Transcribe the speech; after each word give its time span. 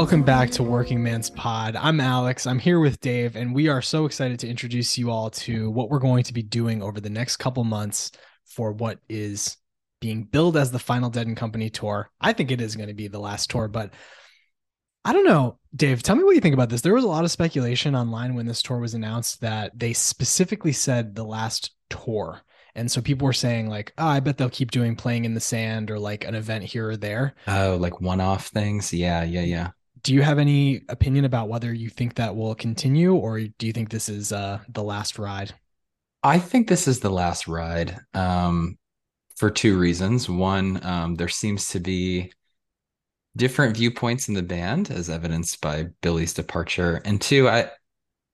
Welcome 0.00 0.22
back 0.22 0.48
to 0.52 0.62
Working 0.62 1.02
Man's 1.02 1.28
Pod. 1.28 1.76
I'm 1.76 2.00
Alex. 2.00 2.46
I'm 2.46 2.58
here 2.58 2.80
with 2.80 3.00
Dave, 3.00 3.36
and 3.36 3.54
we 3.54 3.68
are 3.68 3.82
so 3.82 4.06
excited 4.06 4.38
to 4.38 4.48
introduce 4.48 4.96
you 4.96 5.10
all 5.10 5.28
to 5.28 5.70
what 5.70 5.90
we're 5.90 5.98
going 5.98 6.24
to 6.24 6.32
be 6.32 6.42
doing 6.42 6.82
over 6.82 7.02
the 7.02 7.10
next 7.10 7.36
couple 7.36 7.64
months 7.64 8.10
for 8.46 8.72
what 8.72 8.98
is 9.10 9.58
being 10.00 10.24
billed 10.24 10.56
as 10.56 10.70
the 10.70 10.78
final 10.78 11.10
Dead 11.10 11.26
and 11.26 11.36
Company 11.36 11.68
tour. 11.68 12.10
I 12.18 12.32
think 12.32 12.50
it 12.50 12.62
is 12.62 12.76
going 12.76 12.88
to 12.88 12.94
be 12.94 13.08
the 13.08 13.18
last 13.18 13.50
tour, 13.50 13.68
but 13.68 13.92
I 15.04 15.12
don't 15.12 15.26
know. 15.26 15.58
Dave, 15.76 16.02
tell 16.02 16.16
me 16.16 16.24
what 16.24 16.34
you 16.34 16.40
think 16.40 16.54
about 16.54 16.70
this. 16.70 16.80
There 16.80 16.94
was 16.94 17.04
a 17.04 17.08
lot 17.08 17.24
of 17.24 17.30
speculation 17.30 17.94
online 17.94 18.34
when 18.34 18.46
this 18.46 18.62
tour 18.62 18.78
was 18.78 18.94
announced 18.94 19.42
that 19.42 19.78
they 19.78 19.92
specifically 19.92 20.72
said 20.72 21.14
the 21.14 21.24
last 21.24 21.72
tour. 21.90 22.40
And 22.74 22.90
so 22.90 23.02
people 23.02 23.26
were 23.26 23.34
saying 23.34 23.68
like, 23.68 23.92
oh, 23.98 24.06
I 24.06 24.20
bet 24.20 24.38
they'll 24.38 24.48
keep 24.48 24.70
doing 24.70 24.96
playing 24.96 25.26
in 25.26 25.34
the 25.34 25.40
sand 25.40 25.90
or 25.90 25.98
like 25.98 26.24
an 26.24 26.34
event 26.34 26.64
here 26.64 26.88
or 26.88 26.96
there. 26.96 27.34
Oh, 27.46 27.76
like 27.78 28.00
one-off 28.00 28.46
things. 28.46 28.94
Yeah, 28.94 29.24
yeah, 29.24 29.42
yeah. 29.42 29.70
Do 30.02 30.14
you 30.14 30.22
have 30.22 30.38
any 30.38 30.82
opinion 30.88 31.24
about 31.24 31.48
whether 31.48 31.72
you 31.72 31.90
think 31.90 32.14
that 32.14 32.34
will 32.34 32.54
continue 32.54 33.14
or 33.14 33.40
do 33.40 33.66
you 33.66 33.72
think 33.72 33.90
this 33.90 34.08
is 34.08 34.32
uh 34.32 34.60
the 34.68 34.82
last 34.82 35.18
ride? 35.18 35.54
I 36.22 36.38
think 36.38 36.68
this 36.68 36.86
is 36.88 37.00
the 37.00 37.10
last 37.10 37.48
ride. 37.48 37.98
Um 38.14 38.78
for 39.36 39.50
two 39.50 39.78
reasons. 39.78 40.28
One, 40.28 40.84
um, 40.84 41.14
there 41.14 41.28
seems 41.28 41.70
to 41.70 41.80
be 41.80 42.30
different 43.36 43.76
viewpoints 43.76 44.28
in 44.28 44.34
the 44.34 44.42
band 44.42 44.90
as 44.90 45.08
evidenced 45.08 45.62
by 45.62 45.86
Billy's 46.02 46.34
departure. 46.34 47.00
And 47.06 47.20
two, 47.20 47.48
I 47.48 47.70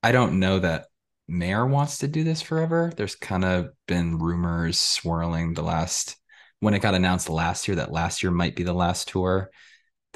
I 0.03 0.13
don't 0.13 0.41
know 0.41 0.59
that 0.59 0.87
Mayer 1.29 1.67
wants 1.67 1.99
to 1.99 2.09
do 2.09 2.25
this 2.25 2.43
forever. 2.43 2.93
There's 2.97 3.15
kind 3.17 3.45
of 3.45 3.69
been 3.87 4.19
rumors 4.19 4.81
swirling 4.81 5.55
the 5.55 5.63
last 5.63 6.17
when 6.61 6.75
it 6.75 6.83
got 6.83 6.95
announced 6.95 7.29
last 7.29 7.69
year 7.69 7.77
that 7.77 7.93
last 7.93 8.23
year 8.23 8.33
might 8.33 8.57
be 8.57 8.63
the 8.63 8.73
last 8.73 9.09
tour, 9.09 9.51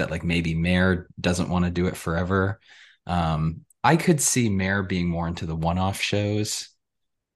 that 0.01 0.11
like 0.11 0.25
maybe 0.25 0.55
Mayer 0.55 1.09
doesn't 1.21 1.49
want 1.49 1.65
to 1.65 1.71
do 1.71 1.87
it 1.87 1.97
forever. 1.97 2.59
Um, 3.07 3.63
I 3.85 3.97
could 3.97 4.21
see 4.21 4.49
Mayer 4.49 4.83
being 4.83 5.09
more 5.09 5.29
into 5.29 5.47
the 5.47 5.57
one-off 5.57 6.01
shows. 6.01 6.69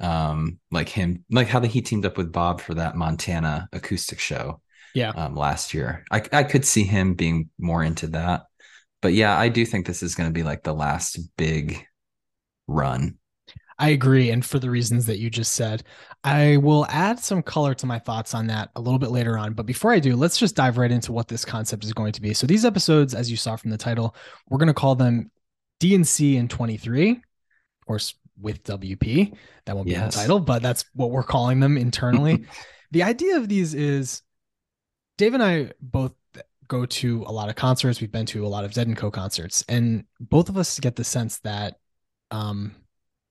Um, 0.01 0.59
like 0.71 0.89
him, 0.89 1.25
like 1.31 1.47
how 1.47 1.61
the, 1.61 1.69
he 1.69 1.81
teamed 1.81 2.05
up 2.05 2.19
with 2.19 2.33
Bob 2.33 2.61
for 2.61 2.75
that 2.75 2.97
Montana 2.97 3.69
acoustic 3.73 4.19
show. 4.19 4.61
Yeah. 4.95 5.11
Um, 5.11 5.35
last 5.35 5.73
year. 5.75 6.05
I 6.11 6.23
I 6.33 6.43
could 6.45 6.65
see 6.65 6.85
him 6.85 7.15
being 7.15 7.51
more 7.59 7.83
into 7.83 8.09
that. 8.09 8.43
But 9.03 9.13
yeah, 9.13 9.39
I 9.39 9.49
do 9.49 9.65
think 9.67 9.87
this 9.87 10.03
is 10.03 10.15
going 10.15 10.29
to 10.29 10.33
be 10.33 10.43
like 10.43 10.63
the 10.63 10.75
last 10.75 11.19
big 11.37 11.85
run 12.67 13.19
I 13.79 13.91
agree. 13.91 14.31
And 14.31 14.45
for 14.45 14.59
the 14.59 14.71
reasons 14.71 15.07
that 15.07 15.19
you 15.19 15.31
just 15.31 15.55
said, 15.55 15.83
I 16.23 16.59
will 16.59 16.87
add 16.89 17.19
some 17.19 17.43
color 17.43 17.75
to 17.75 17.87
my 17.87 17.99
thoughts 17.99 18.35
on 18.35 18.47
that 18.47 18.71
a 18.77 18.81
little 18.81 18.99
bit 18.99 19.11
later 19.11 19.37
on. 19.37 19.53
But 19.53 19.67
before 19.67 19.93
I 19.93 19.99
do, 19.99 20.17
let's 20.17 20.39
just 20.39 20.57
dive 20.57 20.79
right 20.79 20.91
into 20.91 21.13
what 21.13 21.29
this 21.29 21.45
concept 21.45 21.85
is 21.85 21.93
going 21.93 22.13
to 22.13 22.23
be. 22.23 22.35
So 22.35 22.47
these 22.47 22.65
episodes, 22.65 23.15
as 23.15 23.31
you 23.31 23.37
saw 23.37 23.57
from 23.57 23.71
the 23.71 23.79
title, 23.79 24.15
we're 24.49 24.59
going 24.59 24.69
to 24.69 24.75
call 24.75 24.95
them 24.95 25.31
DNC 25.81 26.37
in 26.37 26.49
23, 26.49 27.11
of 27.11 27.19
course, 27.87 28.15
with 28.41 28.63
WP. 28.65 29.37
That 29.65 29.75
won't 29.75 29.87
be 29.87 29.93
yes. 29.93 30.15
the 30.15 30.21
title, 30.21 30.41
but 30.41 30.63
that's 30.63 30.85
what 30.95 31.11
we're 31.11 31.23
calling 31.23 31.61
them 31.61 31.77
internally. 31.77 32.45
the 32.93 33.03
idea 33.03 33.37
of 33.37 33.49
these 33.49 33.75
is 33.75 34.23
Dave 35.19 35.35
and 35.35 35.43
I 35.43 35.73
both 35.81 36.13
go 36.69 36.87
to 36.87 37.25
a 37.27 37.33
lot 37.33 37.49
of 37.49 37.57
concerts. 37.57 38.01
We've 38.01 38.11
been 38.11 38.27
to 38.27 38.47
a 38.47 38.49
lot 38.49 38.65
of 38.65 38.73
Dead 38.73 38.87
and 38.87 38.97
Co 38.97 39.11
concerts, 39.11 39.65
and 39.69 40.05
both 40.21 40.49
of 40.49 40.57
us 40.57 40.79
get 40.81 40.97
the 40.97 41.05
sense 41.05 41.39
that 41.41 41.79
um, 42.31 42.75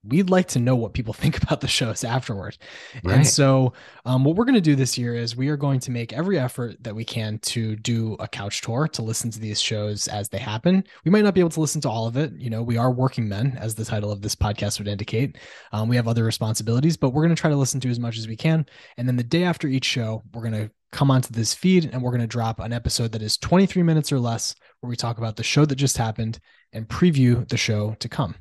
we'd 0.06 0.30
like 0.30 0.48
to 0.50 0.60
know 0.60 0.76
what 0.76 0.94
people 0.94 1.14
think 1.24 1.42
about 1.42 1.62
the 1.62 1.68
shows 1.68 2.04
afterward. 2.04 2.58
Right. 3.04 3.18
And 3.18 3.28
so, 3.28 3.74
um, 4.06 4.24
what 4.24 4.36
we're 4.36 4.46
going 4.46 4.56
to 4.56 4.62
do 4.62 4.76
this 4.76 4.98
year 4.98 5.16
is 5.16 5.36
we 5.36 5.50
are 5.50 5.58
going 5.58 5.80
to 5.82 5.92
make 5.92 6.14
every 6.14 6.38
effort 6.38 6.82
that 6.84 6.96
we 6.96 7.06
can 7.06 7.40
to 7.40 7.76
do 7.78 8.16
a 8.20 8.28
couch 8.28 8.62
tour 8.62 8.88
to 8.90 9.02
listen 9.02 9.30
to 9.32 9.40
these 9.40 9.62
shows 9.62 10.08
as 10.08 10.30
they 10.30 10.38
happen. 10.40 10.84
We 11.06 11.12
might 11.12 11.24
not 11.24 11.34
be 11.34 11.40
able 11.40 11.50
to 11.52 11.62
listen 11.62 11.82
to 11.82 11.90
all 11.90 12.08
of 12.08 12.18
it. 12.18 12.34
You 12.38 12.50
know, 12.50 12.62
we 12.62 12.78
are 12.78 12.92
working 12.92 13.28
men, 13.28 13.58
as 13.60 13.76
the 13.76 13.86
title 13.86 14.12
of 14.12 14.22
this 14.22 14.36
podcast 14.36 14.80
would 14.80 14.88
indicate. 14.88 15.38
Um, 15.72 15.88
we 15.88 15.96
have 15.96 16.08
other 16.08 16.24
responsibilities, 16.24 16.98
but 16.98 17.12
we're 17.12 17.24
going 17.24 17.36
to 17.36 17.40
try 17.40 17.50
to 17.50 17.56
listen 17.56 17.80
to 17.82 17.90
as 17.90 18.00
much 18.00 18.18
as 18.18 18.28
we 18.28 18.36
can. 18.36 18.66
And 18.98 19.08
then 19.08 19.16
the 19.16 19.24
day 19.24 19.44
after 19.44 19.68
each 19.68 19.86
show, 19.86 20.24
we're 20.34 20.42
going 20.42 20.54
to 20.54 20.72
come 20.92 21.10
onto 21.10 21.34
this 21.34 21.54
feed 21.54 21.90
and 21.92 22.02
we're 22.02 22.12
going 22.12 22.22
to 22.22 22.28
drop 22.28 22.60
an 22.60 22.72
episode 22.72 23.12
that 23.12 23.22
is 23.22 23.36
23 23.38 23.82
minutes 23.82 24.12
or 24.12 24.20
less 24.20 24.56
where 24.80 24.90
we 24.90 24.96
talk 24.96 25.18
about 25.18 25.36
the 25.36 25.44
show 25.44 25.66
that 25.66 25.76
just 25.76 25.98
happened 25.98 26.40
and 26.72 26.88
preview 26.88 27.48
the 27.50 27.58
show 27.58 27.96
to 28.00 28.08
come. 28.08 28.36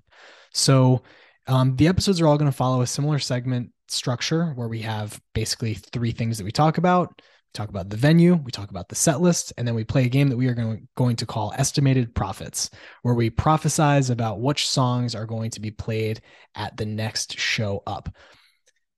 So, 0.52 1.02
um, 1.46 1.76
the 1.76 1.88
episodes 1.88 2.20
are 2.20 2.26
all 2.26 2.38
going 2.38 2.50
to 2.50 2.56
follow 2.56 2.82
a 2.82 2.86
similar 2.86 3.18
segment 3.18 3.70
structure 3.88 4.52
where 4.54 4.68
we 4.68 4.82
have 4.82 5.20
basically 5.34 5.74
three 5.74 6.12
things 6.12 6.38
that 6.38 6.44
we 6.44 6.52
talk 6.52 6.78
about. 6.78 7.08
We 7.18 7.52
talk 7.54 7.68
about 7.68 7.90
the 7.90 7.96
venue, 7.96 8.34
we 8.34 8.50
talk 8.50 8.70
about 8.70 8.88
the 8.88 8.94
set 8.94 9.20
list, 9.20 9.52
and 9.58 9.68
then 9.68 9.74
we 9.74 9.84
play 9.84 10.04
a 10.04 10.08
game 10.08 10.28
that 10.28 10.36
we 10.36 10.46
are 10.46 10.54
going, 10.54 10.88
going 10.96 11.16
to 11.16 11.26
call 11.26 11.52
Estimated 11.56 12.14
Prophets, 12.14 12.70
where 13.02 13.14
we 13.14 13.28
prophesize 13.28 14.10
about 14.10 14.40
which 14.40 14.66
songs 14.66 15.14
are 15.14 15.26
going 15.26 15.50
to 15.50 15.60
be 15.60 15.70
played 15.70 16.22
at 16.54 16.76
the 16.76 16.86
next 16.86 17.38
show 17.38 17.82
up. 17.86 18.08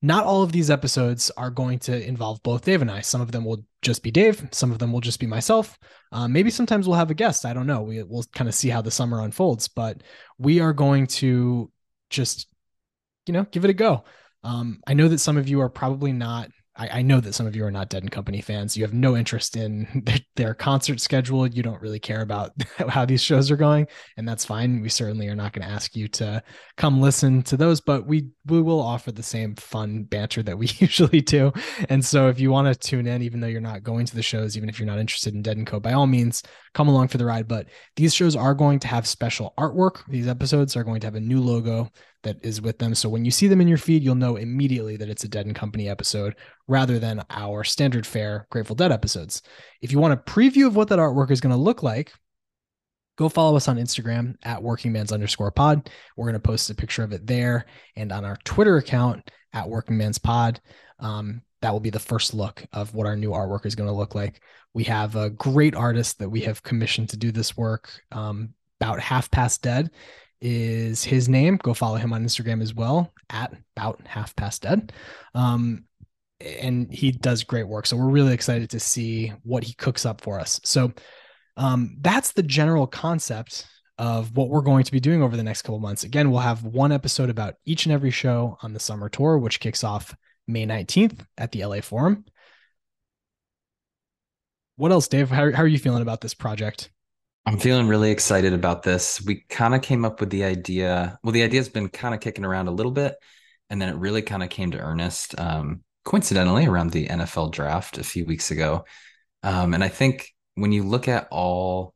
Not 0.02 0.26
all 0.26 0.42
of 0.42 0.52
these 0.52 0.70
episodes 0.70 1.30
are 1.38 1.50
going 1.50 1.78
to 1.80 2.06
involve 2.06 2.42
both 2.42 2.66
Dave 2.66 2.82
and 2.82 2.90
I. 2.90 3.00
Some 3.00 3.22
of 3.22 3.32
them 3.32 3.42
will 3.42 3.64
just 3.80 4.02
be 4.02 4.10
Dave. 4.10 4.46
Some 4.52 4.70
of 4.70 4.78
them 4.78 4.92
will 4.92 5.00
just 5.00 5.18
be 5.18 5.26
myself. 5.26 5.78
Uh, 6.12 6.28
maybe 6.28 6.50
sometimes 6.50 6.86
we'll 6.86 6.98
have 6.98 7.10
a 7.10 7.14
guest. 7.14 7.46
I 7.46 7.54
don't 7.54 7.66
know. 7.66 7.80
We, 7.80 8.02
we'll 8.02 8.26
kind 8.34 8.46
of 8.46 8.54
see 8.54 8.68
how 8.68 8.82
the 8.82 8.90
summer 8.90 9.22
unfolds, 9.22 9.66
but 9.66 10.02
we 10.38 10.60
are 10.60 10.74
going 10.74 11.06
to 11.06 11.72
just 12.14 12.48
you 13.26 13.32
know 13.32 13.44
give 13.50 13.64
it 13.64 13.70
a 13.70 13.74
go. 13.74 14.04
Um, 14.42 14.80
i 14.86 14.92
know 14.92 15.08
that 15.08 15.20
some 15.20 15.38
of 15.38 15.48
you 15.48 15.62
are 15.62 15.70
probably 15.70 16.12
not 16.12 16.50
I, 16.76 16.98
I, 16.98 17.02
know 17.02 17.20
that 17.20 17.34
some 17.34 17.46
of 17.46 17.54
you 17.54 17.64
are 17.64 17.70
not 17.70 17.88
Dead 17.88 18.02
and 18.02 18.10
Company 18.10 18.40
fans. 18.40 18.76
You 18.76 18.82
have 18.84 18.92
no 18.92 19.16
interest 19.16 19.56
in 19.56 19.86
their, 20.04 20.18
their 20.36 20.54
concert 20.54 21.00
schedule. 21.00 21.46
You 21.46 21.62
don't 21.62 21.80
really 21.80 22.00
care 22.00 22.22
about 22.22 22.52
how 22.88 23.04
these 23.04 23.22
shows 23.22 23.50
are 23.50 23.56
going, 23.56 23.86
and 24.16 24.28
that's 24.28 24.44
fine. 24.44 24.80
We 24.80 24.88
certainly 24.88 25.28
are 25.28 25.36
not 25.36 25.52
going 25.52 25.66
to 25.66 25.72
ask 25.72 25.94
you 25.94 26.08
to 26.08 26.42
come 26.76 27.00
listen 27.00 27.42
to 27.44 27.56
those, 27.56 27.80
but 27.80 28.06
we 28.06 28.28
we 28.46 28.60
will 28.60 28.80
offer 28.80 29.12
the 29.12 29.22
same 29.22 29.54
fun 29.54 30.04
banter 30.04 30.42
that 30.42 30.58
we 30.58 30.66
usually 30.78 31.20
do. 31.20 31.52
And 31.88 32.04
so, 32.04 32.28
if 32.28 32.40
you 32.40 32.50
want 32.50 32.68
to 32.68 32.88
tune 32.88 33.06
in, 33.06 33.22
even 33.22 33.40
though 33.40 33.46
you're 33.46 33.60
not 33.60 33.82
going 33.82 34.06
to 34.06 34.14
the 34.14 34.22
shows, 34.22 34.56
even 34.56 34.68
if 34.68 34.78
you're 34.78 34.86
not 34.86 34.98
interested 34.98 35.34
in 35.34 35.42
Dead 35.42 35.56
and 35.56 35.66
Co, 35.66 35.80
by 35.80 35.92
all 35.92 36.06
means, 36.06 36.42
come 36.72 36.88
along 36.88 37.08
for 37.08 37.18
the 37.18 37.26
ride. 37.26 37.48
But 37.48 37.68
these 37.96 38.14
shows 38.14 38.36
are 38.36 38.54
going 38.54 38.80
to 38.80 38.88
have 38.88 39.06
special 39.06 39.54
artwork. 39.58 40.04
These 40.08 40.28
episodes 40.28 40.76
are 40.76 40.84
going 40.84 41.00
to 41.00 41.06
have 41.06 41.14
a 41.14 41.20
new 41.20 41.40
logo 41.40 41.90
that 42.24 42.36
is 42.42 42.60
with 42.60 42.78
them. 42.78 42.94
So 42.94 43.08
when 43.08 43.24
you 43.24 43.30
see 43.30 43.46
them 43.46 43.60
in 43.60 43.68
your 43.68 43.78
feed, 43.78 44.02
you'll 44.02 44.14
know 44.14 44.36
immediately 44.36 44.96
that 44.96 45.08
it's 45.08 45.24
a 45.24 45.28
Dead 45.28 45.46
and 45.46 45.54
Company 45.54 45.88
episode 45.88 46.34
rather 46.66 46.98
than 46.98 47.24
our 47.30 47.64
standard 47.64 48.06
fare 48.06 48.46
Grateful 48.50 48.76
Dead 48.76 48.92
episodes. 48.92 49.42
If 49.80 49.92
you 49.92 49.98
want 49.98 50.14
a 50.14 50.16
preview 50.16 50.66
of 50.66 50.76
what 50.76 50.88
that 50.88 50.98
artwork 50.98 51.30
is 51.30 51.40
going 51.40 51.54
to 51.54 51.60
look 51.60 51.82
like, 51.82 52.12
go 53.16 53.28
follow 53.28 53.56
us 53.56 53.68
on 53.68 53.76
Instagram 53.76 54.34
at 54.42 54.60
workingmans 54.60 55.12
underscore 55.12 55.50
pod. 55.50 55.88
We're 56.16 56.26
going 56.26 56.34
to 56.34 56.40
post 56.40 56.70
a 56.70 56.74
picture 56.74 57.04
of 57.04 57.12
it 57.12 57.26
there 57.26 57.66
and 57.96 58.10
on 58.10 58.24
our 58.24 58.36
Twitter 58.44 58.76
account 58.76 59.30
at 59.52 59.66
workingmans 59.66 60.20
pod. 60.20 60.60
Um, 60.98 61.42
that 61.62 61.72
will 61.72 61.80
be 61.80 61.90
the 61.90 61.98
first 61.98 62.34
look 62.34 62.64
of 62.72 62.94
what 62.94 63.06
our 63.06 63.16
new 63.16 63.30
artwork 63.30 63.64
is 63.64 63.74
going 63.74 63.88
to 63.88 63.94
look 63.94 64.14
like. 64.14 64.42
We 64.74 64.84
have 64.84 65.16
a 65.16 65.30
great 65.30 65.74
artist 65.74 66.18
that 66.18 66.28
we 66.28 66.40
have 66.42 66.62
commissioned 66.62 67.10
to 67.10 67.16
do 67.16 67.32
this 67.32 67.56
work, 67.56 67.90
um, 68.12 68.54
about 68.80 69.00
half 69.00 69.30
past 69.30 69.62
dead 69.62 69.90
is 70.44 71.02
his 71.02 71.26
name. 71.26 71.56
Go 71.56 71.72
follow 71.72 71.96
him 71.96 72.12
on 72.12 72.22
Instagram 72.22 72.60
as 72.60 72.74
well 72.74 73.12
at 73.30 73.54
about 73.74 74.06
half 74.06 74.36
past 74.36 74.60
dead. 74.62 74.92
Um, 75.34 75.84
and 76.38 76.92
he 76.92 77.12
does 77.12 77.42
great 77.42 77.66
work. 77.66 77.86
So 77.86 77.96
we're 77.96 78.10
really 78.10 78.34
excited 78.34 78.68
to 78.70 78.78
see 78.80 79.32
what 79.42 79.64
he 79.64 79.72
cooks 79.72 80.04
up 80.04 80.20
for 80.20 80.38
us. 80.38 80.60
So 80.62 80.92
um, 81.56 81.96
that's 82.02 82.32
the 82.32 82.42
general 82.42 82.86
concept 82.86 83.66
of 83.96 84.36
what 84.36 84.50
we're 84.50 84.60
going 84.60 84.84
to 84.84 84.92
be 84.92 85.00
doing 85.00 85.22
over 85.22 85.34
the 85.34 85.42
next 85.42 85.62
couple 85.62 85.78
months. 85.78 86.04
Again, 86.04 86.30
we'll 86.30 86.40
have 86.40 86.62
one 86.62 86.92
episode 86.92 87.30
about 87.30 87.54
each 87.64 87.86
and 87.86 87.92
every 87.92 88.10
show 88.10 88.58
on 88.60 88.74
the 88.74 88.80
summer 88.80 89.08
tour, 89.08 89.38
which 89.38 89.60
kicks 89.60 89.82
off 89.82 90.14
May 90.46 90.66
19th 90.66 91.24
at 91.38 91.52
the 91.52 91.64
LA 91.64 91.80
Forum. 91.80 92.26
What 94.76 94.92
else, 94.92 95.08
Dave? 95.08 95.30
How, 95.30 95.52
how 95.52 95.62
are 95.62 95.68
you 95.68 95.78
feeling 95.78 96.02
about 96.02 96.20
this 96.20 96.34
project? 96.34 96.90
I'm 97.46 97.58
feeling 97.58 97.88
really 97.88 98.10
excited 98.10 98.54
about 98.54 98.82
this. 98.82 99.20
We 99.22 99.44
kind 99.48 99.74
of 99.74 99.82
came 99.82 100.04
up 100.04 100.20
with 100.20 100.30
the 100.30 100.44
idea. 100.44 101.18
Well, 101.22 101.32
the 101.32 101.42
idea 101.42 101.60
has 101.60 101.68
been 101.68 101.88
kind 101.88 102.14
of 102.14 102.20
kicking 102.20 102.44
around 102.44 102.68
a 102.68 102.72
little 102.72 102.92
bit, 102.92 103.16
and 103.68 103.80
then 103.80 103.90
it 103.90 103.96
really 103.96 104.22
kind 104.22 104.42
of 104.42 104.48
came 104.48 104.70
to 104.70 104.78
earnest, 104.78 105.38
um, 105.38 105.82
coincidentally, 106.04 106.64
around 106.66 106.90
the 106.90 107.06
NFL 107.06 107.52
draft 107.52 107.98
a 107.98 108.04
few 108.04 108.24
weeks 108.24 108.50
ago. 108.50 108.86
Um, 109.42 109.74
and 109.74 109.84
I 109.84 109.88
think 109.88 110.30
when 110.54 110.72
you 110.72 110.84
look 110.84 111.06
at 111.06 111.28
all 111.30 111.94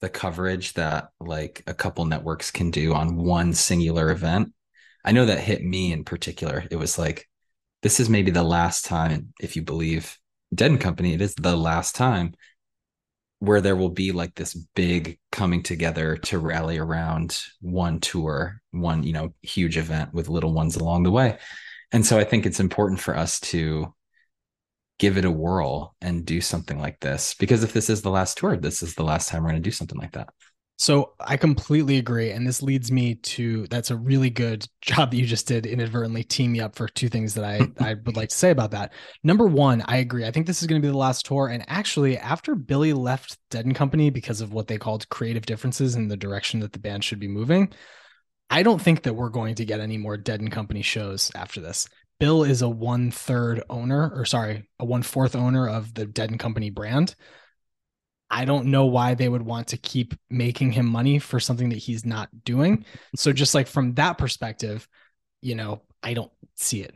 the 0.00 0.08
coverage 0.08 0.72
that 0.74 1.08
like 1.20 1.62
a 1.66 1.74
couple 1.74 2.04
networks 2.06 2.50
can 2.50 2.70
do 2.70 2.94
on 2.94 3.16
one 3.16 3.52
singular 3.52 4.10
event, 4.10 4.54
I 5.04 5.12
know 5.12 5.26
that 5.26 5.40
hit 5.40 5.62
me 5.62 5.92
in 5.92 6.04
particular. 6.04 6.64
It 6.70 6.76
was 6.76 6.98
like, 6.98 7.28
this 7.82 8.00
is 8.00 8.08
maybe 8.08 8.30
the 8.30 8.42
last 8.42 8.86
time, 8.86 9.34
if 9.40 9.54
you 9.54 9.62
believe 9.62 10.16
Dead 10.54 10.70
and 10.70 10.80
Company, 10.80 11.12
it 11.12 11.20
is 11.20 11.34
the 11.34 11.56
last 11.56 11.94
time 11.94 12.34
where 13.40 13.60
there 13.60 13.76
will 13.76 13.90
be 13.90 14.12
like 14.12 14.34
this 14.34 14.54
big 14.74 15.18
coming 15.30 15.62
together 15.62 16.16
to 16.16 16.38
rally 16.38 16.78
around 16.78 17.40
one 17.60 18.00
tour, 18.00 18.60
one, 18.72 19.02
you 19.04 19.12
know, 19.12 19.32
huge 19.42 19.76
event 19.76 20.12
with 20.12 20.28
little 20.28 20.52
ones 20.52 20.76
along 20.76 21.04
the 21.04 21.10
way. 21.10 21.38
And 21.92 22.04
so 22.04 22.18
I 22.18 22.24
think 22.24 22.44
it's 22.44 22.60
important 22.60 23.00
for 23.00 23.16
us 23.16 23.40
to 23.40 23.94
give 24.98 25.16
it 25.16 25.24
a 25.24 25.30
whirl 25.30 25.94
and 26.00 26.26
do 26.26 26.40
something 26.40 26.80
like 26.80 26.98
this 27.00 27.34
because 27.34 27.62
if 27.62 27.72
this 27.72 27.88
is 27.88 28.02
the 28.02 28.10
last 28.10 28.38
tour, 28.38 28.56
this 28.56 28.82
is 28.82 28.94
the 28.94 29.04
last 29.04 29.28
time 29.28 29.42
we're 29.42 29.50
going 29.50 29.62
to 29.62 29.66
do 29.66 29.72
something 29.72 29.98
like 29.98 30.12
that. 30.12 30.28
So 30.80 31.14
I 31.18 31.36
completely 31.36 31.98
agree. 31.98 32.30
And 32.30 32.46
this 32.46 32.62
leads 32.62 32.92
me 32.92 33.16
to 33.16 33.66
that's 33.66 33.90
a 33.90 33.96
really 33.96 34.30
good 34.30 34.64
job 34.80 35.10
that 35.10 35.16
you 35.16 35.26
just 35.26 35.48
did 35.48 35.66
inadvertently 35.66 36.22
team 36.22 36.52
me 36.52 36.60
up 36.60 36.76
for 36.76 36.86
two 36.86 37.08
things 37.08 37.34
that 37.34 37.44
I, 37.44 37.66
I 37.84 37.94
would 37.94 38.16
like 38.16 38.28
to 38.28 38.36
say 38.36 38.50
about 38.50 38.70
that. 38.70 38.92
Number 39.24 39.46
one, 39.46 39.82
I 39.88 39.96
agree. 39.96 40.24
I 40.24 40.30
think 40.30 40.46
this 40.46 40.62
is 40.62 40.68
going 40.68 40.80
to 40.80 40.86
be 40.86 40.90
the 40.90 40.96
last 40.96 41.26
tour. 41.26 41.48
And 41.48 41.64
actually, 41.66 42.16
after 42.16 42.54
Billy 42.54 42.92
left 42.92 43.38
Dead 43.50 43.66
and 43.66 43.74
Company 43.74 44.08
because 44.10 44.40
of 44.40 44.52
what 44.52 44.68
they 44.68 44.78
called 44.78 45.08
creative 45.08 45.46
differences 45.46 45.96
in 45.96 46.06
the 46.06 46.16
direction 46.16 46.60
that 46.60 46.72
the 46.72 46.78
band 46.78 47.02
should 47.02 47.18
be 47.18 47.28
moving, 47.28 47.72
I 48.48 48.62
don't 48.62 48.80
think 48.80 49.02
that 49.02 49.14
we're 49.14 49.30
going 49.30 49.56
to 49.56 49.64
get 49.64 49.80
any 49.80 49.98
more 49.98 50.16
Dead 50.16 50.40
and 50.40 50.52
Company 50.52 50.82
shows 50.82 51.32
after 51.34 51.60
this. 51.60 51.88
Bill 52.20 52.44
is 52.44 52.62
a 52.62 52.68
one 52.68 53.10
third 53.10 53.64
owner, 53.68 54.12
or 54.14 54.24
sorry, 54.24 54.68
a 54.78 54.84
one 54.84 55.02
fourth 55.02 55.34
owner 55.34 55.68
of 55.68 55.92
the 55.92 56.06
Dead 56.06 56.30
and 56.30 56.38
Company 56.38 56.70
brand. 56.70 57.16
I 58.30 58.44
don't 58.44 58.66
know 58.66 58.86
why 58.86 59.14
they 59.14 59.28
would 59.28 59.42
want 59.42 59.68
to 59.68 59.76
keep 59.76 60.14
making 60.28 60.72
him 60.72 60.86
money 60.86 61.18
for 61.18 61.40
something 61.40 61.70
that 61.70 61.78
he's 61.78 62.04
not 62.04 62.28
doing. 62.44 62.84
So 63.16 63.32
just 63.32 63.54
like 63.54 63.66
from 63.66 63.94
that 63.94 64.18
perspective, 64.18 64.86
you 65.40 65.54
know, 65.54 65.82
I 66.02 66.14
don't 66.14 66.32
see 66.54 66.82
it. 66.82 66.94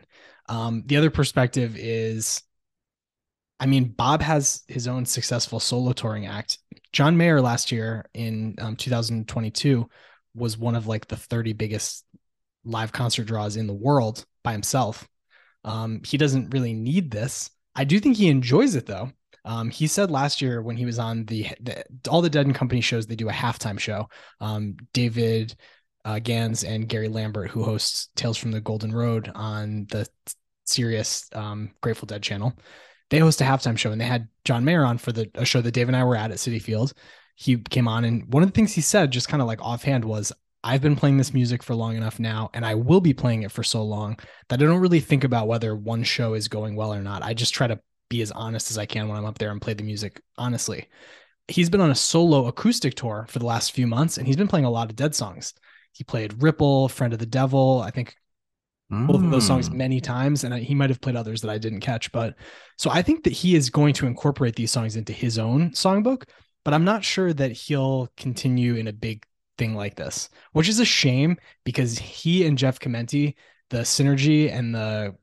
Um, 0.48 0.82
the 0.86 0.96
other 0.96 1.10
perspective 1.10 1.76
is, 1.76 2.42
I 3.58 3.66
mean, 3.66 3.84
Bob 3.84 4.20
has 4.20 4.62
his 4.68 4.88
own 4.88 5.06
successful 5.06 5.60
solo 5.60 5.92
touring 5.92 6.26
act. 6.26 6.58
John 6.92 7.16
Mayer 7.16 7.40
last 7.40 7.72
year 7.72 8.04
in 8.12 8.56
um, 8.60 8.76
2022 8.76 9.88
was 10.34 10.58
one 10.58 10.74
of 10.74 10.86
like 10.86 11.08
the 11.08 11.16
30 11.16 11.54
biggest 11.54 12.04
live 12.64 12.92
concert 12.92 13.24
draws 13.24 13.56
in 13.56 13.66
the 13.66 13.72
world 13.72 14.24
by 14.42 14.52
himself. 14.52 15.08
Um, 15.64 16.02
he 16.04 16.18
doesn't 16.18 16.52
really 16.52 16.74
need 16.74 17.10
this. 17.10 17.50
I 17.74 17.84
do 17.84 17.98
think 17.98 18.16
he 18.16 18.28
enjoys 18.28 18.74
it 18.74 18.86
though. 18.86 19.12
Um, 19.44 19.70
he 19.70 19.86
said 19.86 20.10
last 20.10 20.40
year 20.40 20.62
when 20.62 20.76
he 20.76 20.84
was 20.84 20.98
on 20.98 21.24
the, 21.24 21.48
the, 21.60 21.84
all 22.08 22.22
the 22.22 22.30
Dead 22.30 22.46
and 22.46 22.54
Company 22.54 22.80
shows, 22.80 23.06
they 23.06 23.16
do 23.16 23.28
a 23.28 23.32
halftime 23.32 23.78
show. 23.78 24.08
Um, 24.40 24.76
David 24.92 25.54
uh, 26.04 26.18
Gans 26.18 26.64
and 26.64 26.88
Gary 26.88 27.08
Lambert, 27.08 27.50
who 27.50 27.64
hosts 27.64 28.08
Tales 28.14 28.38
from 28.38 28.52
the 28.52 28.60
Golden 28.60 28.92
Road 28.92 29.30
on 29.34 29.86
the 29.90 30.06
Sirius 30.64 31.28
um, 31.32 31.70
Grateful 31.80 32.06
Dead 32.06 32.22
channel, 32.22 32.56
they 33.10 33.18
host 33.18 33.40
a 33.40 33.44
halftime 33.44 33.76
show, 33.76 33.92
and 33.92 34.00
they 34.00 34.06
had 34.06 34.28
John 34.44 34.64
Mayer 34.64 34.84
on 34.84 34.96
for 34.96 35.12
the 35.12 35.30
a 35.34 35.44
show 35.44 35.60
that 35.60 35.72
Dave 35.72 35.88
and 35.88 35.96
I 35.96 36.02
were 36.02 36.16
at 36.16 36.30
at 36.30 36.38
Citi 36.38 36.60
Field. 36.60 36.94
He 37.34 37.58
came 37.58 37.86
on, 37.86 38.04
and 38.04 38.32
one 38.32 38.42
of 38.42 38.48
the 38.48 38.54
things 38.54 38.72
he 38.72 38.80
said, 38.80 39.10
just 39.10 39.28
kind 39.28 39.42
of 39.42 39.46
like 39.46 39.60
offhand, 39.60 40.04
was, 40.04 40.32
"I've 40.64 40.80
been 40.80 40.96
playing 40.96 41.18
this 41.18 41.34
music 41.34 41.62
for 41.62 41.74
long 41.74 41.94
enough 41.96 42.18
now, 42.18 42.48
and 42.54 42.64
I 42.64 42.74
will 42.74 43.02
be 43.02 43.12
playing 43.12 43.42
it 43.42 43.52
for 43.52 43.62
so 43.62 43.82
long 43.82 44.18
that 44.48 44.62
I 44.62 44.64
don't 44.64 44.80
really 44.80 45.00
think 45.00 45.24
about 45.24 45.46
whether 45.46 45.76
one 45.76 46.04
show 46.04 46.32
is 46.32 46.48
going 46.48 46.74
well 46.74 46.94
or 46.94 47.02
not. 47.02 47.22
I 47.22 47.34
just 47.34 47.52
try 47.52 47.66
to 47.66 47.80
be 48.12 48.22
as 48.22 48.30
honest 48.30 48.70
as 48.70 48.76
I 48.76 48.84
can 48.84 49.08
when 49.08 49.16
I'm 49.16 49.24
up 49.24 49.38
there 49.38 49.50
and 49.50 49.60
play 49.60 49.72
the 49.72 49.82
music 49.82 50.20
honestly. 50.36 50.86
He's 51.48 51.70
been 51.70 51.80
on 51.80 51.90
a 51.90 51.94
solo 51.94 52.46
acoustic 52.46 52.94
tour 52.94 53.26
for 53.28 53.38
the 53.38 53.46
last 53.46 53.72
few 53.72 53.86
months 53.86 54.18
and 54.18 54.26
he's 54.26 54.36
been 54.36 54.48
playing 54.48 54.66
a 54.66 54.70
lot 54.70 54.90
of 54.90 54.96
dead 54.96 55.14
songs. 55.14 55.54
He 55.92 56.04
played 56.04 56.42
Ripple, 56.42 56.88
Friend 56.88 57.12
of 57.12 57.18
the 57.18 57.26
Devil, 57.26 57.80
I 57.80 57.90
think 57.90 58.14
mm. 58.92 59.06
both 59.06 59.24
of 59.24 59.30
those 59.30 59.46
songs 59.46 59.70
mm. 59.70 59.74
many 59.74 59.98
times 59.98 60.44
and 60.44 60.54
he 60.54 60.74
might 60.74 60.90
have 60.90 61.00
played 61.00 61.16
others 61.16 61.40
that 61.40 61.50
I 61.50 61.56
didn't 61.56 61.80
catch, 61.80 62.12
but 62.12 62.34
so 62.76 62.90
I 62.90 63.00
think 63.00 63.24
that 63.24 63.32
he 63.32 63.56
is 63.56 63.70
going 63.70 63.94
to 63.94 64.06
incorporate 64.06 64.56
these 64.56 64.70
songs 64.70 64.96
into 64.96 65.14
his 65.14 65.38
own 65.38 65.70
songbook, 65.70 66.24
but 66.64 66.74
I'm 66.74 66.84
not 66.84 67.04
sure 67.04 67.32
that 67.32 67.52
he'll 67.52 68.08
continue 68.18 68.74
in 68.74 68.88
a 68.88 68.92
big 68.92 69.24
thing 69.56 69.74
like 69.74 69.96
this, 69.96 70.28
which 70.52 70.68
is 70.68 70.80
a 70.80 70.84
shame 70.84 71.38
because 71.64 71.98
he 71.98 72.46
and 72.46 72.58
Jeff 72.58 72.78
Chimenti, 72.78 73.34
the 73.70 73.78
synergy 73.78 74.52
and 74.52 74.74
the 74.74 75.14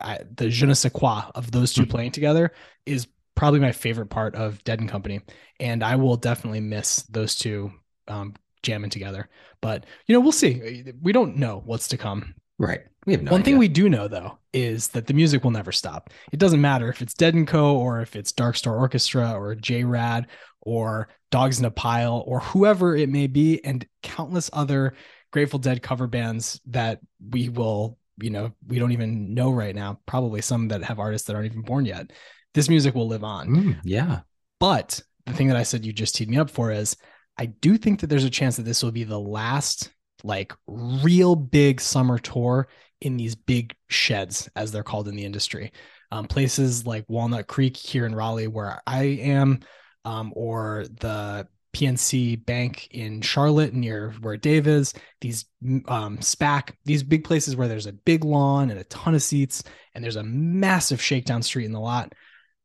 I, 0.00 0.20
the 0.34 0.48
je 0.48 0.66
ne 0.66 0.74
sais 0.74 0.92
quoi 0.92 1.30
of 1.34 1.50
those 1.50 1.72
2 1.72 1.82
mm-hmm. 1.82 1.90
playing 1.90 2.12
together 2.12 2.52
is 2.86 3.06
probably 3.34 3.60
my 3.60 3.72
favorite 3.72 4.10
part 4.10 4.34
of 4.34 4.62
Dead 4.64 4.80
and 4.80 4.88
Company, 4.88 5.20
and 5.58 5.82
I 5.82 5.96
will 5.96 6.16
definitely 6.16 6.60
miss 6.60 7.02
those 7.04 7.34
two 7.34 7.72
um, 8.08 8.34
jamming 8.62 8.90
together. 8.90 9.28
But 9.60 9.86
you 10.06 10.14
know, 10.14 10.20
we'll 10.20 10.32
see. 10.32 10.92
We 11.00 11.12
don't 11.12 11.36
know 11.36 11.62
what's 11.64 11.88
to 11.88 11.96
come. 11.96 12.34
Right. 12.58 12.80
We 13.06 13.14
have 13.14 13.22
no 13.22 13.32
One 13.32 13.40
idea. 13.40 13.52
thing 13.52 13.58
we 13.58 13.68
do 13.68 13.88
know 13.88 14.08
though 14.08 14.38
is 14.52 14.88
that 14.88 15.06
the 15.06 15.14
music 15.14 15.42
will 15.42 15.50
never 15.50 15.72
stop. 15.72 16.10
It 16.32 16.38
doesn't 16.38 16.60
matter 16.60 16.90
if 16.90 17.00
it's 17.00 17.14
Dead 17.14 17.34
and 17.34 17.48
Co. 17.48 17.76
or 17.76 18.02
if 18.02 18.16
it's 18.16 18.32
Dark 18.32 18.56
Star 18.56 18.76
Orchestra 18.76 19.32
or 19.32 19.54
JRAD 19.54 20.26
or 20.60 21.08
Dogs 21.30 21.58
in 21.58 21.64
a 21.64 21.70
Pile 21.70 22.22
or 22.26 22.40
whoever 22.40 22.94
it 22.94 23.08
may 23.08 23.26
be, 23.26 23.64
and 23.64 23.86
countless 24.02 24.50
other 24.52 24.94
Grateful 25.32 25.60
Dead 25.60 25.80
cover 25.80 26.06
bands 26.06 26.60
that 26.66 27.00
we 27.30 27.48
will 27.48 27.96
you 28.22 28.30
know 28.30 28.52
we 28.66 28.78
don't 28.78 28.92
even 28.92 29.34
know 29.34 29.50
right 29.50 29.74
now 29.74 29.98
probably 30.06 30.40
some 30.40 30.68
that 30.68 30.82
have 30.82 30.98
artists 30.98 31.26
that 31.26 31.34
aren't 31.34 31.50
even 31.50 31.62
born 31.62 31.84
yet. 31.84 32.10
This 32.54 32.68
music 32.68 32.94
will 32.94 33.06
live 33.06 33.24
on. 33.24 33.48
Mm, 33.48 33.80
yeah. 33.84 34.20
But 34.58 35.00
the 35.26 35.32
thing 35.36 35.48
that 35.48 35.56
i 35.56 35.62
said 35.62 35.84
you 35.84 35.92
just 35.92 36.14
teed 36.14 36.28
me 36.28 36.38
up 36.38 36.50
for 36.50 36.70
is 36.70 36.96
i 37.38 37.46
do 37.46 37.76
think 37.76 38.00
that 38.00 38.08
there's 38.08 38.24
a 38.24 38.30
chance 38.30 38.56
that 38.56 38.64
this 38.64 38.82
will 38.82 38.90
be 38.90 39.04
the 39.04 39.18
last 39.18 39.90
like 40.24 40.52
real 40.66 41.34
big 41.34 41.80
summer 41.80 42.18
tour 42.18 42.68
in 43.00 43.16
these 43.16 43.34
big 43.34 43.74
sheds 43.88 44.48
as 44.56 44.70
they're 44.70 44.82
called 44.82 45.08
in 45.08 45.16
the 45.16 45.24
industry. 45.24 45.72
Um, 46.12 46.26
places 46.26 46.84
like 46.84 47.04
walnut 47.08 47.46
creek 47.46 47.76
here 47.76 48.04
in 48.04 48.14
raleigh 48.14 48.48
where 48.48 48.82
i 48.84 49.04
am 49.04 49.60
um, 50.04 50.32
or 50.34 50.84
the 51.00 51.46
PNC 51.72 52.44
Bank 52.44 52.88
in 52.90 53.20
Charlotte 53.20 53.74
near 53.74 54.12
where 54.20 54.36
Dave 54.36 54.66
is, 54.66 54.92
these 55.20 55.44
um, 55.86 56.18
SPAC, 56.18 56.72
these 56.84 57.02
big 57.02 57.24
places 57.24 57.56
where 57.56 57.68
there's 57.68 57.86
a 57.86 57.92
big 57.92 58.24
lawn 58.24 58.70
and 58.70 58.80
a 58.80 58.84
ton 58.84 59.14
of 59.14 59.22
seats, 59.22 59.62
and 59.94 60.02
there's 60.02 60.16
a 60.16 60.22
massive 60.22 61.00
shakedown 61.00 61.42
street 61.42 61.66
in 61.66 61.72
the 61.72 61.80
lot. 61.80 62.12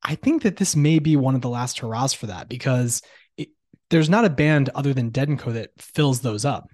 I 0.04 0.16
think 0.16 0.44
that 0.44 0.58
this 0.58 0.76
may 0.76 1.00
be 1.00 1.16
one 1.16 1.36
of 1.36 1.42
the 1.42 1.50
last 1.50 1.80
hurrahs 1.80 2.14
for 2.14 2.28
that 2.28 2.50
because 2.50 3.02
it, 3.38 3.50
there's 3.90 4.10
not 4.10 4.26
a 4.26 4.30
band 4.30 4.70
other 4.76 4.94
than 4.94 5.10
Dead 5.10 5.30
and 5.30 5.40
Co 5.40 5.52
that 5.52 5.72
fills 5.78 6.22
those 6.22 6.46
up. 6.46 6.70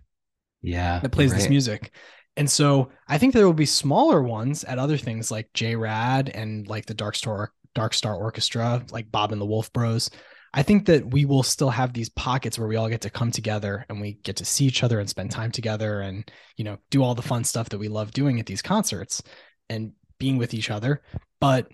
Yeah, 0.62 1.00
that 1.00 1.12
plays 1.12 1.32
right. 1.32 1.40
this 1.40 1.50
music. 1.50 1.92
And 2.38 2.50
so 2.50 2.92
I 3.08 3.18
think 3.18 3.34
there 3.34 3.46
will 3.46 3.54
be 3.54 3.66
smaller 3.66 4.22
ones 4.22 4.64
at 4.64 4.80
other 4.80 4.98
things 4.98 5.32
like 5.32 5.52
JRAD 5.54 6.32
and 6.34 6.68
like 6.68 6.86
the 6.86 6.94
Dark 6.94 7.16
Star 7.16 7.52
Dark 7.74 7.94
Star 7.94 8.16
Orchestra, 8.16 8.86
like 8.92 9.12
Bob 9.12 9.32
and 9.32 9.42
the 9.42 9.46
Wolf 9.46 9.72
Bros. 9.74 10.10
I 10.54 10.64
think 10.64 10.86
that 10.88 11.12
we 11.12 11.24
will 11.26 11.44
still 11.44 11.70
have 11.70 11.94
these 11.94 12.10
pockets 12.10 12.60
where 12.60 12.68
we 12.68 12.76
all 12.76 12.90
get 12.90 13.02
to 13.02 13.10
come 13.10 13.32
together 13.32 13.86
and 13.88 14.02
we 14.02 14.14
get 14.24 14.36
to 14.38 14.46
see 14.46 14.66
each 14.66 14.84
other 14.84 15.00
and 15.00 15.10
spend 15.10 15.32
time 15.32 15.52
together 15.52 16.02
and, 16.02 16.30
you 16.58 16.66
know, 16.66 16.78
do 16.90 17.04
all 17.04 17.16
the 17.16 17.22
fun 17.22 17.46
stuff 17.46 17.70
that 17.70 17.78
we 17.78 17.88
love 17.88 18.12
doing 18.12 18.40
at 18.40 18.46
these 18.46 18.62
concerts 18.62 19.24
and 19.70 19.94
being 20.20 20.38
with 20.38 20.54
each 20.54 20.70
other. 20.70 21.02
But 21.40 21.72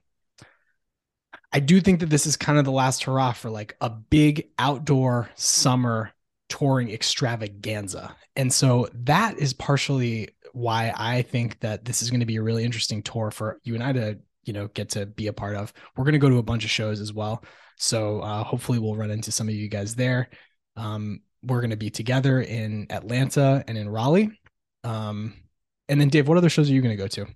I 1.51 1.59
do 1.59 1.81
think 1.81 2.01
that 2.01 2.09
this 2.11 2.27
is 2.27 2.37
kind 2.37 2.59
of 2.59 2.65
the 2.65 2.71
last 2.71 3.03
hurrah 3.03 3.31
for 3.31 3.49
like 3.49 3.75
a 3.81 3.89
big 3.89 4.49
outdoor 4.59 5.29
summer 5.35 6.11
touring 6.49 6.91
extravaganza. 6.91 8.15
And 8.35 8.53
so 8.53 8.89
that 8.93 9.39
is 9.39 9.53
partially 9.53 10.29
why 10.53 10.93
I 10.95 11.23
think 11.23 11.59
that 11.61 11.83
this 11.83 12.01
is 12.01 12.11
going 12.11 12.19
to 12.19 12.25
be 12.25 12.35
a 12.35 12.43
really 12.43 12.63
interesting 12.63 13.01
tour 13.01 13.31
for 13.31 13.59
you 13.63 13.73
and 13.73 13.83
I 13.83 13.91
to, 13.93 14.19
you 14.43 14.53
know, 14.53 14.67
get 14.67 14.89
to 14.89 15.07
be 15.07 15.27
a 15.27 15.33
part 15.33 15.55
of. 15.55 15.73
We're 15.95 16.03
going 16.03 16.13
to 16.13 16.19
go 16.19 16.29
to 16.29 16.37
a 16.37 16.43
bunch 16.43 16.63
of 16.63 16.69
shows 16.69 17.01
as 17.01 17.11
well. 17.11 17.43
So 17.77 18.19
uh, 18.21 18.43
hopefully 18.43 18.79
we'll 18.79 18.95
run 18.95 19.11
into 19.11 19.31
some 19.31 19.47
of 19.47 19.55
you 19.55 19.69
guys 19.69 19.95
there. 19.95 20.29
Um, 20.75 21.21
we're 21.43 21.61
going 21.61 21.71
to 21.71 21.77
be 21.77 21.89
together 21.89 22.41
in 22.41 22.87
Atlanta 22.89 23.63
and 23.67 23.77
in 23.77 23.87
Raleigh. 23.89 24.31
Um, 24.83 25.33
and 25.87 26.01
then 26.01 26.09
Dave, 26.09 26.27
what 26.27 26.37
other 26.37 26.49
shows 26.49 26.69
are 26.69 26.73
you 26.73 26.81
going 26.81 26.95
to 26.95 27.01
go 27.01 27.07
to? 27.07 27.27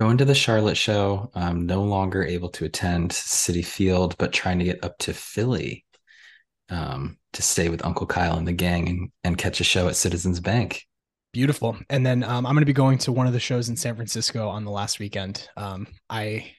Going 0.00 0.18
to 0.18 0.24
the 0.24 0.34
Charlotte 0.34 0.76
show. 0.76 1.30
I'm 1.34 1.66
no 1.66 1.82
longer 1.82 2.24
able 2.24 2.48
to 2.50 2.64
attend 2.64 3.10
Citi 3.10 3.64
Field, 3.64 4.16
but 4.18 4.32
trying 4.32 4.58
to 4.58 4.64
get 4.64 4.84
up 4.84 4.96
to 4.98 5.12
Philly 5.12 5.84
um, 6.70 7.18
to 7.32 7.42
stay 7.42 7.68
with 7.68 7.84
Uncle 7.84 8.06
Kyle 8.06 8.38
and 8.38 8.46
the 8.46 8.52
gang 8.52 8.88
and, 8.88 9.10
and 9.24 9.38
catch 9.38 9.60
a 9.60 9.64
show 9.64 9.88
at 9.88 9.96
Citizens 9.96 10.40
Bank. 10.40 10.86
Beautiful. 11.32 11.76
And 11.88 12.04
then 12.04 12.24
um, 12.24 12.46
I'm 12.46 12.54
going 12.54 12.62
to 12.62 12.66
be 12.66 12.72
going 12.72 12.98
to 12.98 13.12
one 13.12 13.26
of 13.26 13.32
the 13.32 13.40
shows 13.40 13.68
in 13.68 13.76
San 13.76 13.94
Francisco 13.94 14.48
on 14.48 14.64
the 14.64 14.70
last 14.70 14.98
weekend. 14.98 15.48
Um, 15.56 15.86
I 16.08 16.52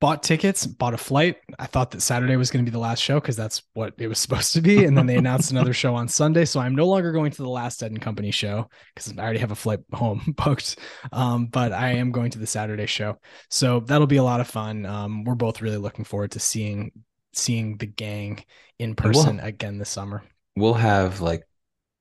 bought 0.00 0.22
tickets, 0.22 0.66
bought 0.66 0.94
a 0.94 0.98
flight. 0.98 1.36
I 1.58 1.66
thought 1.66 1.90
that 1.90 2.02
Saturday 2.02 2.36
was 2.36 2.50
going 2.50 2.64
to 2.64 2.70
be 2.70 2.72
the 2.72 2.78
last 2.78 3.00
show 3.02 3.20
because 3.20 3.36
that's 3.36 3.62
what 3.74 3.94
it 3.98 4.06
was 4.06 4.18
supposed 4.18 4.52
to 4.54 4.60
be. 4.60 4.84
And 4.84 4.96
then 4.96 5.06
they 5.06 5.16
announced 5.18 5.50
another 5.50 5.72
show 5.72 5.94
on 5.94 6.08
Sunday. 6.08 6.44
So 6.44 6.60
I'm 6.60 6.74
no 6.74 6.86
longer 6.86 7.12
going 7.12 7.30
to 7.32 7.42
the 7.42 7.48
last 7.48 7.80
Dead 7.80 7.90
and 7.90 8.00
Company 8.00 8.30
show 8.30 8.68
because 8.94 9.12
I 9.16 9.22
already 9.22 9.40
have 9.40 9.50
a 9.50 9.56
flight 9.56 9.80
home 9.92 10.34
booked. 10.36 10.78
Um, 11.12 11.46
but 11.46 11.72
I 11.72 11.90
am 11.92 12.12
going 12.12 12.30
to 12.32 12.38
the 12.38 12.46
Saturday 12.46 12.86
show. 12.86 13.18
So 13.50 13.80
that'll 13.80 14.06
be 14.06 14.16
a 14.16 14.24
lot 14.24 14.40
of 14.40 14.48
fun. 14.48 14.86
Um, 14.86 15.24
we're 15.24 15.34
both 15.34 15.60
really 15.60 15.78
looking 15.78 16.04
forward 16.04 16.32
to 16.32 16.40
seeing 16.40 16.92
seeing 17.34 17.76
the 17.76 17.86
gang 17.86 18.42
in 18.78 18.94
person 18.94 19.36
we'll, 19.36 19.44
again 19.44 19.78
this 19.78 19.90
summer. 19.90 20.22
We'll 20.56 20.74
have 20.74 21.20
like 21.20 21.42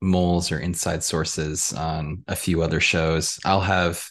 moles 0.01 0.51
or 0.51 0.59
inside 0.59 1.03
sources 1.03 1.73
on 1.73 2.23
a 2.27 2.35
few 2.35 2.61
other 2.61 2.79
shows. 2.79 3.39
I'll 3.45 3.61
have 3.61 4.09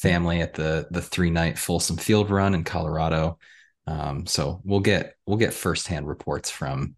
family 0.00 0.40
at 0.40 0.54
the 0.54 0.86
the 0.90 1.02
three 1.02 1.30
night 1.30 1.58
Folsom 1.58 1.96
Field 1.96 2.30
run 2.30 2.54
in 2.54 2.64
Colorado. 2.64 3.38
Um, 3.86 4.26
so 4.26 4.60
we'll 4.64 4.80
get 4.80 5.14
we'll 5.26 5.38
get 5.38 5.52
firsthand 5.54 6.06
reports 6.08 6.50
from 6.50 6.94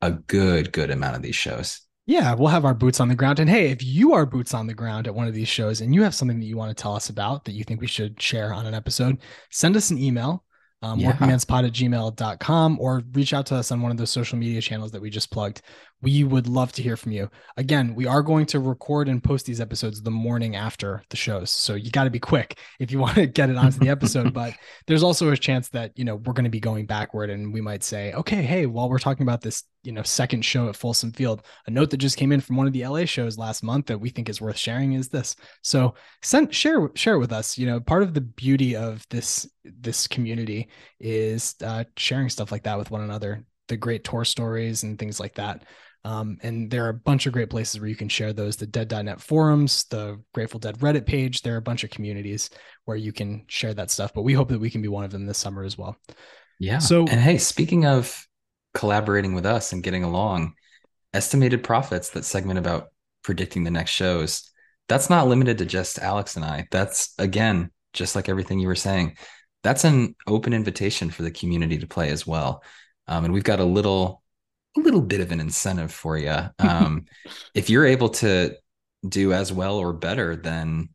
a 0.00 0.10
good 0.12 0.72
good 0.72 0.90
amount 0.90 1.16
of 1.16 1.22
these 1.22 1.34
shows. 1.36 1.80
Yeah, 2.06 2.32
we'll 2.34 2.48
have 2.48 2.64
our 2.64 2.72
boots 2.74 3.00
on 3.00 3.08
the 3.08 3.14
ground. 3.14 3.38
And 3.38 3.50
hey, 3.50 3.70
if 3.70 3.84
you 3.84 4.14
are 4.14 4.24
boots 4.24 4.54
on 4.54 4.66
the 4.66 4.72
ground 4.72 5.06
at 5.06 5.14
one 5.14 5.28
of 5.28 5.34
these 5.34 5.48
shows 5.48 5.82
and 5.82 5.94
you 5.94 6.02
have 6.04 6.14
something 6.14 6.40
that 6.40 6.46
you 6.46 6.56
want 6.56 6.74
to 6.74 6.80
tell 6.82 6.94
us 6.96 7.10
about 7.10 7.44
that 7.44 7.52
you 7.52 7.64
think 7.64 7.82
we 7.82 7.86
should 7.86 8.20
share 8.22 8.54
on 8.54 8.64
an 8.64 8.72
episode, 8.72 9.18
send 9.50 9.76
us 9.76 9.90
an 9.90 9.98
email. 9.98 10.42
um, 10.80 11.00
Yeah. 11.00 11.12
workingmanspod 11.12 11.66
at 11.66 11.72
gmail.com 11.72 12.78
or 12.80 13.02
reach 13.12 13.34
out 13.34 13.46
to 13.46 13.56
us 13.56 13.72
on 13.72 13.82
one 13.82 13.90
of 13.90 13.96
those 13.98 14.10
social 14.10 14.38
media 14.38 14.60
channels 14.62 14.92
that 14.92 15.02
we 15.02 15.10
just 15.10 15.30
plugged. 15.30 15.60
We 16.00 16.22
would 16.22 16.46
love 16.46 16.70
to 16.72 16.82
hear 16.82 16.96
from 16.96 17.12
you. 17.12 17.28
Again, 17.56 17.94
we 17.94 18.06
are 18.06 18.22
going 18.22 18.46
to 18.46 18.60
record 18.60 19.08
and 19.08 19.22
post 19.22 19.46
these 19.46 19.60
episodes 19.60 20.00
the 20.00 20.10
morning 20.10 20.54
after 20.54 21.02
the 21.10 21.16
shows. 21.16 21.50
So 21.50 21.74
you 21.74 21.90
got 21.90 22.04
to 22.04 22.10
be 22.10 22.20
quick 22.20 22.58
if 22.78 22.92
you 22.92 22.98
want 23.00 23.16
to 23.16 23.26
get 23.26 23.50
it 23.50 23.56
onto 23.56 23.78
the 23.78 23.88
episode. 23.88 24.32
but 24.32 24.54
there's 24.86 25.02
also 25.02 25.30
a 25.30 25.36
chance 25.36 25.68
that, 25.70 25.92
you 25.96 26.04
know, 26.04 26.16
we're 26.16 26.34
going 26.34 26.44
to 26.44 26.50
be 26.50 26.60
going 26.60 26.86
backward 26.86 27.30
and 27.30 27.52
we 27.52 27.60
might 27.60 27.82
say, 27.82 28.12
okay, 28.12 28.42
hey, 28.42 28.66
while 28.66 28.88
we're 28.88 28.98
talking 28.98 29.24
about 29.24 29.40
this, 29.40 29.64
you 29.82 29.92
know, 29.92 30.02
second 30.02 30.44
show 30.44 30.68
at 30.68 30.76
Folsom 30.76 31.12
Field, 31.12 31.42
a 31.66 31.70
note 31.70 31.90
that 31.90 31.96
just 31.96 32.16
came 32.16 32.30
in 32.30 32.40
from 32.40 32.56
one 32.56 32.66
of 32.66 32.72
the 32.72 32.86
LA 32.86 33.04
shows 33.04 33.38
last 33.38 33.62
month 33.62 33.86
that 33.86 33.98
we 33.98 34.10
think 34.10 34.28
is 34.28 34.40
worth 34.40 34.56
sharing 34.56 34.92
is 34.92 35.08
this. 35.08 35.34
So 35.62 35.94
send 36.22 36.54
share 36.54 36.90
share 36.94 37.14
it 37.14 37.18
with 37.18 37.32
us. 37.32 37.58
You 37.58 37.66
know, 37.66 37.80
part 37.80 38.02
of 38.02 38.14
the 38.14 38.20
beauty 38.20 38.76
of 38.76 39.04
this 39.10 39.48
this 39.64 40.06
community 40.06 40.68
is 41.00 41.54
uh, 41.64 41.84
sharing 41.96 42.28
stuff 42.28 42.52
like 42.52 42.64
that 42.64 42.78
with 42.78 42.90
one 42.90 43.02
another, 43.02 43.44
the 43.68 43.76
great 43.76 44.04
tour 44.04 44.24
stories 44.24 44.82
and 44.82 44.98
things 44.98 45.18
like 45.20 45.34
that. 45.34 45.64
Um, 46.08 46.38
and 46.42 46.70
there 46.70 46.86
are 46.86 46.88
a 46.88 46.94
bunch 46.94 47.26
of 47.26 47.34
great 47.34 47.50
places 47.50 47.78
where 47.78 47.88
you 47.88 47.94
can 47.94 48.08
share 48.08 48.32
those 48.32 48.56
the 48.56 48.66
dead.net 48.66 49.20
forums, 49.20 49.84
the 49.90 50.18
Grateful 50.32 50.58
Dead 50.58 50.78
Reddit 50.78 51.04
page. 51.04 51.42
There 51.42 51.52
are 51.52 51.58
a 51.58 51.62
bunch 51.62 51.84
of 51.84 51.90
communities 51.90 52.48
where 52.86 52.96
you 52.96 53.12
can 53.12 53.44
share 53.46 53.74
that 53.74 53.90
stuff, 53.90 54.14
but 54.14 54.22
we 54.22 54.32
hope 54.32 54.48
that 54.48 54.58
we 54.58 54.70
can 54.70 54.80
be 54.80 54.88
one 54.88 55.04
of 55.04 55.10
them 55.10 55.26
this 55.26 55.36
summer 55.36 55.64
as 55.64 55.76
well. 55.76 55.98
Yeah. 56.58 56.78
So- 56.78 57.00
and 57.00 57.20
hey, 57.20 57.36
speaking 57.36 57.84
of 57.84 58.26
collaborating 58.72 59.34
with 59.34 59.44
us 59.44 59.74
and 59.74 59.82
getting 59.82 60.02
along, 60.02 60.54
estimated 61.12 61.62
prophets, 61.62 62.08
that 62.10 62.24
segment 62.24 62.58
about 62.58 62.86
predicting 63.22 63.64
the 63.64 63.70
next 63.70 63.90
shows, 63.90 64.50
that's 64.88 65.10
not 65.10 65.28
limited 65.28 65.58
to 65.58 65.66
just 65.66 65.98
Alex 65.98 66.36
and 66.36 66.44
I. 66.44 66.68
That's 66.70 67.12
again, 67.18 67.70
just 67.92 68.16
like 68.16 68.30
everything 68.30 68.60
you 68.60 68.68
were 68.68 68.74
saying, 68.74 69.18
that's 69.62 69.84
an 69.84 70.16
open 70.26 70.54
invitation 70.54 71.10
for 71.10 71.22
the 71.22 71.30
community 71.30 71.76
to 71.76 71.86
play 71.86 72.08
as 72.08 72.26
well. 72.26 72.62
Um, 73.06 73.26
and 73.26 73.34
we've 73.34 73.44
got 73.44 73.60
a 73.60 73.64
little, 73.64 74.22
little 74.78 75.02
bit 75.02 75.20
of 75.20 75.32
an 75.32 75.40
incentive 75.40 75.92
for 75.92 76.16
you. 76.16 76.36
Um, 76.58 77.06
if 77.54 77.70
you're 77.70 77.86
able 77.86 78.10
to 78.10 78.56
do 79.08 79.32
as 79.32 79.52
well 79.52 79.76
or 79.76 79.92
better 79.92 80.36
than 80.36 80.90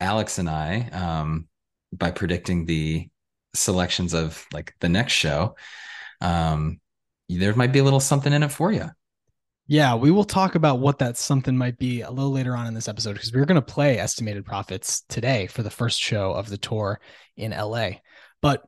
Alex 0.00 0.38
and 0.38 0.48
I 0.48 0.88
um, 0.90 1.48
by 1.92 2.10
predicting 2.10 2.66
the 2.66 3.08
selections 3.54 4.14
of 4.14 4.46
like 4.52 4.74
the 4.80 4.88
next 4.88 5.12
show, 5.12 5.56
um, 6.20 6.80
there 7.28 7.54
might 7.54 7.72
be 7.72 7.78
a 7.78 7.84
little 7.84 8.00
something 8.00 8.32
in 8.32 8.42
it 8.42 8.52
for 8.52 8.72
you. 8.72 8.90
Yeah, 9.66 9.94
we 9.94 10.10
will 10.10 10.24
talk 10.24 10.54
about 10.54 10.80
what 10.80 10.98
that 10.98 11.16
something 11.16 11.56
might 11.56 11.78
be 11.78 12.02
a 12.02 12.10
little 12.10 12.32
later 12.32 12.56
on 12.56 12.66
in 12.66 12.74
this 12.74 12.88
episode 12.88 13.14
because 13.14 13.32
we're 13.32 13.46
going 13.46 13.60
to 13.60 13.62
play 13.62 13.98
estimated 13.98 14.44
prophets 14.44 15.02
today 15.08 15.46
for 15.46 15.62
the 15.62 15.70
first 15.70 16.00
show 16.00 16.32
of 16.32 16.48
the 16.48 16.58
tour 16.58 17.00
in 17.36 17.52
LA. 17.52 17.90
But 18.40 18.64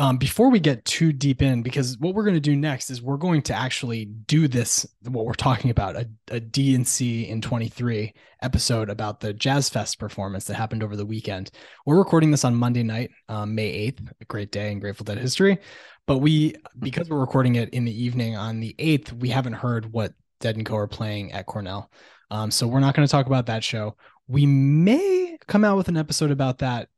um, 0.00 0.16
before 0.16 0.48
we 0.48 0.60
get 0.60 0.82
too 0.86 1.12
deep 1.12 1.42
in, 1.42 1.62
because 1.62 1.98
what 1.98 2.14
we're 2.14 2.24
going 2.24 2.32
to 2.32 2.40
do 2.40 2.56
next 2.56 2.88
is 2.88 3.02
we're 3.02 3.18
going 3.18 3.42
to 3.42 3.54
actually 3.54 4.06
do 4.06 4.48
this, 4.48 4.86
what 5.06 5.26
we're 5.26 5.34
talking 5.34 5.70
about, 5.70 5.94
a, 5.94 6.08
a 6.30 6.40
DNC 6.40 7.28
in 7.28 7.42
23 7.42 8.14
episode 8.40 8.88
about 8.88 9.20
the 9.20 9.34
Jazz 9.34 9.68
Fest 9.68 9.98
performance 9.98 10.46
that 10.46 10.54
happened 10.54 10.82
over 10.82 10.96
the 10.96 11.04
weekend. 11.04 11.50
We're 11.84 11.98
recording 11.98 12.30
this 12.30 12.46
on 12.46 12.54
Monday 12.54 12.82
night, 12.82 13.10
um, 13.28 13.54
May 13.54 13.90
8th, 13.90 14.10
a 14.22 14.24
great 14.24 14.50
day 14.50 14.72
in 14.72 14.80
Grateful 14.80 15.04
Dead 15.04 15.18
history. 15.18 15.58
But 16.06 16.20
we, 16.20 16.54
because 16.78 17.10
we're 17.10 17.20
recording 17.20 17.56
it 17.56 17.68
in 17.74 17.84
the 17.84 18.02
evening 18.02 18.38
on 18.38 18.58
the 18.58 18.74
8th, 18.78 19.12
we 19.12 19.28
haven't 19.28 19.52
heard 19.52 19.92
what 19.92 20.14
Dead 20.40 20.56
and 20.56 20.64
Co 20.64 20.76
are 20.76 20.88
playing 20.88 21.32
at 21.32 21.44
Cornell. 21.44 21.92
Um, 22.30 22.50
so 22.50 22.66
we're 22.66 22.80
not 22.80 22.94
going 22.94 23.06
to 23.06 23.12
talk 23.12 23.26
about 23.26 23.44
that 23.46 23.62
show. 23.62 23.98
We 24.28 24.46
may 24.46 25.36
come 25.46 25.62
out 25.62 25.76
with 25.76 25.88
an 25.88 25.98
episode 25.98 26.30
about 26.30 26.60
that 26.60 26.88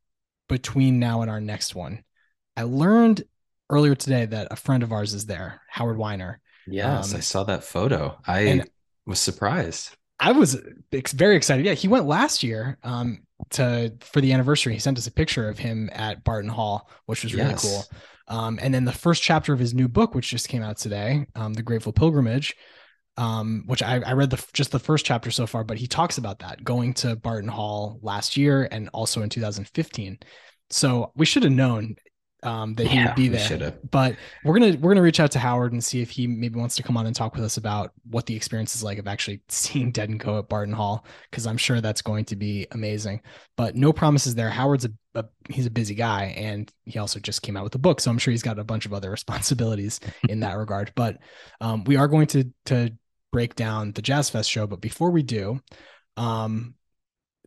between 0.48 1.00
now 1.00 1.22
and 1.22 1.30
our 1.32 1.40
next 1.40 1.74
one. 1.74 2.04
I 2.56 2.62
learned 2.64 3.24
earlier 3.70 3.94
today 3.94 4.26
that 4.26 4.48
a 4.50 4.56
friend 4.56 4.82
of 4.82 4.92
ours 4.92 5.14
is 5.14 5.26
there, 5.26 5.60
Howard 5.68 5.96
Weiner. 5.96 6.40
Yes, 6.66 7.12
Um, 7.12 7.16
I 7.18 7.20
saw 7.20 7.44
that 7.44 7.64
photo. 7.64 8.18
I 8.26 8.62
was 9.06 9.18
surprised. 9.20 9.96
I 10.20 10.32
was 10.32 10.56
very 11.14 11.36
excited. 11.36 11.66
Yeah, 11.66 11.74
he 11.74 11.88
went 11.88 12.06
last 12.06 12.42
year 12.44 12.78
um, 12.84 13.22
to 13.50 13.92
for 14.00 14.20
the 14.20 14.32
anniversary. 14.32 14.72
He 14.74 14.78
sent 14.78 14.98
us 14.98 15.08
a 15.08 15.12
picture 15.12 15.48
of 15.48 15.58
him 15.58 15.90
at 15.92 16.22
Barton 16.22 16.50
Hall, 16.50 16.88
which 17.06 17.24
was 17.24 17.34
really 17.34 17.50
Yes. 17.50 17.62
cool. 17.62 17.84
Um, 18.28 18.58
and 18.62 18.72
then 18.72 18.84
the 18.84 18.92
first 18.92 19.22
chapter 19.22 19.52
of 19.52 19.58
his 19.58 19.74
new 19.74 19.88
book, 19.88 20.14
which 20.14 20.30
just 20.30 20.48
came 20.48 20.62
out 20.62 20.76
today, 20.76 21.26
um, 21.34 21.54
The 21.54 21.62
Grateful 21.62 21.92
Pilgrimage, 21.92 22.54
um, 23.16 23.64
which 23.66 23.82
I, 23.82 23.96
I 24.00 24.12
read 24.12 24.30
the 24.30 24.42
just 24.52 24.70
the 24.70 24.78
first 24.78 25.04
chapter 25.04 25.30
so 25.32 25.46
far, 25.46 25.64
but 25.64 25.78
he 25.78 25.88
talks 25.88 26.18
about 26.18 26.38
that 26.38 26.62
going 26.62 26.94
to 26.94 27.16
Barton 27.16 27.48
Hall 27.50 27.98
last 28.02 28.36
year 28.36 28.68
and 28.70 28.88
also 28.92 29.22
in 29.22 29.28
2015. 29.28 30.18
So 30.70 31.12
we 31.16 31.26
should 31.26 31.42
have 31.42 31.52
known 31.52 31.96
um, 32.42 32.74
that 32.74 32.88
he 32.88 32.96
Yeah, 32.96 33.06
would 33.06 33.14
be 33.14 33.28
there 33.28 33.48
have. 33.58 33.90
but 33.90 34.16
we're 34.44 34.58
gonna 34.58 34.76
we're 34.78 34.90
gonna 34.92 35.02
reach 35.02 35.20
out 35.20 35.30
to 35.32 35.38
Howard 35.38 35.72
and 35.72 35.82
see 35.82 36.02
if 36.02 36.10
he 36.10 36.26
maybe 36.26 36.58
wants 36.58 36.76
to 36.76 36.82
come 36.82 36.96
on 36.96 37.06
and 37.06 37.14
talk 37.14 37.34
with 37.34 37.44
us 37.44 37.56
about 37.56 37.92
what 38.10 38.26
the 38.26 38.34
experience 38.34 38.74
is 38.74 38.82
like 38.82 38.98
of 38.98 39.06
actually 39.06 39.40
seeing 39.48 39.92
Dead 39.92 40.08
and 40.08 40.18
Co 40.20 40.38
at 40.38 40.48
Barton 40.48 40.74
Hall 40.74 41.06
because 41.30 41.46
I'm 41.46 41.56
sure 41.56 41.80
that's 41.80 42.02
going 42.02 42.24
to 42.26 42.36
be 42.36 42.66
amazing. 42.72 43.22
But 43.56 43.76
no 43.76 43.92
promises 43.92 44.34
there. 44.34 44.50
Howard's 44.50 44.84
a, 44.86 44.90
a 45.14 45.24
he's 45.48 45.66
a 45.66 45.70
busy 45.70 45.94
guy 45.94 46.34
and 46.36 46.72
he 46.84 46.98
also 46.98 47.20
just 47.20 47.42
came 47.42 47.56
out 47.56 47.64
with 47.64 47.74
a 47.74 47.78
book, 47.78 48.00
so 48.00 48.10
I'm 48.10 48.18
sure 48.18 48.32
he's 48.32 48.42
got 48.42 48.58
a 48.58 48.64
bunch 48.64 48.86
of 48.86 48.92
other 48.92 49.10
responsibilities 49.12 50.00
in 50.28 50.40
that 50.40 50.56
regard. 50.56 50.92
But 50.96 51.18
um, 51.60 51.84
we 51.84 51.96
are 51.96 52.08
going 52.08 52.26
to 52.28 52.44
to 52.66 52.90
break 53.30 53.54
down 53.54 53.92
the 53.92 54.02
Jazz 54.02 54.30
Fest 54.30 54.50
show. 54.50 54.66
But 54.66 54.80
before 54.80 55.10
we 55.10 55.22
do, 55.22 55.60
um, 56.16 56.74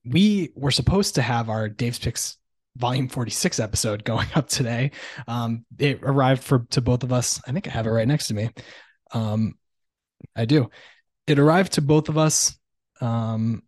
we 0.04 0.52
were 0.56 0.72
supposed 0.72 1.16
to 1.16 1.22
have 1.22 1.50
our 1.50 1.68
Dave's 1.70 2.00
Picks 2.00 2.38
volume 2.76 3.08
46 3.08 3.60
episode 3.60 4.04
going 4.04 4.28
up 4.36 4.48
today. 4.48 4.92
Um, 5.28 5.66
it 5.80 6.00
arrived 6.04 6.44
for 6.44 6.60
to 6.72 6.82
both 6.82 7.04
of 7.04 7.12
us. 7.14 7.42
I 7.48 7.52
think 7.52 7.68
I 7.68 7.72
have 7.72 7.88
it 7.88 7.92
right 7.92 8.08
next 8.08 8.28
to 8.28 8.34
me. 8.34 8.50
Um, 9.12 9.56
I 10.36 10.46
do. 10.46 10.70
It 11.28 11.40
arrived 11.40 11.74
to 11.74 11.82
both 11.82 12.10
of 12.10 12.18
us 12.18 12.58
um, 13.02 13.64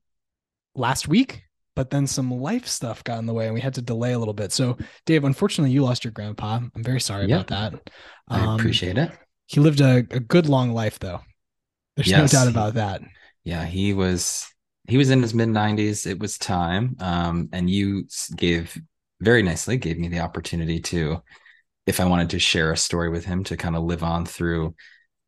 last 0.75 1.07
week, 1.07 1.43
but 1.75 1.89
then 1.89 2.07
some 2.07 2.31
life 2.31 2.67
stuff 2.67 3.03
got 3.03 3.19
in 3.19 3.25
the 3.25 3.33
way 3.33 3.45
and 3.45 3.53
we 3.53 3.61
had 3.61 3.75
to 3.75 3.81
delay 3.81 4.13
a 4.13 4.19
little 4.19 4.33
bit. 4.33 4.51
So, 4.51 4.77
Dave, 5.05 5.23
unfortunately, 5.23 5.71
you 5.71 5.83
lost 5.83 6.03
your 6.03 6.11
grandpa. 6.11 6.59
I'm 6.75 6.83
very 6.83 6.99
sorry 7.01 7.27
Yeah. 7.27 7.41
about 7.41 7.47
that. 7.47 7.89
I 8.29 8.39
Um, 8.39 8.55
appreciate 8.59 8.97
it. 8.97 9.11
He 9.47 9.59
lived 9.59 9.79
a, 9.81 9.97
a 10.11 10.19
good 10.19 10.49
long 10.49 10.73
life, 10.73 10.99
though. 10.99 11.21
There's 11.95 12.09
Yes, 12.09 12.33
no 12.33 12.39
doubt 12.39 12.47
about 12.49 12.73
that. 12.75 13.01
Yeah, 13.43 13.65
he 13.65 13.93
was 13.93 14.45
he 14.87 14.97
was 14.97 15.09
in 15.09 15.21
his 15.21 15.33
mid 15.33 15.49
90s. 15.49 16.05
It 16.05 16.19
was 16.19 16.37
time. 16.37 16.95
Um, 16.99 17.49
and 17.51 17.69
you 17.69 18.07
gave 18.35 18.77
very 19.19 19.43
nicely 19.43 19.77
gave 19.77 19.97
me 19.97 20.07
the 20.07 20.19
opportunity 20.19 20.79
to, 20.79 21.21
if 21.85 21.99
I 21.99 22.05
wanted 22.05 22.31
to 22.31 22.39
share 22.39 22.71
a 22.71 22.77
story 22.77 23.09
with 23.09 23.25
him, 23.25 23.43
to 23.45 23.57
kind 23.57 23.75
of 23.75 23.83
live 23.83 24.03
on 24.03 24.25
through 24.25 24.75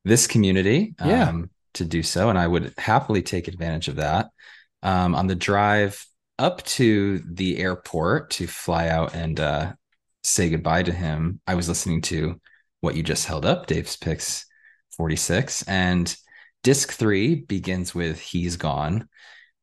this 0.05 0.27
community. 0.27 0.95
Yeah. 1.03 1.29
Um, 1.29 1.49
to 1.75 1.85
do 1.85 2.01
so, 2.01 2.29
and 2.29 2.37
I 2.37 2.47
would 2.47 2.73
happily 2.77 3.21
take 3.21 3.47
advantage 3.47 3.87
of 3.87 3.97
that. 3.97 4.29
Um, 4.81 5.13
on 5.13 5.27
the 5.27 5.35
drive 5.35 6.03
up 6.37 6.63
to 6.63 7.19
the 7.19 7.59
airport 7.59 8.31
to 8.31 8.47
fly 8.47 8.87
out 8.87 9.13
and 9.13 9.39
uh, 9.39 9.73
say 10.23 10.49
goodbye 10.49 10.83
to 10.83 10.91
him, 10.91 11.41
I 11.45 11.55
was 11.55 11.67
listening 11.67 12.01
to 12.03 12.39
what 12.81 12.95
you 12.95 13.03
just 13.03 13.25
held 13.25 13.45
up, 13.45 13.67
Dave's 13.67 13.97
Picks 13.97 14.45
46, 14.97 15.63
and 15.63 16.15
disc 16.63 16.93
three 16.93 17.35
begins 17.35 17.93
with 17.93 18.19
He's 18.19 18.55
Gone. 18.55 19.07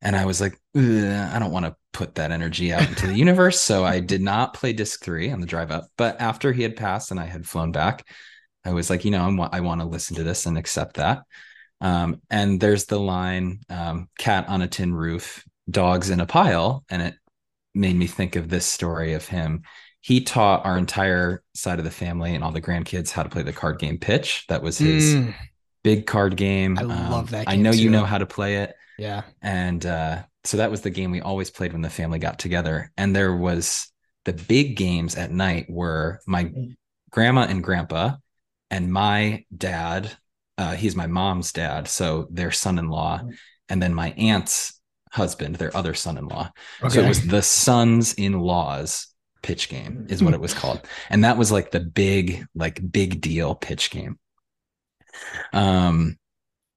And 0.03 0.15
I 0.15 0.25
was 0.27 0.41
like, 0.41 0.59
I 0.75 1.39
don't 1.39 1.53
want 1.53 1.67
to 1.67 1.77
put 1.93 2.17
that 2.17 2.31
energy 2.31 2.73
out 2.73 2.89
into 2.89 3.07
the 3.07 3.15
universe. 3.15 3.61
So 3.61 3.85
I 3.85 4.01
did 4.01 4.21
not 4.21 4.55
play 4.55 4.73
disc 4.73 5.03
three 5.03 5.31
on 5.31 5.41
the 5.41 5.47
drive 5.47 5.71
up. 5.71 5.87
But 5.97 6.21
after 6.21 6.53
he 6.53 6.63
had 6.63 6.77
passed 6.77 7.11
and 7.11 7.19
I 7.19 7.25
had 7.25 7.47
flown 7.47 7.73
back, 7.73 8.07
I 8.65 8.73
was 8.73 8.91
like, 8.91 9.05
you 9.05 9.11
know, 9.11 9.25
I'm, 9.25 9.41
I 9.41 9.61
want 9.61 9.81
to 9.81 9.87
listen 9.87 10.17
to 10.17 10.23
this 10.23 10.47
and 10.47 10.59
accept 10.59 10.97
that. 10.97 11.23
Um, 11.81 12.23
and 12.31 12.61
there's 12.61 12.87
the 12.87 13.01
line, 13.01 13.61
um, 13.71 14.09
cat 14.19 14.49
on 14.49 14.63
a 14.63 14.69
tin 14.69 14.95
roof, 14.95 15.45
dogs 15.71 16.11
in 16.11 16.21
a 16.21 16.27
pile. 16.27 16.85
And 16.91 17.03
it 17.03 17.15
made 17.75 17.97
me 17.97 18.07
think 18.07 18.37
of 18.37 18.49
this 18.49 18.67
story 18.67 19.15
of 19.15 19.27
him. 19.27 19.63
He 20.01 20.23
taught 20.23 20.65
our 20.67 20.79
entire 20.79 21.43
side 21.55 21.79
of 21.79 21.85
the 21.85 21.91
family 21.91 22.35
and 22.35 22.45
all 22.45 22.53
the 22.53 22.63
grandkids 22.63 23.11
how 23.11 23.23
to 23.25 23.29
play 23.29 23.43
the 23.43 23.53
card 23.53 23.79
game 23.79 23.99
pitch. 23.99 24.45
That 24.49 24.63
was 24.63 24.81
his 24.81 25.19
Mm, 25.19 25.35
big 25.83 26.07
card 26.07 26.37
game. 26.37 26.79
I 26.79 26.83
love 26.85 27.31
that 27.31 27.49
I 27.49 27.57
know 27.57 27.73
you 27.73 27.89
know 27.89 28.05
how 28.05 28.19
to 28.19 28.27
play 28.27 28.57
it. 28.59 28.75
Yeah. 28.99 29.23
And 29.43 29.85
uh, 29.85 30.23
so 30.45 30.57
that 30.59 30.71
was 30.71 30.81
the 30.81 30.91
game 30.91 31.11
we 31.11 31.21
always 31.21 31.51
played 31.51 31.73
when 31.73 31.83
the 31.83 31.91
family 31.91 32.19
got 32.19 32.39
together. 32.39 32.93
And 32.97 33.15
there 33.15 33.37
was 33.37 33.93
the 34.25 34.33
big 34.33 34.77
games 34.77 35.17
at 35.17 35.31
night 35.31 35.67
were 35.69 36.21
my 36.27 36.53
grandma 37.11 37.43
and 37.43 37.63
grandpa 37.63 38.17
and 38.71 38.93
my 38.93 39.45
dad. 39.57 40.11
Uh, 40.59 40.75
he's 40.75 40.97
my 40.97 41.07
mom's 41.07 41.53
dad, 41.53 41.87
so 41.87 42.27
their 42.31 42.51
son-in-law, 42.51 43.21
and 43.69 43.83
then 43.83 43.93
my 43.93 44.13
aunt's 44.13 44.81
husband, 45.13 45.57
their 45.57 45.77
other 45.77 45.93
son-in-law. 45.93 46.51
So 46.89 47.01
it 47.03 47.09
was 47.09 47.27
the 47.27 47.43
sons-in-laws 47.43 49.09
pitch 49.43 49.69
game 49.69 50.07
is 50.09 50.23
what 50.23 50.35
it 50.35 50.41
was 50.41 50.55
called. 50.55 50.81
And 51.11 51.25
that 51.25 51.37
was 51.37 51.53
like 51.53 51.71
the 51.71 51.81
big, 51.81 52.47
like 52.55 52.81
big 52.91 53.21
deal 53.21 53.55
pitch 53.55 53.91
game. 53.91 54.19
Um 55.53 56.19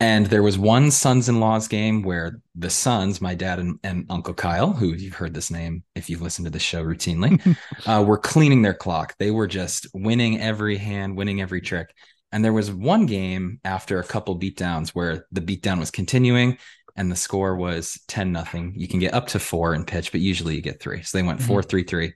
And 0.01 0.27
there 0.27 0.43
was 0.43 0.57
one 0.57 0.91
sons-in-laws 0.91 1.67
game 1.67 2.03
where 2.03 2.39
the 2.55 2.69
sons, 2.69 3.19
my 3.19 3.35
dad 3.35 3.59
and, 3.59 3.79
and 3.83 4.05
Uncle 4.09 4.33
Kyle, 4.33 4.71
who 4.71 4.93
you've 4.93 5.15
heard 5.15 5.33
this 5.33 5.51
name 5.51 5.83
if 5.93 6.09
you've 6.09 6.21
listened 6.21 6.45
to 6.45 6.51
the 6.51 6.59
show 6.59 6.81
routinely, 6.83 7.57
uh, 7.85 8.01
were 8.01 8.17
cleaning 8.17 8.61
their 8.61 8.73
clock. 8.73 9.15
They 9.19 9.31
were 9.31 9.47
just 9.47 9.87
winning 9.93 10.39
every 10.39 10.77
hand, 10.77 11.17
winning 11.17 11.41
every 11.41 11.59
trick. 11.59 11.93
And 12.31 12.45
there 12.45 12.53
was 12.53 12.71
one 12.71 13.07
game 13.07 13.59
after 13.65 13.99
a 13.99 14.03
couple 14.03 14.39
beatdowns 14.39 14.89
where 14.89 15.25
the 15.31 15.41
beatdown 15.41 15.79
was 15.79 15.91
continuing 15.91 16.57
and 16.95 17.11
the 17.11 17.15
score 17.17 17.55
was 17.55 17.99
10 18.07 18.31
nothing. 18.31 18.73
You 18.77 18.87
can 18.87 18.99
get 18.99 19.13
up 19.13 19.27
to 19.27 19.39
four 19.39 19.73
in 19.73 19.83
pitch, 19.83 20.11
but 20.13 20.21
usually 20.21 20.55
you 20.55 20.61
get 20.61 20.81
three. 20.81 21.01
So 21.01 21.17
they 21.17 21.23
went 21.23 21.39
mm-hmm. 21.39 21.47
four, 21.47 21.63
three, 21.63 21.83
three. 21.83 22.13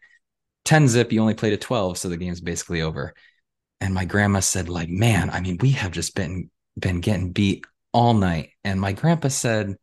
10 0.65 0.87
zip, 0.87 1.11
you 1.11 1.19
only 1.19 1.33
played 1.33 1.51
a 1.51 1.57
12, 1.57 1.97
so 1.97 2.07
the 2.07 2.15
game's 2.15 2.39
basically 2.39 2.81
over. 2.81 3.13
And 3.81 3.93
my 3.93 4.05
grandma 4.05 4.39
said, 4.39 4.69
like, 4.69 4.87
man, 4.87 5.29
I 5.29 5.41
mean, 5.41 5.57
we 5.59 5.71
have 5.71 5.91
just 5.91 6.15
been 6.15 6.49
been 6.79 7.01
getting 7.01 7.31
beat 7.31 7.65
all 7.93 8.13
night. 8.13 8.49
And 8.63 8.81
my 8.81 8.91
grandpa 8.91 9.29
said, 9.29 9.75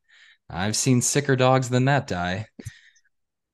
I've 0.49 0.77
seen 0.77 1.01
sicker 1.01 1.37
dogs 1.37 1.69
than 1.69 1.87
that 1.87 2.07
die. 2.07 2.47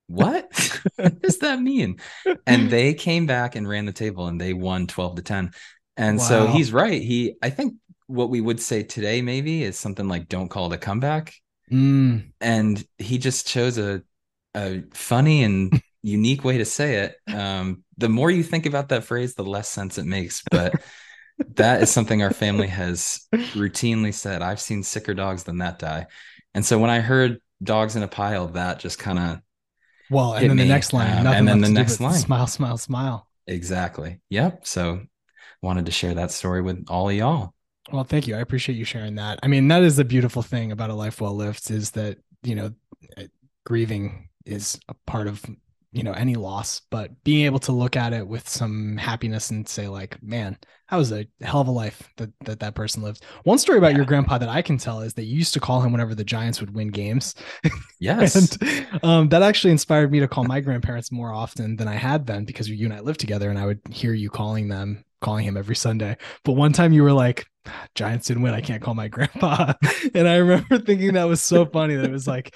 What? 0.08 0.48
what 0.96 1.20
does 1.20 1.38
that 1.38 1.60
mean? 1.60 1.98
And 2.46 2.70
they 2.70 2.94
came 2.94 3.26
back 3.26 3.54
and 3.56 3.68
ran 3.68 3.86
the 3.86 3.92
table 3.92 4.26
and 4.26 4.40
they 4.40 4.52
won 4.52 4.86
12 4.86 5.16
to 5.16 5.22
10. 5.22 5.50
And 5.96 6.18
wow. 6.18 6.24
so 6.24 6.46
he's 6.46 6.72
right. 6.72 7.00
He, 7.00 7.36
I 7.42 7.50
think 7.50 7.74
what 8.06 8.30
we 8.30 8.40
would 8.40 8.60
say 8.60 8.82
today 8.82 9.22
maybe 9.22 9.62
is 9.62 9.78
something 9.78 10.08
like 10.08 10.28
don't 10.28 10.48
call 10.48 10.72
it 10.72 10.76
a 10.76 10.78
comeback. 10.78 11.34
Mm. 11.70 12.32
And 12.40 12.84
he 12.98 13.18
just 13.18 13.46
chose 13.46 13.78
a, 13.78 14.02
a 14.54 14.84
funny 14.94 15.42
and 15.42 15.80
unique 16.02 16.44
way 16.44 16.58
to 16.58 16.64
say 16.64 16.96
it. 16.96 17.16
Um, 17.34 17.82
the 17.98 18.08
more 18.08 18.30
you 18.30 18.42
think 18.42 18.66
about 18.66 18.90
that 18.90 19.04
phrase, 19.04 19.34
the 19.34 19.44
less 19.44 19.68
sense 19.68 19.98
it 19.98 20.04
makes. 20.04 20.42
But 20.50 20.74
that 21.54 21.82
is 21.82 21.90
something 21.90 22.22
our 22.22 22.32
family 22.32 22.68
has 22.68 23.26
routinely 23.32 24.12
said. 24.12 24.42
I've 24.42 24.60
seen 24.60 24.82
sicker 24.82 25.14
dogs 25.14 25.44
than 25.44 25.58
that 25.58 25.78
die. 25.78 26.06
And 26.54 26.64
so 26.64 26.78
when 26.78 26.90
I 26.90 27.00
heard 27.00 27.40
dogs 27.62 27.96
in 27.96 28.02
a 28.02 28.08
pile, 28.08 28.48
that 28.48 28.78
just 28.78 28.98
kind 28.98 29.18
of 29.18 29.40
well, 30.10 30.34
and 30.34 30.48
then 30.48 30.56
me. 30.56 30.62
the 30.62 30.68
next 30.68 30.92
line, 30.92 31.26
um, 31.26 31.34
and 31.34 31.48
then 31.48 31.60
the 31.60 31.68
next 31.68 32.00
line, 32.00 32.14
smile, 32.14 32.46
smile, 32.46 32.78
smile. 32.78 33.28
Exactly. 33.46 34.20
Yep. 34.30 34.66
So 34.66 35.00
wanted 35.62 35.86
to 35.86 35.92
share 35.92 36.14
that 36.14 36.30
story 36.30 36.62
with 36.62 36.84
all 36.88 37.08
of 37.08 37.14
y'all. 37.14 37.54
Well, 37.92 38.04
thank 38.04 38.26
you. 38.26 38.36
I 38.36 38.40
appreciate 38.40 38.76
you 38.76 38.84
sharing 38.84 39.16
that. 39.16 39.38
I 39.42 39.48
mean, 39.48 39.68
that 39.68 39.82
is 39.82 39.96
the 39.96 40.04
beautiful 40.04 40.42
thing 40.42 40.72
about 40.72 40.90
a 40.90 40.94
life 40.94 41.20
well 41.20 41.34
lived 41.34 41.70
is 41.70 41.92
that, 41.92 42.18
you 42.42 42.54
know, 42.54 42.72
grieving 43.64 44.28
is 44.44 44.78
a 44.88 44.94
part 45.06 45.26
of 45.26 45.44
you 45.92 46.02
know 46.02 46.12
any 46.12 46.34
loss 46.34 46.82
but 46.90 47.10
being 47.24 47.46
able 47.46 47.58
to 47.58 47.72
look 47.72 47.96
at 47.96 48.12
it 48.12 48.26
with 48.26 48.48
some 48.48 48.96
happiness 48.96 49.50
and 49.50 49.66
say 49.66 49.88
like 49.88 50.20
man 50.22 50.56
that 50.90 50.96
was 50.96 51.10
a 51.12 51.26
hell 51.40 51.60
of 51.60 51.68
a 51.68 51.70
life 51.70 52.10
that 52.16 52.30
that, 52.44 52.60
that 52.60 52.74
person 52.74 53.02
lived 53.02 53.24
one 53.44 53.58
story 53.58 53.78
about 53.78 53.92
yeah. 53.92 53.98
your 53.98 54.04
grandpa 54.04 54.36
that 54.36 54.48
i 54.48 54.60
can 54.60 54.76
tell 54.76 55.00
is 55.00 55.14
that 55.14 55.24
you 55.24 55.36
used 55.36 55.54
to 55.54 55.60
call 55.60 55.80
him 55.80 55.92
whenever 55.92 56.14
the 56.14 56.24
giants 56.24 56.60
would 56.60 56.74
win 56.74 56.88
games 56.88 57.34
yes 58.00 58.34
and 58.34 58.86
um, 59.02 59.28
that 59.28 59.42
actually 59.42 59.70
inspired 59.70 60.10
me 60.10 60.20
to 60.20 60.28
call 60.28 60.44
my 60.44 60.60
grandparents 60.60 61.10
more 61.10 61.32
often 61.32 61.76
than 61.76 61.88
i 61.88 61.94
had 61.94 62.24
been 62.24 62.44
because 62.44 62.68
you 62.68 62.84
and 62.84 62.94
i 62.94 63.00
lived 63.00 63.20
together 63.20 63.48
and 63.48 63.58
i 63.58 63.64
would 63.64 63.80
hear 63.90 64.12
you 64.12 64.28
calling 64.28 64.68
them 64.68 65.04
calling 65.20 65.44
him 65.44 65.56
every 65.56 65.76
sunday 65.76 66.16
but 66.44 66.52
one 66.52 66.72
time 66.72 66.92
you 66.92 67.02
were 67.02 67.12
like 67.12 67.46
Giants 67.96 68.28
didn't 68.28 68.44
win. 68.44 68.54
I 68.54 68.60
can't 68.60 68.80
call 68.82 68.94
my 68.94 69.08
grandpa. 69.08 69.72
and 70.14 70.28
I 70.28 70.36
remember 70.36 70.78
thinking 70.78 71.14
that 71.14 71.24
was 71.24 71.42
so 71.42 71.66
funny 71.66 71.96
that 71.96 72.04
it 72.04 72.12
was 72.12 72.28
like, 72.28 72.54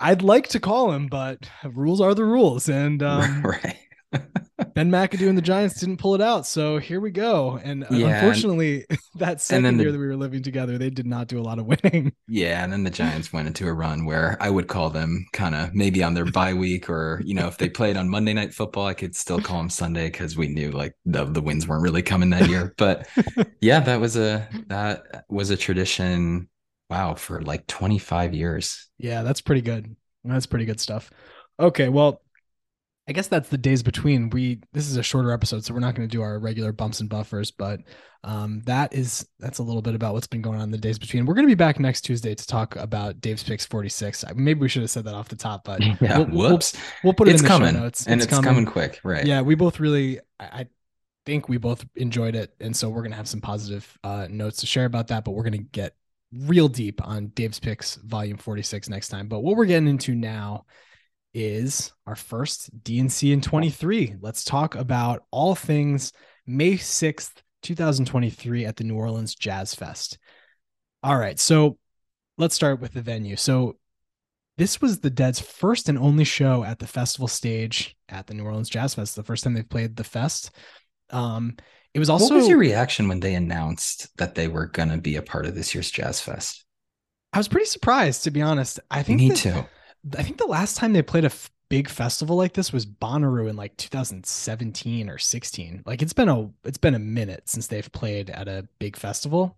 I'd 0.00 0.22
like 0.22 0.48
to 0.48 0.60
call 0.60 0.92
him, 0.92 1.08
but 1.08 1.48
rules 1.64 2.00
are 2.00 2.14
the 2.14 2.24
rules. 2.24 2.68
And 2.68 3.02
um, 3.02 3.42
right. 3.42 3.76
Ben 4.74 4.90
McAdoo 4.90 5.28
and 5.28 5.38
the 5.38 5.42
Giants 5.42 5.78
didn't 5.78 5.98
pull 5.98 6.14
it 6.14 6.20
out. 6.20 6.46
So 6.46 6.78
here 6.78 7.00
we 7.00 7.10
go. 7.10 7.60
And 7.62 7.84
uh, 7.84 7.88
yeah, 7.90 8.08
unfortunately, 8.08 8.84
and, 8.90 8.98
that 9.16 9.40
second 9.40 9.78
year 9.78 9.86
the, 9.86 9.92
that 9.92 9.98
we 9.98 10.06
were 10.06 10.16
living 10.16 10.42
together, 10.42 10.78
they 10.78 10.90
did 10.90 11.06
not 11.06 11.28
do 11.28 11.38
a 11.38 11.42
lot 11.42 11.58
of 11.58 11.66
winning. 11.66 12.12
Yeah. 12.28 12.62
And 12.62 12.72
then 12.72 12.84
the 12.84 12.90
Giants 12.90 13.32
went 13.32 13.46
into 13.46 13.68
a 13.68 13.72
run 13.72 14.04
where 14.04 14.36
I 14.40 14.50
would 14.50 14.68
call 14.68 14.90
them 14.90 15.26
kind 15.32 15.54
of 15.54 15.74
maybe 15.74 16.02
on 16.02 16.14
their 16.14 16.24
bye 16.24 16.54
week 16.54 16.90
or, 16.90 17.22
you 17.24 17.34
know, 17.34 17.46
if 17.46 17.58
they 17.58 17.68
played 17.68 17.96
on 17.96 18.08
Monday 18.08 18.32
night 18.32 18.52
football, 18.52 18.86
I 18.86 18.94
could 18.94 19.14
still 19.14 19.40
call 19.40 19.58
them 19.58 19.70
Sunday 19.70 20.10
because 20.10 20.36
we 20.36 20.48
knew 20.48 20.70
like 20.70 20.94
the, 21.04 21.24
the 21.24 21.40
wins 21.40 21.68
weren't 21.68 21.82
really 21.82 22.02
coming 22.02 22.30
that 22.30 22.48
year. 22.48 22.74
But 22.76 23.08
yeah, 23.60 23.80
that 23.80 24.00
was 24.00 24.16
a, 24.16 24.48
that 24.66 25.24
was 25.28 25.50
a 25.50 25.56
tradition. 25.56 26.48
Wow. 26.90 27.14
For 27.14 27.40
like 27.40 27.66
25 27.66 28.34
years. 28.34 28.88
Yeah. 28.98 29.22
That's 29.22 29.40
pretty 29.40 29.62
good. 29.62 29.96
That's 30.24 30.46
pretty 30.46 30.64
good 30.66 30.80
stuff. 30.80 31.10
Okay. 31.58 31.88
Well, 31.88 32.20
I 33.10 33.12
guess 33.12 33.26
that's 33.26 33.48
the 33.48 33.58
days 33.58 33.82
between. 33.82 34.30
We 34.30 34.60
this 34.72 34.88
is 34.88 34.96
a 34.96 35.02
shorter 35.02 35.32
episode, 35.32 35.64
so 35.64 35.74
we're 35.74 35.80
not 35.80 35.96
going 35.96 36.08
to 36.08 36.12
do 36.12 36.22
our 36.22 36.38
regular 36.38 36.70
bumps 36.70 37.00
and 37.00 37.08
buffers, 37.08 37.50
but 37.50 37.80
um, 38.22 38.62
that 38.66 38.94
is 38.94 39.26
that's 39.40 39.58
a 39.58 39.64
little 39.64 39.82
bit 39.82 39.96
about 39.96 40.14
what's 40.14 40.28
been 40.28 40.42
going 40.42 40.58
on 40.58 40.64
in 40.64 40.70
the 40.70 40.78
days 40.78 40.96
between. 40.96 41.26
We're 41.26 41.34
going 41.34 41.46
to 41.46 41.50
be 41.50 41.56
back 41.56 41.80
next 41.80 42.02
Tuesday 42.02 42.36
to 42.36 42.46
talk 42.46 42.76
about 42.76 43.20
Dave's 43.20 43.42
picks 43.42 43.66
46. 43.66 44.26
Maybe 44.36 44.60
we 44.60 44.68
should 44.68 44.82
have 44.82 44.92
said 44.92 45.04
that 45.06 45.14
off 45.14 45.28
the 45.28 45.34
top, 45.34 45.64
but 45.64 45.80
yeah, 46.00 46.18
we'll, 46.18 46.50
whoops, 46.52 46.74
we'll, 46.74 46.82
we'll 47.04 47.14
put 47.14 47.26
it 47.26 47.32
it's 47.32 47.40
in 47.40 47.44
the 47.44 47.48
coming, 47.48 47.74
show 47.74 47.80
notes. 47.80 48.06
and 48.06 48.20
it's, 48.20 48.26
it's 48.26 48.34
coming. 48.34 48.48
coming. 48.48 48.66
quick, 48.66 49.00
right? 49.02 49.26
Yeah, 49.26 49.40
we 49.40 49.56
both 49.56 49.80
really, 49.80 50.20
I, 50.38 50.44
I 50.44 50.66
think 51.26 51.48
we 51.48 51.56
both 51.56 51.84
enjoyed 51.96 52.36
it, 52.36 52.54
and 52.60 52.76
so 52.76 52.90
we're 52.90 53.02
going 53.02 53.10
to 53.12 53.16
have 53.16 53.28
some 53.28 53.40
positive 53.40 53.98
uh, 54.04 54.28
notes 54.30 54.58
to 54.58 54.66
share 54.66 54.84
about 54.84 55.08
that. 55.08 55.24
But 55.24 55.32
we're 55.32 55.44
going 55.44 55.52
to 55.54 55.58
get 55.58 55.96
real 56.32 56.68
deep 56.68 57.06
on 57.06 57.28
Dave's 57.28 57.60
picks 57.60 57.96
volume 57.96 58.36
46 58.36 58.88
next 58.88 59.08
time. 59.08 59.28
But 59.28 59.40
what 59.40 59.56
we're 59.56 59.66
getting 59.66 59.88
into 59.88 60.14
now 60.14 60.64
is 61.34 61.92
our 62.06 62.16
first 62.16 62.70
DNC 62.82 63.32
in 63.32 63.40
23. 63.40 64.16
Let's 64.20 64.44
talk 64.44 64.74
about 64.74 65.24
all 65.30 65.54
things 65.54 66.12
May 66.46 66.74
6th, 66.74 67.42
2023 67.62 68.64
at 68.64 68.76
the 68.76 68.84
New 68.84 68.96
Orleans 68.96 69.34
Jazz 69.34 69.74
Fest. 69.74 70.18
All 71.02 71.16
right, 71.16 71.38
so 71.38 71.78
let's 72.38 72.54
start 72.54 72.80
with 72.80 72.92
the 72.92 73.02
venue. 73.02 73.36
So 73.36 73.76
this 74.58 74.80
was 74.80 75.00
the 75.00 75.10
Dead's 75.10 75.40
first 75.40 75.88
and 75.88 75.98
only 75.98 76.24
show 76.24 76.64
at 76.64 76.78
the 76.78 76.86
festival 76.86 77.28
stage 77.28 77.96
at 78.08 78.26
the 78.26 78.34
New 78.34 78.44
Orleans 78.44 78.68
Jazz 78.68 78.94
Fest. 78.94 79.16
The 79.16 79.22
first 79.22 79.44
time 79.44 79.54
they 79.54 79.62
played 79.62 79.96
the 79.96 80.04
fest. 80.04 80.50
Um, 81.10 81.56
it 81.94 81.98
was 81.98 82.10
also. 82.10 82.34
What 82.34 82.40
was 82.40 82.48
your 82.48 82.58
reaction 82.58 83.08
when 83.08 83.20
they 83.20 83.34
announced 83.34 84.16
that 84.18 84.34
they 84.34 84.48
were 84.48 84.66
going 84.66 84.90
to 84.90 84.98
be 84.98 85.16
a 85.16 85.22
part 85.22 85.46
of 85.46 85.54
this 85.54 85.74
year's 85.74 85.90
Jazz 85.90 86.20
Fest? 86.20 86.64
I 87.32 87.38
was 87.38 87.48
pretty 87.48 87.66
surprised, 87.66 88.24
to 88.24 88.30
be 88.30 88.42
honest. 88.42 88.80
I 88.90 89.02
think 89.02 89.20
me 89.20 89.28
that, 89.28 89.36
too. 89.36 89.64
I 90.16 90.22
think 90.22 90.38
the 90.38 90.46
last 90.46 90.76
time 90.76 90.92
they 90.92 91.02
played 91.02 91.24
a 91.24 91.26
f- 91.26 91.50
big 91.68 91.88
festival 91.88 92.36
like 92.36 92.52
this 92.52 92.72
was 92.72 92.86
Bonnaroo 92.86 93.48
in 93.48 93.56
like 93.56 93.76
2017 93.76 95.08
or 95.08 95.18
16. 95.18 95.82
Like 95.86 96.02
it's 96.02 96.12
been 96.12 96.28
a 96.28 96.50
it's 96.64 96.78
been 96.78 96.94
a 96.94 97.00
minute 97.00 97.48
since 97.48 97.66
they've 97.66 97.90
played 97.92 98.30
at 98.30 98.48
a 98.48 98.68
big 98.78 98.96
festival. 98.96 99.56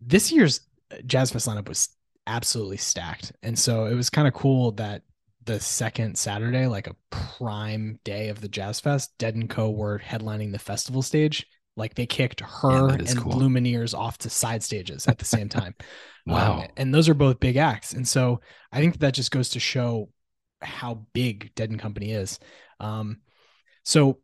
This 0.00 0.32
year's 0.32 0.60
uh, 0.90 0.96
Jazz 1.06 1.30
Fest 1.30 1.48
lineup 1.48 1.68
was 1.68 1.88
absolutely 2.26 2.76
stacked, 2.78 3.32
and 3.42 3.58
so 3.58 3.86
it 3.86 3.94
was 3.94 4.10
kind 4.10 4.28
of 4.28 4.34
cool 4.34 4.72
that 4.72 5.02
the 5.44 5.60
second 5.60 6.16
Saturday, 6.16 6.66
like 6.66 6.86
a 6.86 6.96
prime 7.10 7.98
day 8.04 8.28
of 8.28 8.40
the 8.40 8.48
Jazz 8.48 8.80
Fest, 8.80 9.12
Dead 9.18 9.34
and 9.34 9.48
Co 9.48 9.70
were 9.70 9.98
headlining 9.98 10.52
the 10.52 10.58
festival 10.58 11.02
stage. 11.02 11.46
Like 11.76 11.94
they 11.94 12.06
kicked 12.06 12.40
her 12.40 12.88
yeah, 12.88 12.94
and 12.94 13.18
cool. 13.18 13.32
Lumineers 13.32 13.98
off 13.98 14.18
to 14.18 14.30
side 14.30 14.62
stages 14.62 15.08
at 15.08 15.18
the 15.18 15.24
same 15.24 15.48
time. 15.48 15.74
wow. 16.26 16.60
Um, 16.60 16.68
and 16.76 16.94
those 16.94 17.08
are 17.08 17.14
both 17.14 17.40
big 17.40 17.56
acts. 17.56 17.92
And 17.94 18.06
so 18.06 18.40
I 18.70 18.80
think 18.80 18.98
that 18.98 19.14
just 19.14 19.32
goes 19.32 19.50
to 19.50 19.60
show 19.60 20.08
how 20.62 21.06
big 21.12 21.52
Dead 21.54 21.70
and 21.70 21.80
Company 21.80 22.12
is. 22.12 22.38
Um, 22.78 23.18
so 23.82 24.18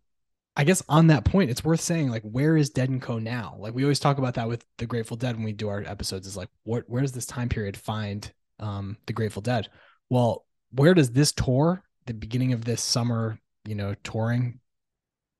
I 0.57 0.65
guess 0.65 0.83
on 0.89 1.09
that 1.09 1.25
point, 1.25 1.51
it's 1.51 1.65
worth 1.65 1.81
saying 1.81 2.11
like, 2.11 2.23
where 2.23 2.57
is 2.57 2.71
Dead 2.71 2.89
and 2.89 3.03
Co 3.03 3.19
now? 3.19 3.57
Like 3.59 3.75
we 3.75 3.83
always 3.83 4.01
talk 4.01 4.19
about 4.19 4.35
that 4.35 4.49
with 4.49 4.65
the 4.79 4.87
Grateful 4.87 5.17
Dead 5.17 5.35
when 5.35 5.45
we 5.45 5.53
do 5.53 5.69
our 5.69 5.83
episodes. 5.83 6.27
Is 6.27 6.37
like, 6.37 6.51
what 6.65 6.85
where 6.89 7.03
does 7.03 7.13
this 7.13 7.27
time 7.27 7.49
period 7.49 7.77
find 7.77 8.31
um, 8.59 8.97
the 9.07 9.13
Grateful 9.13 9.43
Dead? 9.43 9.69
Well, 10.09 10.45
where 10.73 10.95
does 10.95 11.11
this 11.11 11.33
tour, 11.33 11.83
the 12.07 12.15
beginning 12.15 12.53
of 12.53 12.65
this 12.65 12.83
summer, 12.83 13.39
you 13.65 13.75
know, 13.75 13.95
touring, 14.05 14.61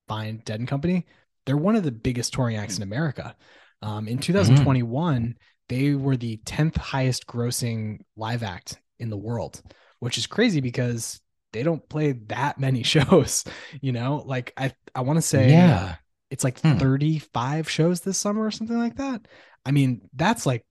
find 0.09 0.45
Dead 0.45 0.61
and 0.61 0.69
Company? 0.69 1.07
They're 1.47 1.57
one 1.57 1.77
of 1.77 1.83
the 1.83 1.93
biggest 1.93 2.33
touring 2.33 2.57
acts 2.57 2.77
in 2.77 2.83
America. 2.83 3.35
Um, 3.83 4.09
in 4.09 4.19
2021, 4.19 5.23
mm-hmm. 5.23 5.31
they 5.69 5.95
were 5.95 6.17
the 6.17 6.39
10th 6.45 6.77
highest 6.77 7.27
grossing 7.27 8.01
live 8.17 8.43
act 8.43 8.79
in 8.99 9.11
the 9.11 9.17
world, 9.17 9.63
which 10.01 10.19
is 10.19 10.27
crazy 10.27 10.61
because 10.61 11.21
they 11.53 11.63
don't 11.63 11.89
play 11.89 12.13
that 12.29 12.59
many 12.59 12.83
shows. 12.85 13.45
You 13.81 13.93
know, 13.93 14.23
like 14.27 14.53
I 14.57 14.73
I 14.95 15.01
want 15.01 15.17
to 15.17 15.23
say 15.23 15.51
yeah, 15.51 15.97
it's 16.31 16.45
like 16.45 16.61
hmm. 16.61 16.79
35 16.79 17.69
shows 17.69 18.01
this 18.01 18.19
summer 18.19 18.45
or 18.45 18.51
something 18.51 18.79
like 18.79 18.97
that. 18.97 19.27
I 19.65 19.73
mean, 19.73 20.09
that's 20.15 20.47
like 20.47 20.65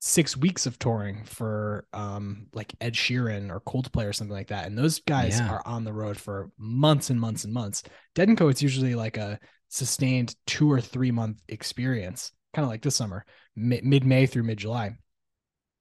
six 0.00 0.36
weeks 0.36 0.64
of 0.66 0.78
touring 0.78 1.24
for 1.24 1.84
um 1.92 2.46
like 2.52 2.72
Ed 2.80 2.94
Sheeran 2.94 3.50
or 3.50 3.60
Coldplay 3.60 4.08
or 4.08 4.12
something 4.12 4.34
like 4.34 4.48
that. 4.48 4.66
And 4.66 4.78
those 4.78 5.00
guys 5.00 5.38
yeah. 5.38 5.50
are 5.50 5.62
on 5.66 5.84
the 5.84 5.92
road 5.92 6.16
for 6.16 6.50
months 6.56 7.10
and 7.10 7.20
months 7.20 7.44
and 7.44 7.52
months. 7.52 7.82
Dead 8.14 8.28
and 8.28 8.38
Co, 8.38 8.48
it's 8.48 8.62
usually 8.62 8.94
like 8.94 9.16
a 9.16 9.38
sustained 9.68 10.34
two 10.46 10.70
or 10.70 10.80
three 10.80 11.10
month 11.10 11.42
experience, 11.48 12.32
kind 12.54 12.64
of 12.64 12.70
like 12.70 12.82
this 12.82 12.96
summer, 12.96 13.24
mid 13.56 14.04
May 14.04 14.26
through 14.26 14.44
mid 14.44 14.58
July. 14.58 14.96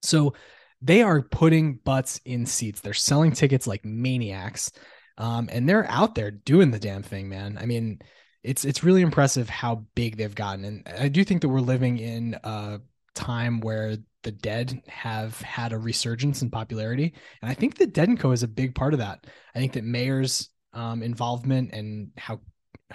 So 0.03 0.33
they 0.81 1.01
are 1.01 1.21
putting 1.21 1.75
butts 1.75 2.19
in 2.25 2.45
seats. 2.45 2.81
They're 2.81 2.93
selling 2.93 3.31
tickets 3.31 3.67
like 3.67 3.83
maniacs. 3.83 4.71
Um, 5.17 5.49
and 5.51 5.67
they're 5.67 5.89
out 5.89 6.13
there 6.13 6.29
doing 6.29 6.69
the 6.69 6.79
damn 6.79 7.01
thing, 7.01 7.27
man. 7.29 7.57
I 7.59 7.65
mean, 7.65 7.99
it's 8.43 8.65
it's 8.65 8.83
really 8.83 9.01
impressive 9.01 9.49
how 9.49 9.85
big 9.95 10.17
they've 10.17 10.33
gotten. 10.33 10.63
And 10.65 10.87
I 10.99 11.07
do 11.07 11.23
think 11.23 11.41
that 11.41 11.49
we're 11.49 11.59
living 11.59 11.97
in 11.97 12.37
a 12.43 12.79
time 13.17 13.59
where 13.59 13.97
the 14.23 14.31
Dead 14.31 14.81
have 14.87 15.39
had 15.41 15.73
a 15.73 15.77
resurgence 15.77 16.41
in 16.41 16.49
popularity, 16.49 17.13
and 17.41 17.51
I 17.51 17.53
think 17.53 17.77
that 17.77 17.93
Dead 17.93 18.07
and 18.07 18.19
Co 18.19 18.31
is 18.31 18.43
a 18.43 18.47
big 18.47 18.75
part 18.75 18.93
of 18.93 18.99
that. 18.99 19.25
I 19.55 19.59
think 19.59 19.73
that 19.73 19.83
Mayer's 19.83 20.49
um, 20.73 21.01
involvement 21.03 21.71
and 21.73 22.11
how 22.17 22.39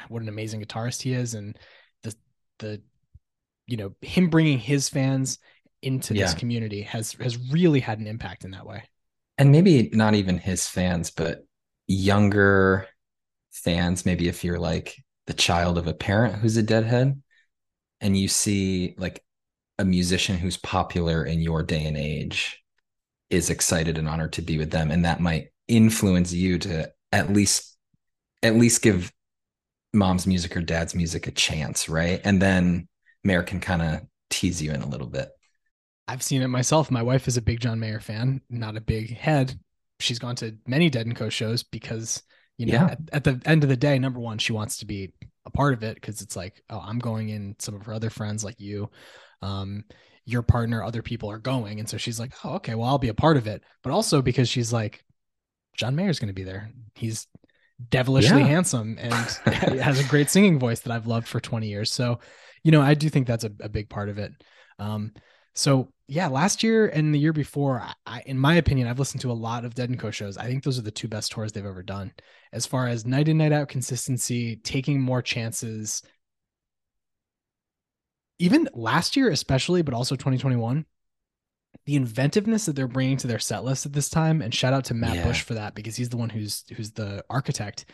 what 0.09 0.23
an 0.23 0.29
amazing 0.29 0.63
guitarist 0.63 1.03
he 1.03 1.13
is, 1.13 1.35
and 1.35 1.59
the 2.03 2.15
the 2.59 2.83
you 3.67 3.77
know 3.77 3.95
him 4.01 4.29
bringing 4.29 4.59
his 4.59 4.89
fans 4.89 5.39
into 5.83 6.15
yeah. 6.15 6.25
this 6.25 6.35
community 6.35 6.83
has 6.83 7.13
has 7.15 7.39
really 7.51 7.81
had 7.81 7.99
an 7.99 8.07
impact 8.07 8.45
in 8.45 8.53
that 8.53 8.67
way. 8.67 8.85
And 9.39 9.51
maybe 9.51 9.91
not 9.93 10.15
even 10.15 10.39
his 10.39 10.69
fans, 10.69 11.11
but 11.11 11.45
younger 11.89 12.87
fans. 13.51 14.07
Maybe 14.07 14.29
if 14.29 14.45
you're 14.45 14.61
like 14.61 14.97
the 15.27 15.35
child 15.35 15.79
of 15.79 15.87
a 15.87 15.95
parent 15.95 16.37
who's 16.37 16.57
a 16.57 16.63
deadhead, 16.63 17.21
and 18.01 18.17
you 18.17 18.29
see 18.29 18.95
like 18.99 19.25
a 19.83 19.85
musician 19.85 20.39
who's 20.39 20.57
popular 20.57 21.25
in 21.25 21.41
your 21.41 21.65
day 21.65 21.85
and 21.85 21.97
age 21.97 22.63
is 23.31 23.51
excited 23.51 23.99
and 23.99 24.09
honored 24.09 24.33
to 24.33 24.41
be 24.41 24.57
with 24.57 24.71
them 24.71 24.93
and 24.93 25.05
that 25.05 25.21
might 25.21 25.49
influence 25.67 26.33
you 26.33 26.57
to 26.57 26.89
at 27.11 27.33
least 27.33 27.77
at 28.45 28.55
least 28.55 28.81
give 28.81 29.13
mom's 29.93 30.25
music 30.25 30.57
or 30.57 30.61
dad's 30.61 30.95
music 30.95 31.27
a 31.27 31.33
chance 31.33 31.89
right? 31.89 32.21
And 32.23 32.41
then 32.41 32.87
mayer 33.25 33.43
can 33.43 33.59
kind 33.59 33.83
of 33.83 34.03
tease 34.31 34.63
you 34.63 34.71
in 34.71 34.83
a 34.83 34.89
little 34.89 35.09
bit. 35.09 35.31
I've 36.07 36.23
seen 36.23 36.43
it 36.43 36.49
myself. 36.49 36.91
My 36.91 37.03
wife 37.03 37.27
is 37.27 37.37
a 37.37 37.43
big 37.43 37.59
john 37.59 37.81
mayer 37.81 37.99
fan 37.99 38.41
not 38.49 38.77
a 38.77 38.81
big 38.81 39.17
head. 39.17 39.59
She's 39.99 40.21
gone 40.21 40.37
to 40.37 40.57
many 40.65 40.91
dead 40.91 41.07
and 41.07 41.17
co 41.17 41.29
shows 41.29 41.65
because 41.65 42.23
you 42.57 42.67
know 42.67 42.73
yeah. 42.75 42.85
at, 42.85 42.99
at 43.13 43.25
the 43.25 43.41
end 43.45 43.65
of 43.65 43.69
the 43.69 43.77
day 43.77 43.99
number 43.99 44.21
one 44.21 44.39
she 44.39 44.53
wants 44.53 44.79
to 44.79 44.87
be 44.87 45.13
a 45.47 45.51
part 45.51 45.75
of 45.75 45.83
it 45.83 45.95
because 45.95 46.21
it's 46.21 46.37
like 46.37 46.63
oh 46.71 46.81
i'm 46.85 46.99
going 46.99 47.31
in 47.31 47.57
some 47.59 47.75
of 47.75 47.85
her 47.87 47.95
other 47.95 48.11
friends 48.11 48.45
like 48.45 48.61
you 48.61 48.91
um, 49.43 49.85
your 50.25 50.43
partner, 50.43 50.83
other 50.83 51.03
people 51.03 51.31
are 51.31 51.39
going. 51.39 51.81
And 51.81 51.89
so 51.89 51.97
she's 51.97 52.21
like, 52.21 52.33
oh, 52.45 52.55
okay, 52.55 52.75
well, 52.75 52.89
I'll 52.89 52.99
be 52.99 53.09
a 53.09 53.15
part 53.15 53.37
of 53.37 53.47
it. 53.47 53.63
But 53.83 53.93
also 53.93 54.23
because 54.23 54.49
she's 54.49 54.73
like, 54.73 55.05
John 55.77 55.97
Mayer's 55.97 56.19
going 56.19 56.29
to 56.29 56.35
be 56.35 56.45
there. 56.45 56.71
He's 56.95 57.27
devilishly 57.91 58.41
yeah. 58.41 58.47
handsome 58.47 58.97
and 59.01 59.13
has 59.81 59.99
a 59.99 60.09
great 60.09 60.31
singing 60.31 60.59
voice 60.59 60.81
that 60.81 60.93
I've 60.93 61.07
loved 61.07 61.29
for 61.29 61.41
20 61.41 61.67
years. 61.67 61.91
So, 61.93 62.21
you 62.63 62.71
know, 62.71 62.81
I 62.81 62.95
do 62.95 63.09
think 63.09 63.27
that's 63.27 63.45
a, 63.45 63.51
a 63.61 63.69
big 63.69 63.89
part 63.89 64.09
of 64.09 64.19
it. 64.19 64.33
Um, 64.79 65.13
so 65.55 65.89
yeah, 66.09 66.29
last 66.29 66.63
year 66.63 66.87
and 66.87 67.15
the 67.15 67.19
year 67.19 67.33
before, 67.33 67.83
I, 68.07 68.23
in 68.27 68.39
my 68.39 68.57
opinion, 68.57 68.87
I've 68.87 68.99
listened 68.99 69.23
to 69.23 69.31
a 69.31 69.35
lot 69.35 69.65
of 69.65 69.75
Dead 69.75 69.91
and 69.91 69.99
Co 69.99 70.11
shows. 70.11 70.37
I 70.37 70.47
think 70.47 70.63
those 70.63 70.79
are 70.79 70.83
the 70.83 70.91
two 70.91 71.09
best 71.09 71.33
tours 71.33 71.53
they've 71.53 71.65
ever 71.65 71.83
done. 71.83 72.13
As 72.53 72.67
far 72.67 72.87
as 72.87 73.07
night 73.07 73.29
in, 73.29 73.39
night 73.39 73.53
out 73.53 73.69
consistency, 73.69 74.57
taking 74.57 75.01
more 75.01 75.23
chances, 75.23 76.03
even 78.43 78.69
last 78.75 79.17
year, 79.17 79.31
especially, 79.31 79.83
but 79.83 79.95
also 79.95 80.17
2021, 80.17 80.85
the 81.87 81.95
inventiveness 81.95 82.67
that 82.67 82.75
they're 82.75 82.89
bringing 82.89 83.17
to 83.19 83.29
their 83.29 83.39
set 83.39 83.63
list 83.63 83.87
at 83.87 83.93
this 83.93 84.09
time, 84.09 84.43
and 84.43 84.53
shout 84.53 84.73
out 84.73 84.85
to 84.87 84.95
Matt 84.95 85.15
yeah. 85.15 85.25
Bush 85.25 85.43
for 85.43 85.55
that 85.55 85.77
because 85.77 85.95
he's 85.95 86.09
the 86.09 86.17
one 86.17 86.29
who's 86.29 86.65
who's 86.77 86.91
the 86.91 87.25
architect. 87.31 87.85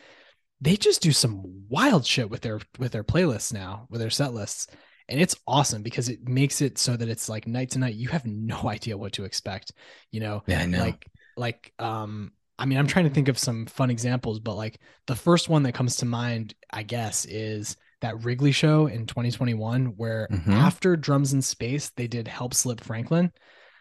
They 0.63 0.77
just 0.77 1.03
do 1.03 1.13
some 1.13 1.43
wild 1.69 2.07
shit 2.07 2.31
with 2.31 2.41
their 2.41 2.61
with 2.79 2.93
their 2.93 3.05
playlists 3.05 3.53
now, 3.53 3.87
with 3.91 4.01
their 4.01 4.09
set 4.09 4.33
lists. 4.33 4.69
And 5.11 5.21
it's 5.21 5.37
awesome 5.47 5.83
because 5.83 6.09
it 6.09 6.27
makes 6.27 6.63
it 6.63 6.79
so 6.79 6.97
that 6.97 7.09
it's 7.09 7.29
like 7.29 7.47
night 7.47 7.71
to 7.71 7.79
night. 7.79 7.95
You 7.95 8.09
have 8.09 8.25
no 8.25 8.63
idea 8.69 8.97
what 8.97 9.13
to 9.13 9.25
expect. 9.25 9.73
You 10.11 10.21
know, 10.21 10.45
yeah, 10.47 10.61
I 10.61 10.67
know. 10.67 10.81
like 10.81 11.07
like 11.37 11.73
um 11.79 12.33
I 12.59 12.65
mean, 12.65 12.79
I'm 12.79 12.87
trying 12.87 13.05
to 13.07 13.15
think 13.15 13.29
of 13.29 13.39
some 13.39 13.67
fun 13.67 13.91
examples, 13.91 14.41
but 14.41 14.57
like 14.57 14.81
the 15.07 15.15
first 15.15 15.51
one 15.51 15.63
that 15.65 15.75
comes 15.75 15.97
to 15.97 16.07
mind, 16.07 16.55
I 16.73 16.85
guess, 16.85 17.27
is 17.27 17.77
that 18.01 18.25
Wrigley 18.25 18.53
show 18.53 18.87
in 18.87 19.07
2021 19.07 19.87
where 19.97 20.29
mm-hmm. 20.31 20.53
after 20.53 20.97
Drums 20.97 21.33
in 21.33 21.43
Space 21.43 21.91
they 21.91 22.07
did 22.07 22.29
Help 22.29 22.55
Slip 22.55 22.81
Franklin. 22.81 23.33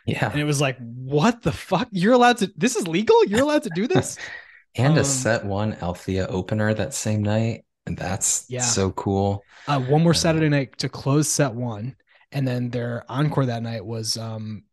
Yeah. 0.06 0.32
And 0.32 0.40
it 0.40 0.46
was 0.46 0.62
like, 0.62 0.78
what 0.80 1.42
the 1.42 1.52
fuck? 1.52 1.88
You're 1.92 2.14
allowed 2.14 2.38
to 2.38 2.52
this 2.56 2.76
is 2.76 2.88
legal? 2.88 3.26
You're 3.26 3.42
allowed 3.42 3.64
to 3.64 3.72
do 3.76 3.88
this? 3.88 4.18
and 4.76 4.94
um, 4.94 5.00
a 5.00 5.04
set 5.04 5.46
one 5.46 5.76
Althea 5.82 6.28
opener 6.28 6.74
that 6.74 6.94
same 6.94 7.22
night. 7.22 7.66
And 7.86 7.98
that's 7.98 8.46
yeah. 8.50 8.62
so 8.62 8.92
cool. 8.92 9.44
Uh, 9.68 9.80
one 9.80 10.04
more 10.04 10.14
Saturday 10.14 10.50
night 10.50 10.78
to 10.80 10.90
close 10.90 11.28
set 11.28 11.54
one. 11.54 11.96
And 12.32 12.48
then 12.48 12.70
their 12.70 13.06
encore 13.10 13.46
that 13.46 13.64
night 13.64 13.86
was 13.86 14.18
um 14.18 14.64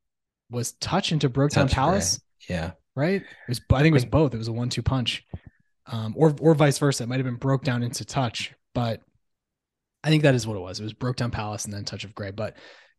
was 0.50 0.72
touch 0.74 1.12
into 1.12 1.28
Broke 1.28 1.50
Down 1.50 1.68
Palace. 1.68 2.20
Yeah. 2.48 2.72
Right? 2.96 3.22
It 3.22 3.48
was 3.48 3.60
I 3.72 3.82
think 3.82 3.92
it 3.92 3.94
was 3.94 4.04
both. 4.04 4.34
It 4.34 4.38
was 4.38 4.48
a 4.48 4.52
one-two 4.52 4.82
punch. 4.82 5.24
Um, 5.86 6.14
or 6.16 6.34
or 6.40 6.54
vice 6.54 6.78
versa. 6.78 7.02
It 7.02 7.08
might 7.08 7.16
have 7.18 7.26
been 7.26 7.36
broke 7.36 7.62
down 7.62 7.82
into 7.82 8.04
touch, 8.04 8.54
but 8.72 9.02
I 10.04 10.08
think 10.08 10.22
that 10.22 10.34
is 10.34 10.46
what 10.46 10.56
it 10.56 10.60
was. 10.60 10.78
It 10.78 10.84
was 10.84 10.92
Broke 10.92 11.16
Down 11.16 11.30
Palace 11.30 11.64
and 11.64 11.72
then 11.72 11.84
Touch 11.84 12.04
of 12.04 12.14
Grey. 12.14 12.30
But 12.30 12.56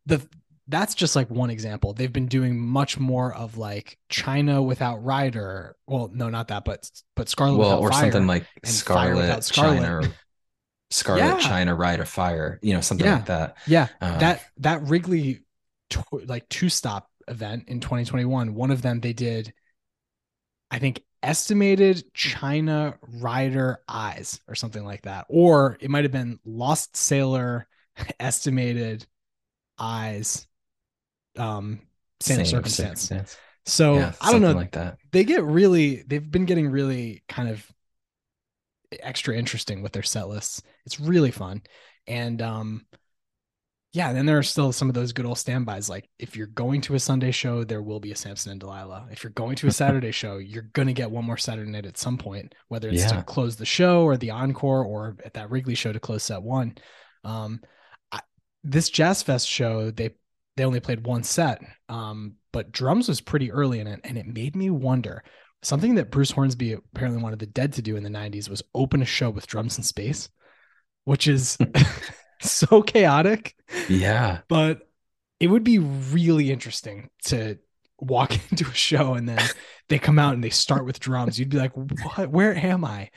the 0.07 0.27
that's 0.67 0.95
just 0.95 1.15
like 1.15 1.29
one 1.29 1.51
example. 1.51 1.93
They've 1.93 2.11
been 2.11 2.27
doing 2.27 2.59
much 2.59 2.99
more 2.99 3.33
of 3.33 3.57
like 3.57 3.99
China 4.09 4.61
without 4.63 5.03
Rider. 5.03 5.75
Well, 5.85 6.09
no, 6.11 6.29
not 6.29 6.47
that, 6.47 6.65
but 6.65 6.89
but 7.15 7.29
Scarlet 7.29 7.57
well, 7.57 7.79
or 7.79 7.93
something 7.93 8.25
like 8.25 8.47
Scarlet, 8.63 9.43
Scarlet. 9.43 9.75
China, 9.75 9.97
or 9.97 10.03
Scarlet 10.89 11.19
yeah. 11.19 11.39
China 11.39 11.75
Rider 11.75 12.05
Fire. 12.05 12.59
You 12.63 12.73
know, 12.73 12.81
something 12.81 13.05
yeah. 13.05 13.15
like 13.15 13.25
that. 13.27 13.57
Yeah, 13.67 13.87
uh, 14.01 14.17
that 14.17 14.41
that 14.57 14.81
Wrigley 14.83 15.41
like 16.11 16.49
two 16.49 16.69
stop 16.69 17.09
event 17.27 17.65
in 17.67 17.79
2021. 17.79 18.55
One 18.55 18.71
of 18.71 18.81
them 18.81 19.01
they 19.01 19.13
did, 19.13 19.53
I 20.71 20.79
think 20.79 21.03
estimated 21.25 22.03
China 22.13 22.97
rider 23.19 23.81
eyes 23.89 24.39
or 24.47 24.55
something 24.55 24.85
like 24.85 25.01
that. 25.01 25.25
Or 25.27 25.77
it 25.81 25.89
might 25.89 26.05
have 26.05 26.11
been 26.11 26.39
lost 26.45 26.95
sailor 26.95 27.67
estimated 28.19 29.05
eyes 29.77 30.47
um 31.37 31.81
same, 32.21 32.37
same 32.37 32.45
circumstance. 32.45 33.01
circumstance. 33.01 33.37
So 33.65 33.95
yeah, 33.95 34.13
I 34.21 34.31
don't 34.31 34.41
know 34.41 34.51
like 34.51 34.71
that. 34.73 34.97
They 35.11 35.23
get 35.23 35.43
really 35.43 36.03
they've 36.07 36.31
been 36.31 36.45
getting 36.45 36.69
really 36.69 37.23
kind 37.27 37.49
of 37.49 37.65
extra 39.01 39.35
interesting 39.35 39.81
with 39.81 39.91
their 39.91 40.03
set 40.03 40.29
lists. 40.29 40.61
It's 40.85 40.99
really 40.99 41.31
fun. 41.31 41.63
And 42.07 42.41
um 42.41 42.85
yeah, 43.95 44.11
then 44.11 44.25
there 44.25 44.37
are 44.37 44.43
still 44.43 44.73
some 44.73 44.89
of 44.89 44.93
those 44.93 45.13
good 45.13 45.25
old 45.25 45.37
standbys. 45.37 45.87
Like 45.87 46.09
if 46.19 46.35
you're 46.35 46.47
going 46.47 46.81
to 46.81 46.95
a 46.95 46.99
Sunday 46.99 47.31
show, 47.31 47.63
there 47.63 47.81
will 47.81 48.01
be 48.01 48.11
a 48.11 48.15
Samson 48.15 48.51
and 48.51 48.59
Delilah. 48.59 49.07
If 49.09 49.23
you're 49.23 49.31
going 49.31 49.55
to 49.55 49.67
a 49.67 49.71
Saturday 49.83 50.11
show, 50.11 50.37
you're 50.37 50.69
gonna 50.73 50.91
get 50.91 51.09
one 51.09 51.23
more 51.23 51.37
Saturday 51.37 51.71
night 51.71 51.85
at 51.85 51.97
some 51.97 52.17
point, 52.17 52.53
whether 52.67 52.89
it's 52.89 53.03
yeah. 53.03 53.13
to 53.13 53.23
close 53.23 53.55
the 53.55 53.65
show 53.65 54.03
or 54.03 54.17
the 54.17 54.31
encore 54.31 54.83
or 54.83 55.15
at 55.23 55.35
that 55.35 55.49
Wrigley 55.49 55.75
show 55.75 55.93
to 55.93 55.99
close 56.01 56.23
set 56.23 56.43
one. 56.43 56.75
Um, 57.23 57.61
I, 58.11 58.19
this 58.65 58.89
Jazz 58.89 59.23
Fest 59.23 59.47
show, 59.47 59.91
they 59.91 60.09
they 60.57 60.65
only 60.65 60.81
played 60.81 61.07
one 61.07 61.23
set, 61.23 61.61
um, 61.87 62.35
but 62.51 62.73
drums 62.73 63.07
was 63.07 63.21
pretty 63.21 63.49
early 63.49 63.79
in 63.79 63.87
it, 63.87 64.01
and 64.03 64.17
it 64.17 64.27
made 64.27 64.57
me 64.57 64.69
wonder. 64.69 65.23
Something 65.63 65.95
that 65.95 66.11
Bruce 66.11 66.31
Hornsby 66.31 66.73
apparently 66.73 67.23
wanted 67.23 67.39
the 67.39 67.45
Dead 67.45 67.71
to 67.73 67.81
do 67.81 67.95
in 67.95 68.03
the 68.03 68.09
'90s 68.09 68.49
was 68.49 68.61
open 68.73 69.01
a 69.01 69.05
show 69.05 69.29
with 69.29 69.47
drums 69.47 69.77
in 69.77 69.85
space, 69.85 70.27
which 71.05 71.29
is 71.29 71.57
so 72.41 72.81
chaotic. 72.81 73.55
Yeah. 73.89 74.39
But 74.47 74.81
it 75.39 75.47
would 75.47 75.63
be 75.63 75.79
really 75.79 76.51
interesting 76.51 77.09
to 77.25 77.57
walk 77.99 78.33
into 78.51 78.65
a 78.65 78.73
show 78.73 79.13
and 79.13 79.27
then 79.27 79.41
they 79.89 79.99
come 79.99 80.19
out 80.19 80.33
and 80.33 80.43
they 80.43 80.49
start 80.49 80.85
with 80.85 80.99
drums. 80.99 81.39
You'd 81.39 81.49
be 81.49 81.57
like, 81.57 81.73
what? 81.75 82.29
Where 82.29 82.55
am 82.55 82.85
I? 82.85 83.09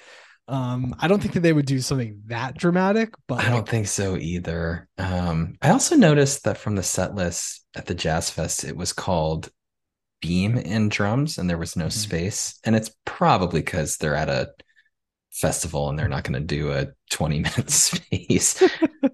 Um, 0.48 0.96
I 0.98 1.08
don't 1.08 1.20
think 1.20 1.34
that 1.34 1.40
they 1.40 1.52
would 1.52 1.66
do 1.66 1.78
something 1.80 2.22
that 2.26 2.56
dramatic, 2.56 3.12
but 3.26 3.44
I 3.44 3.50
don't 3.50 3.68
think 3.68 3.86
so 3.86 4.16
either. 4.16 4.88
Um, 4.96 5.56
I 5.60 5.70
also 5.70 5.94
noticed 5.94 6.44
that 6.44 6.56
from 6.56 6.74
the 6.74 6.82
set 6.82 7.14
list 7.14 7.66
at 7.76 7.84
the 7.84 7.94
Jazz 7.94 8.30
Fest, 8.30 8.64
it 8.64 8.74
was 8.74 8.94
called 8.94 9.50
Beam 10.22 10.56
in 10.56 10.88
drums 10.88 11.36
and 11.36 11.50
there 11.50 11.58
was 11.58 11.76
no 11.76 11.86
mm-hmm. 11.86 11.90
space. 11.90 12.58
And 12.64 12.74
it's 12.74 12.90
probably 13.04 13.60
because 13.60 13.98
they're 13.98 14.16
at 14.16 14.30
a 14.30 14.48
festival 15.38 15.88
and 15.88 15.98
they're 15.98 16.08
not 16.08 16.24
going 16.24 16.40
to 16.40 16.46
do 16.46 16.72
a 16.72 16.88
20 17.10 17.38
minute 17.40 17.70
space. 17.70 18.62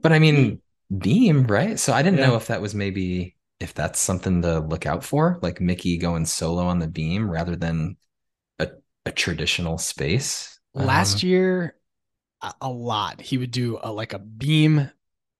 but 0.02 0.12
I 0.12 0.18
mean, 0.18 0.60
Beam, 0.98 1.46
right? 1.46 1.78
So 1.78 1.92
I 1.92 2.02
didn't 2.02 2.18
yeah. 2.18 2.28
know 2.28 2.36
if 2.36 2.48
that 2.48 2.60
was 2.60 2.74
maybe 2.74 3.36
if 3.60 3.74
that's 3.74 3.98
something 3.98 4.42
to 4.42 4.60
look 4.60 4.86
out 4.86 5.04
for, 5.04 5.38
like 5.42 5.60
Mickey 5.60 5.96
going 5.96 6.26
solo 6.26 6.64
on 6.64 6.78
the 6.78 6.86
beam 6.86 7.30
rather 7.30 7.56
than 7.56 7.96
a, 8.58 8.68
a 9.06 9.12
traditional 9.12 9.78
space. 9.78 10.58
Last 10.74 11.22
um, 11.22 11.30
year, 11.30 11.76
a 12.60 12.68
lot. 12.68 13.20
He 13.20 13.38
would 13.38 13.50
do 13.50 13.78
a, 13.82 13.90
like 13.90 14.12
a 14.12 14.18
beam 14.18 14.90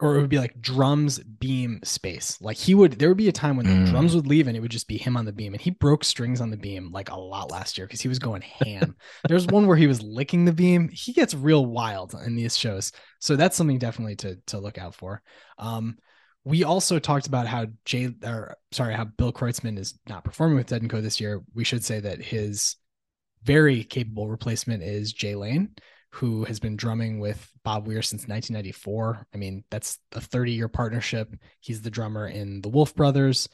or 0.00 0.16
it 0.16 0.20
would 0.20 0.30
be 0.30 0.38
like 0.38 0.60
drums 0.60 1.18
beam 1.20 1.78
space. 1.84 2.40
Like 2.40 2.56
he 2.56 2.74
would 2.74 2.98
there 2.98 3.08
would 3.08 3.16
be 3.16 3.28
a 3.28 3.32
time 3.32 3.56
when 3.56 3.66
mm. 3.66 3.84
the 3.84 3.90
drums 3.90 4.14
would 4.14 4.26
leave 4.26 4.48
and 4.48 4.56
it 4.56 4.60
would 4.60 4.70
just 4.70 4.88
be 4.88 4.98
him 4.98 5.16
on 5.16 5.24
the 5.24 5.32
beam. 5.32 5.52
And 5.52 5.60
he 5.60 5.70
broke 5.70 6.02
strings 6.04 6.40
on 6.40 6.50
the 6.50 6.56
beam 6.56 6.90
like 6.90 7.10
a 7.10 7.18
lot 7.18 7.50
last 7.50 7.78
year 7.78 7.86
because 7.86 8.00
he 8.00 8.08
was 8.08 8.18
going 8.18 8.42
ham. 8.42 8.96
There's 9.28 9.46
one 9.46 9.66
where 9.66 9.76
he 9.76 9.86
was 9.86 10.02
licking 10.02 10.44
the 10.44 10.52
beam. 10.52 10.88
He 10.92 11.12
gets 11.12 11.34
real 11.34 11.64
wild 11.64 12.14
in 12.26 12.34
these 12.34 12.56
shows. 12.56 12.90
So 13.20 13.36
that's 13.36 13.56
something 13.56 13.78
definitely 13.78 14.16
to 14.16 14.36
to 14.48 14.58
look 14.58 14.78
out 14.78 14.94
for. 14.94 15.22
Um 15.58 15.96
we 16.46 16.64
also 16.64 16.98
talked 16.98 17.26
about 17.26 17.46
how 17.46 17.66
jay 17.84 18.12
or 18.24 18.56
sorry 18.72 18.94
how 18.94 19.04
bill 19.04 19.32
kreutzmann 19.32 19.78
is 19.78 19.98
not 20.08 20.24
performing 20.24 20.56
with 20.56 20.66
dead 20.66 20.82
and 20.82 20.90
co 20.90 21.00
this 21.00 21.20
year. 21.20 21.42
We 21.54 21.64
should 21.64 21.84
say 21.84 22.00
that 22.00 22.20
his 22.20 22.76
very 23.44 23.84
capable 23.84 24.28
replacement 24.28 24.82
is 24.82 25.12
jay 25.12 25.36
lane 25.36 25.70
who 26.14 26.44
has 26.44 26.60
been 26.60 26.76
drumming 26.76 27.18
with 27.18 27.50
Bob 27.64 27.88
Weir 27.88 28.00
since 28.00 28.28
1994. 28.28 29.26
I 29.34 29.36
mean, 29.36 29.64
that's 29.68 29.98
a 30.12 30.20
30 30.20 30.52
year 30.52 30.68
partnership. 30.68 31.34
He's 31.58 31.82
the 31.82 31.90
drummer 31.90 32.28
in 32.28 32.60
the 32.60 32.68
Wolf 32.68 32.94
Brothers. 32.94 33.48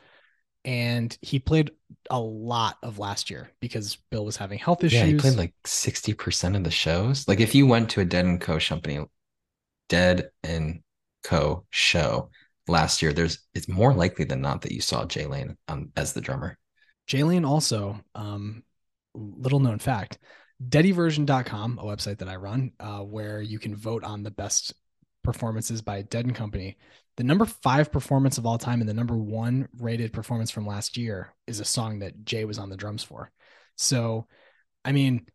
And 0.62 1.16
he 1.22 1.38
played 1.38 1.70
a 2.10 2.20
lot 2.20 2.76
of 2.82 2.98
last 2.98 3.30
year 3.30 3.50
because 3.60 3.96
Bill 4.10 4.26
was 4.26 4.36
having 4.36 4.58
health 4.58 4.84
issues. 4.84 5.00
Yeah, 5.00 5.06
he 5.06 5.16
played 5.16 5.38
like 5.38 5.54
60% 5.64 6.54
of 6.54 6.62
the 6.62 6.70
shows. 6.70 7.26
Like 7.26 7.40
if 7.40 7.54
you 7.54 7.66
went 7.66 7.88
to 7.90 8.02
a 8.02 8.04
Dead 8.04 8.26
and 8.26 8.38
Co 8.38 8.58
company, 8.58 9.06
Dead 9.88 10.28
and 10.42 10.80
Co 11.24 11.64
show 11.70 12.28
last 12.68 13.00
year, 13.00 13.14
there's 13.14 13.38
it's 13.54 13.68
more 13.68 13.94
likely 13.94 14.26
than 14.26 14.42
not 14.42 14.60
that 14.62 14.72
you 14.72 14.82
saw 14.82 15.06
Jay 15.06 15.24
Lane 15.24 15.56
um, 15.68 15.92
as 15.96 16.12
the 16.12 16.20
drummer. 16.20 16.58
Jay 17.06 17.22
Lane 17.22 17.46
also, 17.46 17.98
um, 18.14 18.62
little 19.14 19.60
known 19.60 19.78
fact, 19.78 20.18
deadyversion.com, 20.68 21.78
a 21.78 21.84
website 21.84 22.18
that 22.18 22.28
I 22.28 22.36
run, 22.36 22.72
uh, 22.80 22.98
where 22.98 23.40
you 23.40 23.58
can 23.58 23.74
vote 23.74 24.04
on 24.04 24.22
the 24.22 24.30
best 24.30 24.74
performances 25.22 25.82
by 25.82 26.02
Dead 26.02 26.26
and 26.26 26.34
Company. 26.34 26.76
The 27.16 27.24
number 27.24 27.44
five 27.44 27.92
performance 27.92 28.38
of 28.38 28.46
all 28.46 28.58
time 28.58 28.80
and 28.80 28.88
the 28.88 28.94
number 28.94 29.16
one 29.16 29.68
rated 29.78 30.12
performance 30.12 30.50
from 30.50 30.66
last 30.66 30.96
year 30.96 31.34
is 31.46 31.60
a 31.60 31.64
song 31.64 31.98
that 32.00 32.24
Jay 32.24 32.44
was 32.44 32.58
on 32.58 32.70
the 32.70 32.76
drums 32.76 33.02
for. 33.02 33.30
So, 33.76 34.26
I 34.84 34.92
mean, 34.92 35.26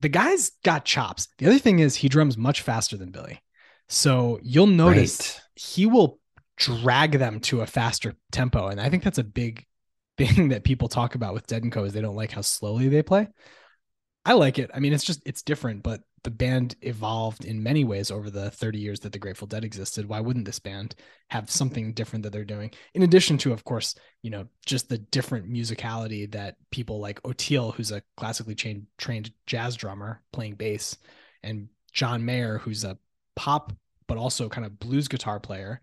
the 0.00 0.08
guy's 0.08 0.50
got 0.64 0.84
chops. 0.84 1.28
The 1.38 1.46
other 1.46 1.58
thing 1.58 1.78
is 1.78 1.96
he 1.96 2.08
drums 2.08 2.36
much 2.36 2.62
faster 2.62 2.96
than 2.96 3.10
Billy. 3.10 3.42
So 3.88 4.38
you'll 4.42 4.66
notice 4.66 5.20
right. 5.20 5.62
he 5.62 5.86
will 5.86 6.18
drag 6.56 7.18
them 7.18 7.40
to 7.40 7.60
a 7.60 7.66
faster 7.66 8.14
tempo. 8.32 8.68
And 8.68 8.80
I 8.80 8.88
think 8.88 9.02
that's 9.02 9.18
a 9.18 9.24
big 9.24 9.64
thing 10.18 10.50
that 10.50 10.64
people 10.64 10.88
talk 10.88 11.14
about 11.14 11.34
with 11.34 11.46
Dead 11.46 11.62
and 11.62 11.72
Co 11.72 11.84
is 11.84 11.92
they 11.92 12.00
don't 12.00 12.16
like 12.16 12.30
how 12.30 12.40
slowly 12.40 12.88
they 12.88 13.02
play. 13.02 13.28
I 14.24 14.32
like 14.32 14.58
it. 14.58 14.70
I 14.72 14.80
mean, 14.80 14.92
it's 14.92 15.04
just 15.04 15.20
it's 15.26 15.42
different, 15.42 15.82
but 15.82 16.02
the 16.22 16.30
band 16.30 16.76
evolved 16.80 17.44
in 17.44 17.62
many 17.62 17.84
ways 17.84 18.10
over 18.10 18.30
the 18.30 18.50
30 18.50 18.78
years 18.78 19.00
that 19.00 19.12
the 19.12 19.18
Grateful 19.18 19.46
Dead 19.46 19.62
existed. 19.64 20.08
Why 20.08 20.20
wouldn't 20.20 20.46
this 20.46 20.58
band 20.58 20.94
have 21.28 21.50
something 21.50 21.92
different 21.92 22.22
that 22.22 22.32
they're 22.32 22.46
doing? 22.46 22.70
In 22.94 23.02
addition 23.02 23.36
to, 23.38 23.52
of 23.52 23.64
course, 23.64 23.94
you 24.22 24.30
know, 24.30 24.46
just 24.64 24.88
the 24.88 24.96
different 24.96 25.52
musicality 25.52 26.30
that 26.32 26.56
people 26.70 27.00
like 27.00 27.22
Oteil, 27.22 27.74
who's 27.74 27.92
a 27.92 28.02
classically 28.16 28.54
trained 28.54 28.86
trained 28.96 29.30
jazz 29.46 29.76
drummer 29.76 30.22
playing 30.32 30.54
bass, 30.54 30.96
and 31.42 31.68
John 31.92 32.24
Mayer, 32.24 32.58
who's 32.58 32.84
a 32.84 32.98
pop 33.36 33.72
but 34.06 34.18
also 34.18 34.48
kind 34.48 34.66
of 34.66 34.78
blues 34.78 35.08
guitar 35.08 35.40
player. 35.40 35.80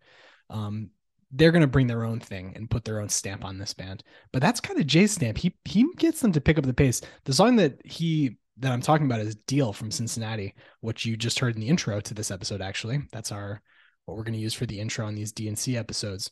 Um, 0.50 0.90
they're 1.32 1.52
going 1.52 1.62
to 1.62 1.68
bring 1.68 1.88
their 1.88 2.04
own 2.04 2.20
thing 2.20 2.54
and 2.56 2.70
put 2.70 2.84
their 2.84 3.00
own 3.00 3.10
stamp 3.10 3.46
on 3.46 3.58
this 3.58 3.74
band. 3.74 4.04
But 4.34 4.42
that's 4.42 4.60
kind 4.60 4.80
of 4.80 4.88
Jay's 4.88 5.14
stamp. 5.14 5.38
He 5.38 5.56
he 5.66 5.86
gets 5.98 6.22
them 6.22 6.32
to 6.34 6.42
pick 6.42 6.58
up 6.58 6.66
the 6.66 6.74
pace. 6.74 7.02
The 7.26 7.34
song 7.34 7.56
that 7.58 7.80
he 7.86 8.38
that 8.58 8.72
I'm 8.72 8.82
talking 8.82 9.06
about 9.06 9.22
is 9.22 9.36
Deal 9.36 9.74
from 9.74 9.92
Cincinnati, 9.92 10.54
which 10.82 11.06
you 11.06 11.16
just 11.18 11.40
heard 11.40 11.56
in 11.56 11.62
the 11.62 11.70
intro 11.70 12.00
to 12.00 12.14
this 12.14 12.32
episode 12.32 12.62
actually. 12.62 13.02
That's 13.12 13.32
our 13.32 13.62
what 14.06 14.18
we're 14.18 14.24
going 14.24 14.34
to 14.34 14.40
use 14.40 14.54
for 14.54 14.66
the 14.66 14.80
intro 14.80 15.06
on 15.06 15.16
these 15.16 15.32
DNC 15.32 15.76
episodes. 15.78 16.30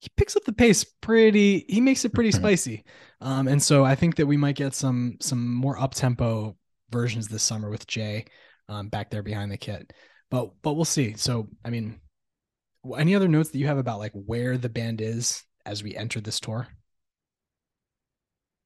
He 0.00 0.08
picks 0.16 0.36
up 0.36 0.44
the 0.44 0.52
pace 0.52 0.84
pretty 0.84 1.64
he 1.68 1.80
makes 1.80 2.04
it 2.04 2.12
pretty 2.12 2.30
mm-hmm. 2.30 2.42
spicy. 2.42 2.84
Um, 3.20 3.48
and 3.48 3.62
so 3.62 3.84
I 3.84 3.94
think 3.94 4.16
that 4.16 4.26
we 4.26 4.36
might 4.36 4.56
get 4.56 4.74
some 4.74 5.16
some 5.20 5.54
more 5.54 5.78
up 5.78 5.94
tempo 5.94 6.56
versions 6.90 7.28
this 7.28 7.42
summer 7.42 7.70
with 7.70 7.86
Jay 7.86 8.26
um, 8.68 8.88
back 8.88 9.10
there 9.10 9.22
behind 9.22 9.50
the 9.50 9.56
kit. 9.56 9.92
But 10.30 10.50
but 10.62 10.74
we'll 10.74 10.84
see. 10.84 11.14
So 11.14 11.48
I 11.64 11.70
mean 11.70 12.00
any 12.96 13.14
other 13.14 13.28
notes 13.28 13.50
that 13.50 13.58
you 13.58 13.66
have 13.66 13.78
about 13.78 13.98
like 13.98 14.12
where 14.12 14.56
the 14.58 14.68
band 14.68 15.00
is 15.00 15.44
as 15.64 15.82
we 15.82 15.96
enter 15.96 16.20
this 16.20 16.40
tour? 16.40 16.68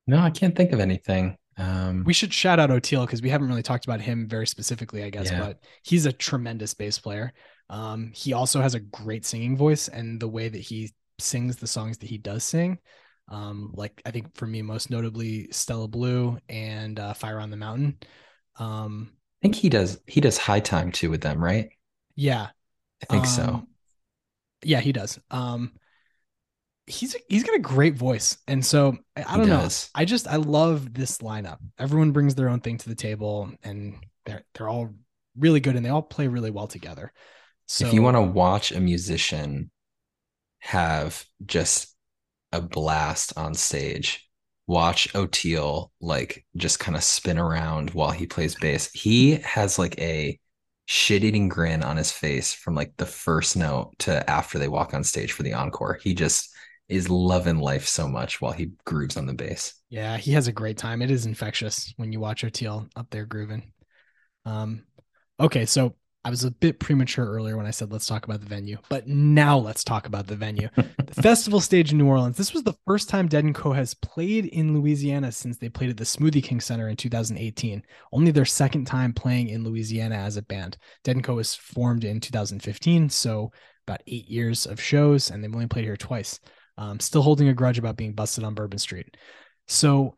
No, 0.06 0.18
I 0.18 0.30
can't 0.30 0.54
think 0.54 0.72
of 0.72 0.80
anything. 0.80 1.36
Um, 1.58 2.04
we 2.04 2.12
should 2.12 2.32
shout 2.32 2.60
out 2.60 2.70
Oteil 2.70 3.06
because 3.06 3.22
we 3.22 3.30
haven't 3.30 3.48
really 3.48 3.62
talked 3.62 3.86
about 3.86 4.00
him 4.00 4.28
very 4.28 4.46
specifically, 4.46 5.02
I 5.02 5.10
guess, 5.10 5.30
yeah. 5.30 5.40
but 5.40 5.58
he's 5.82 6.06
a 6.06 6.12
tremendous 6.12 6.74
bass 6.74 6.98
player. 6.98 7.32
Um, 7.70 8.12
he 8.14 8.32
also 8.32 8.60
has 8.60 8.74
a 8.74 8.80
great 8.80 9.24
singing 9.24 9.56
voice, 9.56 9.88
and 9.88 10.20
the 10.20 10.28
way 10.28 10.48
that 10.48 10.58
he 10.58 10.92
sings 11.18 11.56
the 11.56 11.66
songs 11.66 11.98
that 11.98 12.08
he 12.08 12.18
does 12.18 12.44
sing, 12.44 12.78
um, 13.28 13.72
like 13.74 14.00
I 14.04 14.10
think 14.10 14.36
for 14.36 14.46
me, 14.46 14.62
most 14.62 14.90
notably 14.90 15.48
Stella 15.50 15.88
Blue 15.88 16.38
and 16.48 17.00
uh, 17.00 17.14
Fire 17.14 17.40
on 17.40 17.50
the 17.50 17.56
Mountain. 17.56 17.98
Um, 18.58 19.10
I 19.12 19.46
think 19.46 19.56
he 19.56 19.68
does. 19.68 19.98
He 20.06 20.20
does 20.20 20.38
High 20.38 20.60
Time 20.60 20.92
too 20.92 21.10
with 21.10 21.22
them, 21.22 21.42
right? 21.42 21.70
Yeah, 22.14 22.48
I 23.02 23.06
think 23.06 23.26
so. 23.26 23.66
Yeah, 24.62 24.80
he 24.80 24.92
does. 24.92 25.18
Um, 25.30 25.72
he's 26.86 27.16
he's 27.28 27.44
got 27.44 27.56
a 27.56 27.60
great 27.60 27.94
voice, 27.94 28.38
and 28.46 28.64
so 28.64 28.98
I, 29.16 29.24
I 29.28 29.36
don't 29.36 29.48
know. 29.48 29.68
I 29.94 30.04
just 30.04 30.28
I 30.28 30.36
love 30.36 30.92
this 30.94 31.18
lineup. 31.18 31.58
Everyone 31.78 32.12
brings 32.12 32.34
their 32.34 32.48
own 32.48 32.60
thing 32.60 32.78
to 32.78 32.88
the 32.88 32.94
table, 32.94 33.50
and 33.62 33.96
they're 34.24 34.44
they're 34.54 34.68
all 34.68 34.94
really 35.36 35.60
good, 35.60 35.76
and 35.76 35.84
they 35.84 35.90
all 35.90 36.02
play 36.02 36.28
really 36.28 36.50
well 36.50 36.66
together. 36.66 37.12
So 37.66 37.86
if 37.86 37.92
you 37.92 38.02
want 38.02 38.16
to 38.16 38.22
watch 38.22 38.72
a 38.72 38.80
musician 38.80 39.70
have 40.60 41.24
just 41.44 41.94
a 42.52 42.60
blast 42.60 43.32
on 43.36 43.54
stage, 43.54 44.28
watch 44.66 45.12
Oteil 45.12 45.90
like 46.00 46.44
just 46.56 46.78
kind 46.78 46.96
of 46.96 47.02
spin 47.02 47.38
around 47.38 47.90
while 47.90 48.12
he 48.12 48.26
plays 48.26 48.54
bass. 48.54 48.90
He 48.92 49.32
has 49.36 49.78
like 49.78 49.98
a 49.98 50.38
shit-eating 50.86 51.48
grin 51.48 51.82
on 51.82 51.96
his 51.96 52.10
face 52.10 52.54
from 52.54 52.74
like 52.74 52.96
the 52.96 53.06
first 53.06 53.56
note 53.56 53.92
to 53.98 54.28
after 54.30 54.58
they 54.58 54.68
walk 54.68 54.94
on 54.94 55.04
stage 55.04 55.32
for 55.32 55.42
the 55.42 55.52
encore. 55.52 55.98
He 56.02 56.14
just 56.14 56.54
is 56.88 57.10
loving 57.10 57.58
life 57.58 57.86
so 57.86 58.06
much 58.06 58.40
while 58.40 58.52
he 58.52 58.70
grooves 58.84 59.16
on 59.16 59.26
the 59.26 59.34
bass. 59.34 59.74
Yeah, 59.90 60.16
he 60.16 60.32
has 60.32 60.46
a 60.46 60.52
great 60.52 60.76
time. 60.76 61.02
It 61.02 61.10
is 61.10 61.26
infectious 61.26 61.92
when 61.96 62.12
you 62.12 62.20
watch 62.20 62.44
Oteil 62.44 62.88
up 62.94 63.10
there 63.10 63.26
grooving. 63.26 63.72
Um, 64.44 64.84
okay, 65.40 65.66
so 65.66 65.96
I 66.26 66.30
was 66.30 66.42
a 66.42 66.50
bit 66.50 66.80
premature 66.80 67.24
earlier 67.24 67.56
when 67.56 67.66
I 67.66 67.70
said 67.70 67.92
let's 67.92 68.08
talk 68.08 68.24
about 68.24 68.40
the 68.40 68.48
venue, 68.48 68.78
but 68.88 69.06
now 69.06 69.58
let's 69.58 69.84
talk 69.84 70.08
about 70.08 70.26
the 70.26 70.34
venue. 70.34 70.68
the 70.74 71.14
festival 71.22 71.60
stage 71.60 71.92
in 71.92 71.98
New 71.98 72.08
Orleans. 72.08 72.36
This 72.36 72.52
was 72.52 72.64
the 72.64 72.74
first 72.84 73.08
time 73.08 73.28
Dead 73.28 73.44
and 73.44 73.54
Co 73.54 73.70
has 73.70 73.94
played 73.94 74.46
in 74.46 74.74
Louisiana 74.74 75.30
since 75.30 75.56
they 75.56 75.68
played 75.68 75.90
at 75.90 75.98
the 75.98 76.02
Smoothie 76.02 76.42
King 76.42 76.60
Center 76.60 76.88
in 76.88 76.96
2018. 76.96 77.80
Only 78.12 78.32
their 78.32 78.44
second 78.44 78.86
time 78.86 79.12
playing 79.12 79.50
in 79.50 79.62
Louisiana 79.62 80.16
as 80.16 80.36
a 80.36 80.42
band. 80.42 80.78
Dead 81.04 81.14
and 81.14 81.24
Co 81.24 81.36
was 81.36 81.54
formed 81.54 82.02
in 82.02 82.18
2015, 82.18 83.08
so 83.08 83.52
about 83.86 84.02
eight 84.08 84.28
years 84.28 84.66
of 84.66 84.82
shows, 84.82 85.30
and 85.30 85.44
they've 85.44 85.54
only 85.54 85.68
played 85.68 85.84
here 85.84 85.96
twice. 85.96 86.40
Um, 86.76 86.98
still 86.98 87.22
holding 87.22 87.46
a 87.50 87.54
grudge 87.54 87.78
about 87.78 87.96
being 87.96 88.14
busted 88.14 88.42
on 88.42 88.54
Bourbon 88.54 88.80
Street. 88.80 89.16
So 89.68 90.16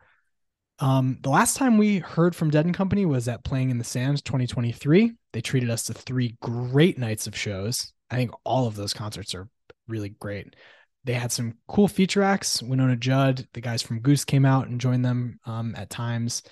um, 0.79 1.19
the 1.23 1.31
last 1.31 1.57
time 1.57 1.77
we 1.77 1.99
heard 1.99 2.37
from 2.37 2.51
Dead 2.51 2.65
and 2.65 2.75
Company 2.75 3.05
was 3.05 3.29
at 3.29 3.45
Playing 3.45 3.71
in 3.71 3.79
the 3.79 3.85
Sands 3.85 4.23
2023. 4.23 5.13
They 5.33 5.41
treated 5.41 5.71
us 5.71 5.85
to 5.85 5.95
three 5.95 6.37
great 6.41 6.99
nights 6.99 7.27
of 7.27 7.37
shows. 7.37 7.93
I 8.11 8.17
think 8.17 8.33
all 8.45 8.67
of 8.67 8.77
those 8.77 8.95
concerts 8.95 9.35
are 9.35 9.49
really 9.87 10.11
great. 10.11 10.57
They 11.05 11.15
had 11.15 11.33
some 11.33 11.55
cool 11.69 11.89
feature 11.89 12.23
acts. 12.23 12.61
Wynonna 12.61 12.99
Judd, 12.99 13.47
the 13.53 13.61
guys 13.61 13.83
from 13.83 14.01
Goose 14.01 14.25
came 14.25 14.45
out 14.45 14.69
and 14.69 14.81
joined 14.81 15.05
them 15.05 15.39
um, 15.47 15.75
at 15.77 15.91
times. 15.91 16.43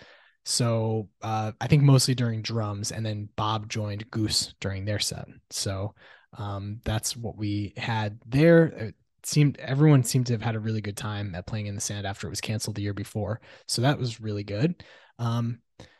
So 0.44 1.08
uh, 1.22 1.52
I 1.60 1.66
think 1.66 1.82
mostly 1.82 2.14
during 2.14 2.42
drums, 2.42 2.92
and 2.92 3.04
then 3.04 3.28
Bob 3.36 3.68
joined 3.68 4.10
Goose 4.10 4.54
during 4.60 4.84
their 4.84 5.00
set. 5.00 5.26
So 5.50 5.94
um, 6.38 6.80
that's 6.84 7.16
what 7.16 7.36
we 7.36 7.74
had 7.76 8.18
there 8.26 8.92
seemed 9.26 9.58
everyone 9.58 10.04
seemed 10.04 10.26
to 10.26 10.32
have 10.32 10.42
had 10.42 10.54
a 10.54 10.60
really 10.60 10.80
good 10.80 10.96
time 10.96 11.34
at 11.34 11.46
playing 11.46 11.66
in 11.66 11.74
the 11.74 11.80
sand 11.80 12.06
after 12.06 12.26
it 12.26 12.30
was 12.30 12.40
canceled 12.40 12.76
the 12.76 12.82
year 12.82 12.94
before. 12.94 13.40
So 13.66 13.82
that 13.82 13.98
was 13.98 14.20
really 14.20 14.44
good. 14.44 14.84
Um, 15.18 15.58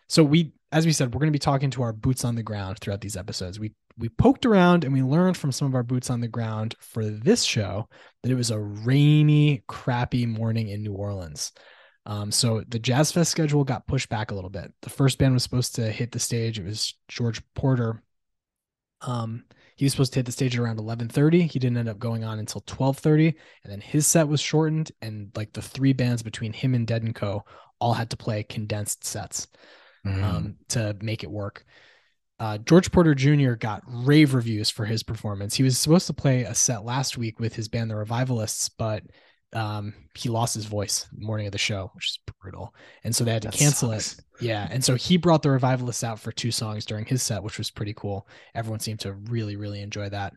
so 0.09 0.23
we, 0.23 0.53
as 0.77 0.85
we 0.85 0.93
said, 0.93 1.15
we're 1.15 1.21
going 1.21 1.33
to 1.33 1.33
be 1.33 1.39
talking 1.39 1.71
to 1.71 1.83
our 1.83 1.95
boots 1.95 2.23
on 2.23 2.35
the 2.35 2.43
ground 2.43 2.79
throughout 2.79 3.01
these 3.01 3.17
episodes. 3.17 3.59
We 3.59 3.73
we 3.97 4.11
poked 4.11 4.45
around 4.45 4.85
and 4.85 4.93
we 4.93 5.03
learned 5.03 5.39
from 5.39 5.51
some 5.51 5.67
of 5.67 5.75
our 5.75 5.83
boots 5.83 6.11
on 6.11 6.21
the 6.21 6.29
ground 6.29 6.75
for 6.81 7.03
this 7.07 7.45
show 7.45 7.89
that 8.23 8.31
it 8.31 8.35
was 8.35 8.51
a 8.51 8.61
rainy, 8.61 9.65
crappy 9.69 10.27
morning 10.27 10.69
in 10.69 10.83
New 10.83 10.93
Orleans. 10.93 11.53
Um, 12.05 12.31
so 12.31 12.62
the 12.69 12.79
Jazz 12.79 13.11
Fest 13.11 13.31
schedule 13.31 13.65
got 13.65 13.87
pushed 13.87 14.11
back 14.11 14.31
a 14.31 14.35
little 14.35 14.51
bit. 14.51 14.71
The 14.83 14.91
first 14.91 15.17
band 15.17 15.33
was 15.33 15.43
supposed 15.43 15.77
to 15.77 15.91
hit 15.91 16.12
the 16.12 16.19
stage. 16.19 16.59
It 16.59 16.67
was 16.67 16.93
George 17.09 17.41
Porter. 17.55 18.03
Um, 19.01 19.45
he 19.77 19.87
was 19.87 19.93
supposed 19.93 20.12
to 20.12 20.19
hit 20.19 20.27
the 20.27 20.33
stage 20.33 20.59
around 20.59 20.79
11:30. 20.79 21.47
He 21.47 21.59
didn't 21.59 21.79
end 21.79 21.89
up 21.89 21.99
going 21.99 22.23
on 22.23 22.39
until 22.39 22.61
12:30, 22.61 23.35
and 23.65 23.73
then 23.73 23.81
his 23.81 24.07
set 24.07 24.29
was 24.29 24.43
shortened, 24.43 24.93
and 25.01 25.31
like 25.35 25.55
the 25.55 25.62
three 25.62 25.95
bands 25.95 26.23
between 26.23 26.53
him 26.53 26.75
and 26.75 26.87
Dead 26.87 27.03
and 27.03 27.15
Co. 27.15 27.47
all 27.81 27.95
had 27.95 28.11
to 28.11 28.17
play 28.19 28.43
condensed 28.43 29.05
sets 29.05 29.49
mm. 30.07 30.23
um, 30.23 30.57
to 30.69 30.97
make 31.01 31.23
it 31.23 31.31
work. 31.31 31.64
Uh, 32.38 32.59
George 32.59 32.92
Porter 32.92 33.14
Jr. 33.14 33.53
got 33.53 33.83
rave 33.87 34.35
reviews 34.35 34.69
for 34.69 34.85
his 34.85 35.03
performance. 35.03 35.55
He 35.55 35.62
was 35.62 35.79
supposed 35.79 36.07
to 36.09 36.12
play 36.12 36.42
a 36.42 36.55
set 36.55 36.85
last 36.85 37.16
week 37.16 37.40
with 37.40 37.55
his 37.55 37.69
band, 37.69 37.90
the 37.90 37.97
Revivalists, 37.97 38.69
but 38.77 39.03
um, 39.55 39.95
he 40.14 40.29
lost 40.29 40.55
his 40.55 40.66
voice 40.66 41.09
morning 41.16 41.47
of 41.47 41.53
the 41.53 41.59
show, 41.59 41.90
which 41.95 42.09
is 42.09 42.19
brutal. 42.40 42.75
And 43.05 43.16
so 43.16 43.25
they 43.25 43.33
had 43.33 43.42
to 43.42 43.49
that 43.49 43.57
cancel 43.57 43.90
sucks. 43.92 44.19
it. 44.19 44.25
Yeah. 44.40 44.69
And 44.71 44.85
so 44.85 44.97
he 44.97 45.16
brought 45.16 45.42
the 45.42 45.51
revivalists 45.51 46.05
out 46.05 46.21
for 46.21 46.31
two 46.31 46.51
songs 46.51 46.85
during 46.85 47.07
his 47.07 47.23
set, 47.23 47.42
which 47.42 47.57
was 47.57 47.71
pretty 47.71 47.95
cool. 47.95 48.29
Everyone 48.55 48.81
seemed 48.81 49.01
to 49.01 49.14
really, 49.14 49.57
really 49.57 49.81
enjoy 49.81 50.11
that. 50.11 50.35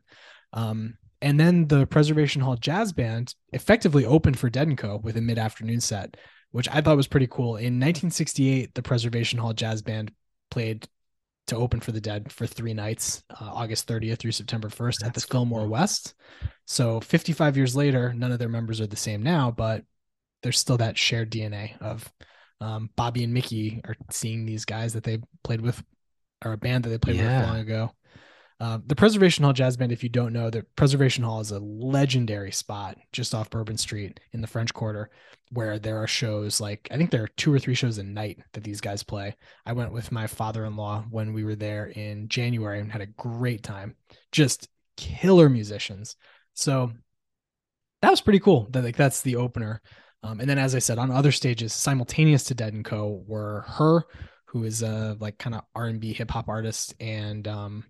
Um, 0.53 0.97
and 1.21 1.37
then 1.37 1.67
the 1.67 1.85
Preservation 1.85 2.41
Hall 2.41 2.55
Jazz 2.55 2.93
Band 2.93 3.35
effectively 3.51 4.05
opened 4.05 4.39
for 4.39 4.49
Dead 4.49 4.67
and 4.67 4.77
Co. 4.77 5.01
with 5.03 5.17
a 5.17 5.21
mid 5.21 5.37
afternoon 5.37 5.81
set, 5.81 6.15
which 6.51 6.67
I 6.69 6.81
thought 6.81 6.97
was 6.97 7.07
pretty 7.07 7.27
cool. 7.27 7.55
In 7.57 7.79
1968, 7.79 8.73
the 8.73 8.81
Preservation 8.81 9.39
Hall 9.39 9.53
Jazz 9.53 9.81
Band 9.81 10.11
played 10.51 10.87
to 11.47 11.55
open 11.55 11.79
for 11.79 11.91
the 11.91 12.01
Dead 12.01 12.31
for 12.31 12.45
three 12.45 12.73
nights, 12.73 13.23
uh, 13.29 13.49
August 13.53 13.87
30th 13.87 14.19
through 14.19 14.31
September 14.31 14.69
1st 14.69 15.05
at 15.05 15.13
the 15.13 15.21
Fillmore 15.21 15.61
cool. 15.61 15.69
West. 15.69 16.13
So 16.65 16.99
55 16.99 17.57
years 17.57 17.75
later, 17.75 18.13
none 18.13 18.31
of 18.31 18.39
their 18.39 18.49
members 18.49 18.79
are 18.79 18.87
the 18.87 18.95
same 18.95 19.23
now, 19.23 19.49
but 19.51 19.83
there's 20.43 20.59
still 20.59 20.77
that 20.77 20.97
shared 20.97 21.31
DNA 21.31 21.79
of 21.81 22.11
um, 22.61 22.89
Bobby 22.95 23.23
and 23.23 23.33
Mickey 23.33 23.81
are 23.85 23.95
seeing 24.11 24.45
these 24.45 24.65
guys 24.65 24.93
that 24.93 25.03
they 25.03 25.19
played 25.43 25.61
with, 25.61 25.81
or 26.45 26.53
a 26.53 26.57
band 26.57 26.83
that 26.83 26.89
they 26.89 26.97
played 26.97 27.15
Yeah. 27.15 27.39
with 27.41 27.49
long 27.49 27.59
ago. 27.59 27.91
Uh, 28.61 28.79
the 28.85 28.95
Preservation 28.95 29.45
Hall 29.45 29.53
Jazz 29.53 29.77
Band, 29.77 29.93
if 29.93 30.03
you 30.03 30.09
don't 30.09 30.33
know, 30.33 30.49
the 30.49 30.63
Preservation 30.75 31.23
Hall 31.23 31.39
is 31.39 31.51
a 31.51 31.59
legendary 31.59 32.51
spot 32.51 32.97
just 33.13 33.33
off 33.33 33.49
Bourbon 33.49 33.77
Street 33.77 34.19
in 34.33 34.41
the 34.41 34.47
French 34.47 34.73
Quarter, 34.73 35.09
where 35.51 35.79
there 35.79 35.97
are 36.03 36.07
shows 36.07 36.59
like 36.59 36.87
I 36.91 36.97
think 36.97 37.09
there 37.09 37.23
are 37.23 37.29
two 37.37 37.53
or 37.53 37.59
three 37.59 37.73
shows 37.73 37.97
a 37.99 38.03
night 38.03 38.39
that 38.51 38.65
these 38.65 38.81
guys 38.81 39.01
play. 39.01 39.35
I 39.65 39.71
went 39.71 39.93
with 39.93 40.11
my 40.11 40.27
father-in-law 40.27 41.05
when 41.09 41.31
we 41.31 41.45
were 41.45 41.55
there 41.55 41.87
in 41.87 42.27
January 42.27 42.79
and 42.79 42.91
had 42.91 43.01
a 43.01 43.05
great 43.05 43.63
time. 43.63 43.95
Just 44.33 44.67
killer 44.97 45.47
musicians. 45.47 46.17
So 46.53 46.91
that 48.01 48.09
was 48.11 48.21
pretty 48.21 48.39
cool. 48.39 48.67
That 48.71 48.83
like 48.83 48.97
that's 48.97 49.21
the 49.21 49.37
opener. 49.37 49.81
Um, 50.21 50.41
and 50.41 50.49
then 50.49 50.57
as 50.57 50.75
I 50.75 50.79
said, 50.79 50.97
on 50.97 51.11
other 51.11 51.31
stages, 51.31 51.71
simultaneous 51.73 52.43
to 52.45 52.55
Dead 52.55 52.73
and 52.73 52.83
Co. 52.83 53.23
were 53.25 53.63
H.E.R., 53.69 54.05
who 54.47 54.63
is 54.65 54.81
a 54.81 55.15
like 55.21 55.37
kind 55.37 55.55
of 55.55 55.61
R 55.75 55.85
and 55.85 56.01
B 56.01 56.11
hip 56.11 56.31
hop 56.31 56.49
artist, 56.49 56.93
and 56.99 57.47
um, 57.47 57.85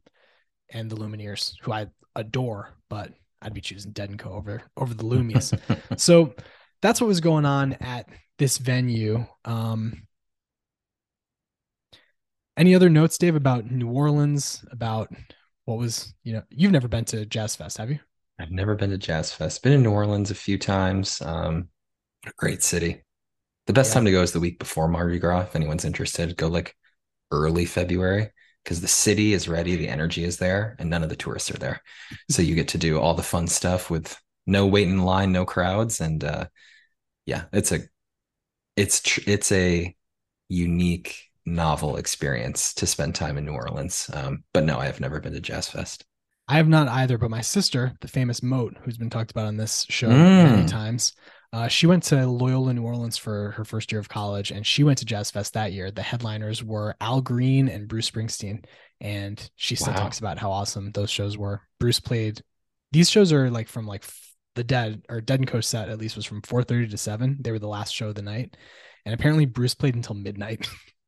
and 0.72 0.90
the 0.90 0.96
Lumineers, 0.96 1.54
who 1.62 1.72
I 1.72 1.88
adore, 2.16 2.76
but 2.90 3.14
I'd 3.42 3.54
be 3.54 3.62
choosing 3.62 3.92
Dead 3.92 4.10
and 4.10 4.20
Co. 4.20 4.32
over 4.34 4.62
over 4.78 4.94
the 4.94 5.04
Loomies. 5.04 5.54
so 6.00 6.34
that's 6.82 7.02
what 7.02 7.08
was 7.08 7.22
going 7.22 7.46
on 7.46 7.74
at 7.74 8.08
this 8.38 8.58
venue. 8.58 9.26
Um, 9.46 10.06
any 12.58 12.76
other 12.76 12.90
notes, 12.90 13.18
Dave, 13.18 13.36
about 13.36 13.72
New 13.72 13.90
Orleans? 13.90 14.64
About 14.72 15.10
what 15.66 15.78
was 15.78 16.14
you 16.24 16.34
know? 16.34 16.44
You've 16.50 16.72
never 16.72 16.88
been 16.88 17.06
to 17.06 17.26
Jazz 17.26 17.56
Fest, 17.56 17.78
have 17.78 17.90
you? 17.90 18.00
I've 18.40 18.52
never 18.52 18.76
been 18.76 18.90
to 18.92 18.98
Jazz 18.98 19.32
Fest. 19.32 19.64
Been 19.64 19.74
in 19.74 19.84
New 19.84 19.92
Orleans 19.92 20.32
a 20.32 20.36
few 20.36 20.58
times. 20.58 21.22
Um, 21.22 21.70
What 22.24 22.32
a 22.32 22.36
great 22.38 22.64
city. 22.64 23.04
The 23.68 23.74
best 23.74 23.92
Yeah. 23.92 23.96
time 23.96 24.06
to 24.06 24.12
go 24.12 24.22
is 24.22 24.32
the 24.32 24.40
week 24.40 24.60
before 24.60 24.88
Mardi 24.88 25.20
Gras. 25.20 25.42
If 25.42 25.56
anyone's 25.56 25.86
interested, 25.86 26.36
go 26.38 26.48
like 26.48 26.76
early 27.32 27.66
February 27.66 28.32
because 28.64 28.82
the 28.82 28.88
city 28.88 29.34
is 29.34 29.48
ready, 29.48 29.76
the 29.76 29.88
energy 29.88 30.24
is 30.24 30.38
there, 30.38 30.76
and 30.80 30.90
none 30.90 31.04
of 31.04 31.10
the 31.10 31.16
tourists 31.16 31.52
are 31.52 31.58
there. 31.58 31.82
So 32.30 32.42
you 32.42 32.56
get 32.56 32.70
to 32.70 32.78
do 32.78 33.00
all 33.00 33.14
the 33.14 33.24
fun 33.24 33.48
stuff 33.48 33.90
with 33.90 34.20
no 34.46 34.68
wait 34.68 34.88
in 34.88 35.04
line, 35.04 35.32
no 35.32 35.46
crowds, 35.46 36.02
and 36.02 36.24
uh, 36.24 36.48
yeah, 37.26 37.46
it's 37.54 37.72
a 37.72 37.80
it's 38.76 39.02
tr- 39.02 39.22
it's 39.28 39.52
a 39.52 39.96
unique, 40.50 41.30
novel 41.46 41.98
experience 41.98 42.74
to 42.76 42.88
spend 42.88 43.16
time 43.16 43.38
in 43.38 43.46
New 43.46 43.54
Orleans. 43.54 44.10
Um, 44.14 44.44
but 44.54 44.64
no, 44.64 44.80
I 44.80 44.86
have 44.86 45.00
never 45.00 45.20
been 45.20 45.34
to 45.34 45.40
Jazz 45.40 45.70
Fest. 45.70 46.06
I 46.50 46.56
have 46.56 46.68
not 46.68 46.88
either, 46.88 47.18
but 47.18 47.30
my 47.30 47.42
sister, 47.42 47.94
the 48.02 48.08
famous 48.08 48.42
Moat, 48.42 48.76
who's 48.82 48.98
been 48.98 49.10
talked 49.10 49.32
about 49.32 49.46
on 49.46 49.56
this 49.56 49.86
show 49.88 50.10
many 50.10 50.64
Mm. 50.64 50.68
times, 50.68 51.14
uh, 51.54 51.68
she 51.68 51.86
went 51.88 52.04
to 52.04 52.26
Loyola 52.28 52.74
New 52.74 52.84
Orleans 52.84 53.18
for 53.18 53.52
her 53.52 53.64
first 53.64 53.92
year 53.92 54.00
of 54.02 54.10
college, 54.10 54.52
and 54.52 54.66
she 54.66 54.84
went 54.84 54.98
to 55.00 55.06
Jazz 55.06 55.30
Fest 55.32 55.54
that 55.54 55.74
year. 55.74 55.92
The 55.92 56.02
headliners 56.02 56.64
were 56.64 56.96
Al 57.00 57.22
Green 57.22 57.70
and 57.70 57.88
Bruce 57.88 58.10
Springsteen, 58.10 58.66
and 59.00 59.50
she 59.56 59.76
still 59.76 59.94
Wow. 59.94 60.00
talks 60.02 60.20
about 60.20 60.40
how 60.40 60.52
awesome 60.52 60.92
those 60.92 61.10
shows 61.12 61.38
were. 61.38 61.62
Bruce 61.80 62.00
played; 62.00 62.42
these 62.92 63.10
shows 63.10 63.32
are 63.32 63.50
like 63.52 63.68
from 63.68 63.86
like 63.86 64.04
the 64.56 64.64
Dead 64.64 65.04
or 65.08 65.22
Dead 65.22 65.40
and 65.40 65.48
Co 65.48 65.62
set 65.62 65.90
at 65.90 66.00
least 66.00 66.16
was 66.16 66.26
from 66.26 66.42
four 66.42 66.64
thirty 66.64 66.88
to 66.88 66.98
seven. 66.98 67.38
They 67.42 67.52
were 67.52 67.60
the 67.60 67.68
last 67.68 67.94
show 67.94 68.10
of 68.10 68.16
the 68.16 68.22
night, 68.24 68.58
and 69.06 69.14
apparently 69.14 69.46
Bruce 69.46 69.76
played 69.76 69.96
until 69.96 70.16
midnight. 70.16 70.68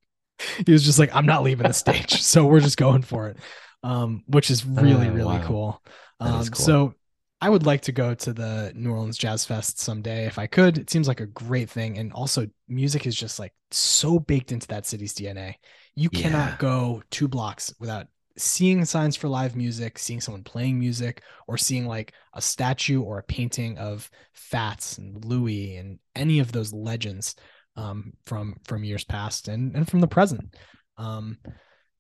he 0.66 0.72
was 0.72 0.84
just 0.86 1.00
like, 1.00 1.14
"I'm 1.16 1.26
not 1.26 1.44
leaving 1.44 1.68
the 1.68 1.74
stage, 1.74 2.22
so 2.22 2.46
we're 2.46 2.62
just 2.62 2.78
going 2.78 3.02
for 3.02 3.28
it." 3.30 3.38
Um, 3.84 4.24
which 4.28 4.50
is 4.52 4.66
really 4.66 5.10
Oh, 5.10 5.14
really 5.14 5.26
wow. 5.28 5.46
cool. 5.48 5.82
Um, 6.20 6.54
cool. 6.54 6.56
So 6.56 6.94
I 7.40 7.50
would 7.50 7.66
like 7.66 7.82
to 7.84 7.92
go 7.92 8.14
to 8.14 8.34
the 8.34 8.72
New 8.76 8.92
Orleans 8.92 9.18
Jazz 9.18 9.46
Fest 9.46 9.80
someday 9.80 10.26
if 10.28 10.38
I 10.38 10.48
could. 10.48 10.78
It 10.78 10.90
seems 10.90 11.08
like 11.08 11.20
a 11.22 11.26
great 11.26 11.70
thing, 11.70 11.98
and 11.98 12.14
also 12.14 12.48
music 12.68 13.08
is 13.08 13.16
just 13.16 13.40
like 13.40 13.54
so 13.72 14.20
baked 14.20 14.52
into 14.52 14.68
that 14.68 14.86
city's 14.86 15.14
DNA. 15.14 15.56
You 15.96 16.10
Yeah. 16.12 16.20
cannot 16.22 16.58
go 16.58 17.02
two 17.10 17.28
blocks 17.28 17.74
without 17.80 18.08
seeing 18.38 18.86
signs 18.86 19.16
for 19.16 19.28
live 19.28 19.56
music, 19.56 19.98
seeing 20.00 20.22
someone 20.22 20.44
playing 20.44 20.80
music, 20.80 21.24
or 21.48 21.58
seeing 21.58 21.86
like 21.88 22.14
a 22.34 22.42
statue 22.42 23.02
or 23.02 23.18
a 23.18 23.24
painting 23.24 23.78
of 23.78 24.10
Fats 24.34 24.98
and 24.98 25.24
Louis 25.26 25.78
and 25.78 26.00
any 26.16 26.40
of 26.40 26.52
those 26.52 26.72
legends 26.74 27.36
um, 27.76 28.14
from 28.26 28.56
from 28.66 28.84
years 28.84 29.04
past 29.04 29.48
and 29.48 29.76
and 29.76 29.88
from 29.90 30.00
the 30.02 30.08
present. 30.08 30.56
Um, 30.98 31.38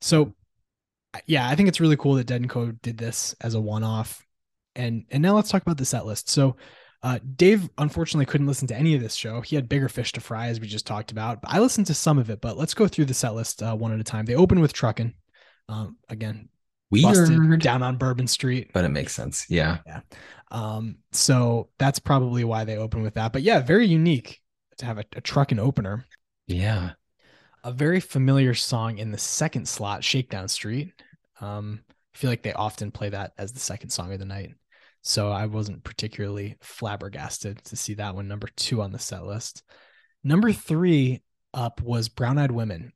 so 0.02 0.34
yeah, 1.26 1.48
I 1.48 1.56
think 1.56 1.70
it's 1.70 1.80
really 1.80 1.98
cool 1.98 2.16
that 2.16 2.28
Dead 2.28 2.42
and 2.42 2.50
Co 2.50 2.72
did 2.72 2.98
this 2.98 3.36
as 3.42 3.54
a 3.54 3.62
one-off. 3.62 4.26
And 4.76 5.06
and 5.12 5.22
now 5.22 5.36
let's 5.36 5.50
talk 5.50 5.62
about 5.62 5.78
the 5.78 5.86
set 5.86 6.06
list. 6.06 6.30
So 6.30 6.56
uh, 7.04 7.20
Dave 7.36 7.70
unfortunately 7.78 8.26
couldn't 8.26 8.48
listen 8.48 8.68
to 8.70 8.76
any 8.76 8.96
of 8.96 9.02
this 9.02 9.16
show. 9.16 9.42
He 9.42 9.56
had 9.56 9.68
bigger 9.68 9.90
fish 9.90 10.14
to 10.14 10.22
fry, 10.22 10.48
as 10.48 10.60
we 10.60 10.68
just 10.68 10.88
talked 10.88 11.12
about. 11.12 11.42
But 11.42 11.52
I 11.52 11.60
listened 11.60 11.88
to 11.88 11.94
some 11.94 12.18
of 12.18 12.30
it. 12.30 12.40
But 12.42 12.58
let's 12.58 12.74
go 12.74 12.88
through 12.88 13.06
the 13.06 13.14
set 13.14 13.36
list 13.36 13.62
uh, 13.62 13.76
one 13.76 13.92
at 13.92 14.00
a 14.00 14.04
time. 14.04 14.26
They 14.26 14.36
open 14.36 14.62
with 14.62 14.74
Truckin'. 14.74 15.14
Um, 15.68 15.98
again, 16.10 16.50
busted 16.92 17.38
Weird, 17.40 17.62
down 17.62 17.84
on 17.84 17.98
Bourbon 17.98 18.28
Street. 18.28 18.72
but 18.74 18.86
it 18.86 18.90
makes 18.90 19.14
sense. 19.14 19.46
Yeah. 19.50 19.80
Um, 20.52 20.98
so 21.12 21.70
that's 21.78 22.00
probably 22.00 22.44
why 22.44 22.66
they 22.66 22.78
open 22.78 23.02
with 23.02 23.16
that. 23.16 23.34
But 23.34 23.42
yeah, 23.42 23.60
very 23.60 23.88
unique 23.88 24.42
to 24.78 24.86
have 24.86 24.98
a, 24.98 25.06
a 25.16 25.22
Truckin' 25.22 25.60
opener. 25.60 26.06
Yeah. 26.48 26.92
A 27.64 27.72
very 27.72 28.00
familiar 28.00 28.54
song 28.54 28.98
in 28.98 29.12
the 29.12 29.18
second 29.18 29.68
slot, 29.68 30.04
Shakedown 30.04 30.48
Street. 30.48 30.94
Um, 31.40 31.82
I 32.14 32.18
feel 32.18 32.30
like 32.30 32.44
they 32.44 32.54
often 32.54 32.92
play 32.92 33.10
that 33.10 33.34
as 33.38 33.52
the 33.52 33.60
second 33.60 33.90
song 33.90 34.12
of 34.12 34.20
the 34.20 34.26
night. 34.26 34.54
So 35.04 35.32
I 35.32 35.46
wasn't 35.46 35.84
particularly 35.84 36.58
flabbergasted 36.62 37.64
to 37.66 37.76
see 37.76 37.96
that 37.96 38.16
one 38.16 38.28
number 38.28 38.48
two 38.56 38.82
on 38.82 38.92
the 38.92 39.00
set 39.00 39.26
list. 39.26 39.64
Number 40.24 40.52
three 40.52 41.24
up 41.54 41.82
was 41.82 42.10
Brown 42.10 42.38
Eyed 42.38 42.52
Women. 42.52 42.94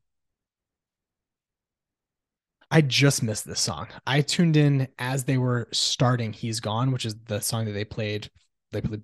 I 2.69 2.82
just 2.82 3.23
missed 3.23 3.45
this 3.45 3.60
song. 3.60 3.88
I 4.06 4.21
tuned 4.21 4.58
in 4.58 4.88
as 4.99 5.23
they 5.23 5.38
were 5.38 5.67
starting 5.71 6.34
He's 6.34 6.60
Gone, 6.60 6.91
which 6.91 7.06
is 7.06 7.15
the 7.25 7.39
song 7.39 7.65
that 7.65 7.71
they 7.71 7.86
played. 7.86 8.30
They 8.71 8.82
played, 8.82 9.04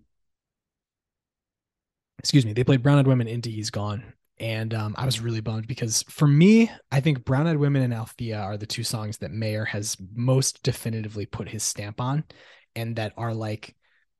excuse 2.19 2.45
me, 2.45 2.53
they 2.53 2.63
played 2.63 2.83
Brown 2.83 2.97
Eyed 2.97 3.07
Women 3.07 3.27
into 3.27 3.49
He's 3.49 3.69
Gone 3.69 4.13
and 4.41 4.73
um, 4.73 4.95
I 4.97 5.05
was 5.05 5.19
really 5.19 5.39
bummed 5.39 5.67
because 5.67 6.03
for 6.09 6.25
me, 6.27 6.69
I 6.91 6.99
think 6.99 7.23
Brown 7.23 7.45
Eyed 7.45 7.57
Women 7.57 7.83
and 7.83 7.93
Althea 7.93 8.39
are 8.39 8.57
the 8.57 8.65
two 8.65 8.83
songs 8.83 9.19
that 9.19 9.29
Mayer 9.29 9.65
has 9.65 9.95
most 10.15 10.63
definitively 10.63 11.27
put 11.27 11.47
his 11.47 11.61
stamp 11.61 12.01
on, 12.01 12.23
and 12.75 12.95
that 12.95 13.13
are 13.17 13.35
like 13.35 13.75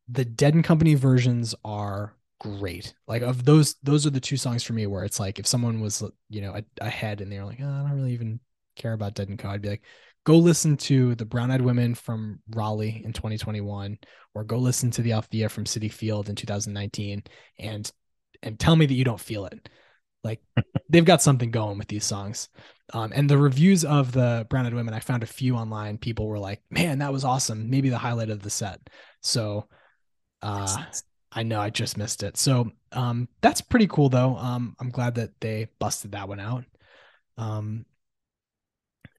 the 0.08 0.24
Dead 0.24 0.54
and 0.54 0.64
Company 0.64 0.94
versions 0.94 1.56
are 1.66 2.16
great. 2.40 2.94
Like 3.08 3.24
of 3.24 3.46
those, 3.46 3.76
those 3.82 4.06
are 4.06 4.12
the 4.12 4.20
two 4.20 4.38
songs 4.38 4.62
for 4.64 4.74
me 4.74 4.86
where 4.86 5.04
it's 5.06 5.20
like 5.20 5.40
if 5.40 5.48
someone 5.48 5.82
was 5.82 6.04
you 6.30 6.42
know 6.42 6.56
ahead 6.80 7.22
and 7.22 7.32
they're 7.32 7.46
like, 7.46 7.60
oh, 7.60 7.68
I 7.68 7.82
don't 7.82 7.96
really 7.98 8.14
even 8.14 8.40
care 8.76 8.94
about 8.94 9.16
Dead 9.16 9.30
and 9.30 9.40
Co, 9.40 9.50
I'd 9.50 9.64
be 9.64 9.70
like, 9.70 9.84
go 10.24 10.38
listen 10.38 10.78
to 10.78 11.16
the 11.16 11.26
Brown 11.26 11.50
Eyed 11.50 11.62
Women 11.62 11.96
from 11.96 12.42
Raleigh 12.52 13.02
in 13.04 13.12
2021, 13.12 13.98
or 14.36 14.44
go 14.44 14.60
listen 14.60 14.92
to 14.92 15.02
the 15.02 15.14
Althea 15.14 15.50
from 15.50 15.64
Citi 15.64 15.92
Field 15.92 16.30
in 16.30 16.36
2019, 16.36 17.24
and 17.58 17.92
and 18.44 18.60
tell 18.60 18.76
me 18.76 18.86
that 18.86 18.94
you 18.94 19.04
don't 19.04 19.20
feel 19.20 19.48
it 19.48 19.68
like 20.24 20.42
they've 20.90 21.06
got 21.06 21.22
something 21.22 21.52
going 21.52 21.78
with 21.78 21.88
these 21.88 22.06
songs. 22.06 22.50
Um, 22.94 23.12
and 23.16 23.30
the 23.30 23.38
reviews 23.38 23.86
of 23.86 24.12
the 24.12 24.46
Brown 24.50 24.66
Eyed 24.66 24.74
Women, 24.74 24.94
I 24.94 25.00
found 25.00 25.24
a 25.24 25.28
few 25.28 25.56
online. 25.56 25.98
People 25.98 26.28
were 26.28 26.40
like, 26.40 26.62
"Man, 26.70 27.00
that 27.00 27.14
was 27.14 27.24
awesome! 27.24 27.70
Maybe 27.70 27.90
the 27.90 27.98
highlight 27.98 28.30
of 28.30 28.42
the 28.42 28.50
set." 28.50 28.80
So, 29.22 29.68
uh, 30.42 30.84
I 31.32 31.44
know 31.44 31.62
I 31.62 31.70
just 31.70 31.98
missed 31.98 32.24
it. 32.24 32.38
So, 32.38 32.72
um, 32.92 33.30
that's 33.42 33.62
pretty 33.62 33.88
cool 33.88 34.10
though. 34.10 34.36
Um, 34.36 34.76
I'm 34.80 34.90
glad 34.90 35.16
that 35.16 35.32
they 35.40 35.70
busted 35.80 36.12
that 36.12 36.28
one 36.28 36.40
out. 36.40 36.66
Um, 37.38 37.86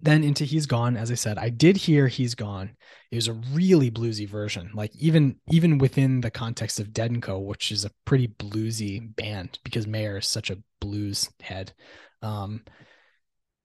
then 0.02 0.24
into 0.24 0.44
He's 0.44 0.66
Gone, 0.66 0.96
as 0.96 1.10
I 1.10 1.14
said, 1.14 1.38
I 1.38 1.48
did 1.48 1.76
hear 1.76 2.08
He's 2.08 2.34
Gone. 2.34 2.76
It 3.10 3.14
was 3.14 3.28
a 3.28 3.40
really 3.52 3.90
bluesy 3.90 4.28
version. 4.28 4.70
Like 4.74 4.94
even 4.96 5.36
even 5.50 5.78
within 5.78 6.20
the 6.20 6.30
context 6.30 6.80
of 6.80 6.92
Dead 6.92 7.12
and 7.12 7.22
Co, 7.22 7.38
which 7.38 7.70
is 7.70 7.84
a 7.84 7.92
pretty 8.04 8.26
bluesy 8.26 9.14
band 9.16 9.60
because 9.64 9.86
Mayer 9.86 10.18
is 10.18 10.26
such 10.26 10.50
a 10.50 10.58
blues 10.80 11.30
head. 11.40 11.72
Um 12.20 12.64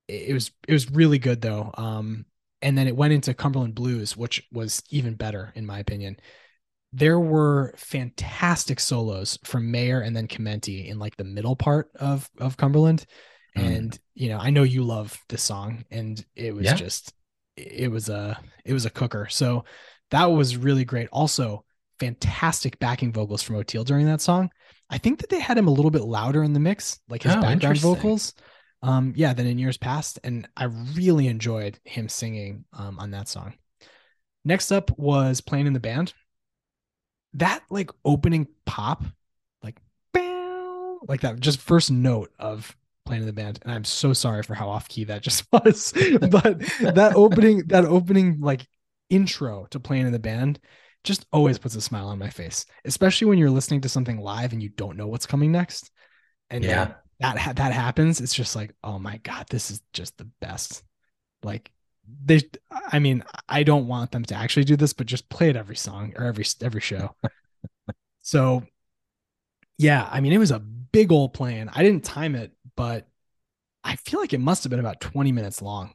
it, 0.07 0.33
was 0.33 0.51
it 0.67 0.73
was 0.73 0.91
really 0.91 1.17
good 1.17 1.41
though. 1.41 1.71
Um 1.75 2.25
and 2.61 2.77
then 2.77 2.87
it 2.87 2.95
went 2.95 3.13
into 3.13 3.33
Cumberland 3.33 3.75
Blues, 3.75 4.15
which 4.15 4.43
was 4.51 4.83
even 4.89 5.15
better 5.15 5.51
in 5.55 5.65
my 5.65 5.79
opinion. 5.79 6.17
There 6.93 7.19
were 7.19 7.73
fantastic 7.77 8.79
solos 8.79 9.37
from 9.43 9.71
Mayer 9.71 10.01
and 10.01 10.15
then 10.15 10.27
Chimenti 10.27 10.87
in 10.87 10.99
like 10.99 11.17
the 11.17 11.23
middle 11.23 11.55
part 11.55 11.89
of 11.95 12.29
of 12.39 12.57
Cumberland. 12.57 13.05
And 13.59 13.99
you 14.13 14.29
know 14.29 14.37
i 14.39 14.49
know 14.49 14.63
you 14.63 14.83
love 14.83 15.17
this 15.29 15.43
song 15.43 15.85
and 15.91 16.23
it 16.35 16.53
was 16.55 16.65
Yeah. 16.65 16.75
just 16.75 17.13
it 17.55 17.91
was 17.91 18.09
a 18.09 18.39
it 18.65 18.73
was 18.73 18.85
a 18.85 18.89
cooker 18.89 19.27
so 19.29 19.63
that 20.11 20.25
was 20.25 20.57
really 20.57 20.85
great 20.85 21.07
also 21.11 21.63
fantastic 21.99 22.77
backing 22.79 23.11
vocals 23.11 23.41
from 23.43 23.55
Oteil 23.55 23.83
during 23.85 24.05
that 24.07 24.21
song 24.21 24.49
i 24.89 24.97
think 24.97 25.19
that 25.19 25.29
they 25.29 25.39
had 25.39 25.57
him 25.57 25.67
a 25.67 25.71
little 25.71 25.91
bit 25.91 26.03
louder 26.03 26.43
in 26.43 26.53
the 26.53 26.59
mix 26.59 26.99
like 27.09 27.23
his 27.23 27.35
Oh, 27.35 27.41
background 27.41 27.79
vocals 27.79 28.33
um, 28.83 29.13
yeah, 29.15 29.33
than 29.33 29.47
in 29.47 29.57
years 29.57 29.75
past. 29.75 30.19
And 30.23 30.47
I 30.55 30.65
really 30.65 31.27
enjoyed 31.27 31.79
him 31.83 32.07
singing 32.07 32.63
um, 32.73 32.99
on 32.99 33.09
that 33.09 33.27
song. 33.27 33.55
Next 34.45 34.71
up 34.71 34.95
was 34.99 35.41
playing 35.41 35.65
in 35.65 35.73
the 35.73 35.79
band. 35.79 36.13
That 37.33 37.63
like 37.71 37.89
opening 38.05 38.47
pop, 38.65 39.03
like 39.63 39.77
bow, 40.13 40.99
like 41.07 41.21
that 41.21 41.39
just 41.39 41.59
first 41.59 41.89
note 41.89 42.31
of 42.37 42.75
playing 43.07 43.23
in 43.23 43.27
the 43.27 43.33
band. 43.33 43.59
And 43.63 43.71
I'm 43.73 43.83
so 43.85 44.13
sorry 44.13 44.43
for 44.43 44.53
how 44.53 44.69
off 44.69 44.87
key 44.89 45.05
that 45.05 45.23
just 45.23 45.45
was. 45.51 45.93
but 45.93 46.59
that 46.93 47.13
opening, 47.15 47.63
that 47.67 47.85
opening 47.85 48.39
like 48.41 48.67
intro 49.09 49.65
to 49.71 49.79
playing 49.79 50.05
in 50.05 50.11
the 50.13 50.19
band 50.19 50.59
just 51.03 51.25
always 51.31 51.57
puts 51.57 51.75
a 51.75 51.81
smile 51.81 52.07
on 52.09 52.19
my 52.19 52.29
face, 52.29 52.65
especially 52.85 53.27
when 53.27 53.37
you're 53.39 53.49
listening 53.49 53.81
to 53.81 53.89
something 53.89 54.19
live 54.19 54.53
and 54.53 54.61
you 54.61 54.69
don't 54.69 54.97
know 54.97 55.07
what's 55.07 55.25
coming 55.25 55.51
next. 55.51 55.91
And 56.49 56.63
Yeah. 56.63 56.93
that 57.19 57.37
ha- 57.37 57.53
that 57.53 57.73
happens. 57.73 58.21
It's 58.21 58.33
just 58.33 58.55
like, 58.55 58.75
oh 58.83 58.99
my 58.99 59.17
god, 59.17 59.47
this 59.49 59.71
is 59.71 59.81
just 59.93 60.17
the 60.17 60.29
best. 60.41 60.83
Like 61.43 61.71
they, 62.25 62.41
I 62.91 62.99
mean, 62.99 63.23
I 63.49 63.63
don't 63.63 63.87
want 63.87 64.11
them 64.11 64.25
to 64.25 64.35
actually 64.35 64.63
do 64.65 64.75
this, 64.77 64.93
but 64.93 65.07
just 65.07 65.29
play 65.29 65.49
it 65.49 65.55
every 65.55 65.75
song 65.75 66.13
or 66.17 66.25
every 66.25 66.45
every 66.61 66.81
show. 66.81 67.15
so, 68.21 68.63
yeah, 69.77 70.07
I 70.11 70.21
mean, 70.21 70.33
it 70.33 70.37
was 70.37 70.51
a 70.51 70.59
big 70.59 71.11
old 71.11 71.33
plan. 71.33 71.69
I 71.73 71.83
didn't 71.83 72.03
time 72.03 72.35
it, 72.35 72.51
but 72.77 73.07
I 73.83 73.97
feel 73.97 74.21
like 74.21 74.33
it 74.33 74.39
must 74.39 74.63
have 74.63 74.69
been 74.71 74.79
about 74.79 75.01
20 75.01 75.33
minutes 75.33 75.61
long. 75.61 75.93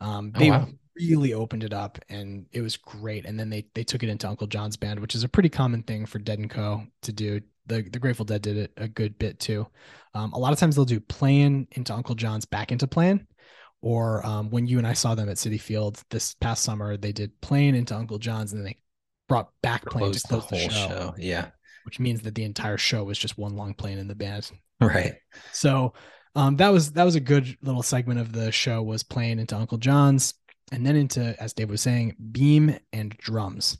Um, 0.00 0.32
Oh, 0.34 0.38
they 0.38 0.50
wow. 0.50 0.68
really 0.96 1.32
opened 1.34 1.64
it 1.64 1.72
up 1.72 1.98
and 2.10 2.46
it 2.52 2.60
was 2.60 2.76
great. 2.76 3.24
And 3.26 3.38
then 3.40 3.50
they 3.50 3.66
they 3.74 3.84
took 3.84 4.02
it 4.02 4.08
into 4.10 4.28
Uncle 4.28 4.46
John's 4.46 4.76
band, 4.76 5.00
which 5.00 5.14
is 5.14 5.24
a 5.24 5.28
pretty 5.28 5.48
common 5.48 5.82
thing 5.82 6.06
for 6.06 6.18
Dead 6.18 6.38
and 6.38 6.50
Co. 6.50 6.84
to 7.02 7.12
do. 7.12 7.40
The 7.66 7.82
the 7.82 7.98
Grateful 7.98 8.26
Dead 8.26 8.42
did 8.42 8.56
it 8.58 8.72
a 8.76 8.88
good 8.88 9.18
bit 9.18 9.38
too. 9.40 9.66
Um, 10.14 10.32
a 10.34 10.38
lot 10.38 10.52
of 10.52 10.58
times 10.58 10.76
they'll 10.76 10.84
do 10.84 11.00
playing 11.00 11.68
into 11.72 11.94
Uncle 11.94 12.14
John's 12.14 12.44
back 12.44 12.70
into 12.72 12.86
playing. 12.86 13.26
Or 13.80 14.24
um, 14.24 14.50
when 14.50 14.66
you 14.66 14.78
and 14.78 14.86
I 14.86 14.94
saw 14.94 15.14
them 15.14 15.28
at 15.28 15.36
Citi 15.36 15.60
Field 15.60 16.02
this 16.10 16.34
past 16.34 16.62
summer, 16.62 16.96
they 16.96 17.12
did 17.12 17.38
playing 17.42 17.74
into 17.74 17.94
Uncle 17.94 18.18
John's 18.18 18.52
and 18.52 18.60
then 18.60 18.64
they 18.66 18.78
brought 19.28 19.50
back 19.62 19.84
playing 19.84 20.12
to 20.12 20.20
Close 20.20 20.22
the 20.22 20.36
the, 20.36 20.40
whole 20.40 20.68
show, 20.70 20.88
show. 20.88 21.14
Yeah. 21.18 21.48
which 21.84 22.00
means 22.00 22.22
that 22.22 22.34
the 22.34 22.44
entire 22.44 22.78
show 22.78 23.04
was 23.04 23.18
just 23.18 23.36
one 23.38 23.56
long 23.56 23.74
playing 23.74 23.98
in 23.98 24.08
the 24.08 24.14
band. 24.14 24.50
Right. 24.80 25.14
So 25.52 25.92
um, 26.34 26.56
that 26.56 26.70
was 26.70 26.92
that 26.92 27.04
was 27.04 27.14
a 27.14 27.20
good 27.20 27.56
little 27.62 27.82
segment 27.82 28.20
of 28.20 28.32
the 28.32 28.50
show 28.50 28.82
was 28.82 29.02
playing 29.02 29.38
into 29.38 29.56
Uncle 29.56 29.78
John's 29.78 30.34
and 30.72 30.84
then 30.84 30.96
into 30.96 31.40
as 31.40 31.52
Dave 31.52 31.70
was 31.70 31.80
saying 31.82 32.16
beam 32.32 32.76
and 32.92 33.16
drums. 33.18 33.78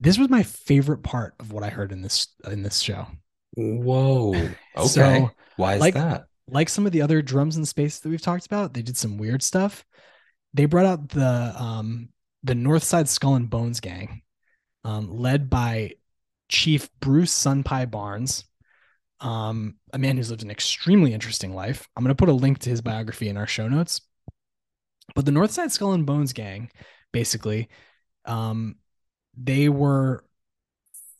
This 0.00 0.18
was 0.18 0.28
my 0.28 0.42
favorite 0.42 1.02
part 1.02 1.34
of 1.40 1.52
what 1.52 1.62
I 1.62 1.70
heard 1.70 1.92
in 1.92 2.02
this 2.02 2.28
in 2.50 2.62
this 2.62 2.80
show. 2.80 3.06
Whoa. 3.56 4.32
Okay. 4.76 4.88
So, 4.88 5.30
Why 5.56 5.74
is 5.74 5.80
like- 5.80 5.94
that? 5.94 6.26
Like 6.46 6.68
some 6.68 6.84
of 6.84 6.92
the 6.92 7.00
other 7.00 7.22
drums 7.22 7.56
in 7.56 7.64
space 7.64 8.00
that 8.00 8.08
we've 8.10 8.20
talked 8.20 8.44
about, 8.44 8.74
they 8.74 8.82
did 8.82 8.98
some 8.98 9.16
weird 9.16 9.42
stuff. 9.42 9.82
They 10.52 10.66
brought 10.66 10.84
out 10.84 11.08
the 11.08 11.54
um 11.56 12.10
the 12.42 12.54
North 12.54 12.84
Side 12.84 13.08
Skull 13.08 13.36
and 13.36 13.48
Bones 13.48 13.80
gang, 13.80 14.20
um, 14.84 15.10
led 15.10 15.48
by 15.48 15.92
Chief 16.50 16.90
Bruce 17.00 17.32
Sunpie 17.32 17.90
Barnes, 17.90 18.44
um, 19.20 19.76
a 19.92 19.98
man 19.98 20.16
who's 20.16 20.30
lived 20.30 20.42
an 20.42 20.50
extremely 20.50 21.12
interesting 21.12 21.54
life. 21.54 21.88
I'm 21.96 22.04
going 22.04 22.14
to 22.14 22.20
put 22.20 22.28
a 22.28 22.32
link 22.32 22.58
to 22.60 22.70
his 22.70 22.80
biography 22.80 23.28
in 23.28 23.36
our 23.36 23.46
show 23.46 23.68
notes. 23.68 24.00
But 25.14 25.24
the 25.24 25.32
Northside 25.32 25.70
Skull 25.70 25.92
and 25.92 26.06
Bones 26.06 26.32
gang, 26.32 26.70
basically, 27.12 27.68
um, 28.24 28.76
they 29.36 29.68
were 29.68 30.24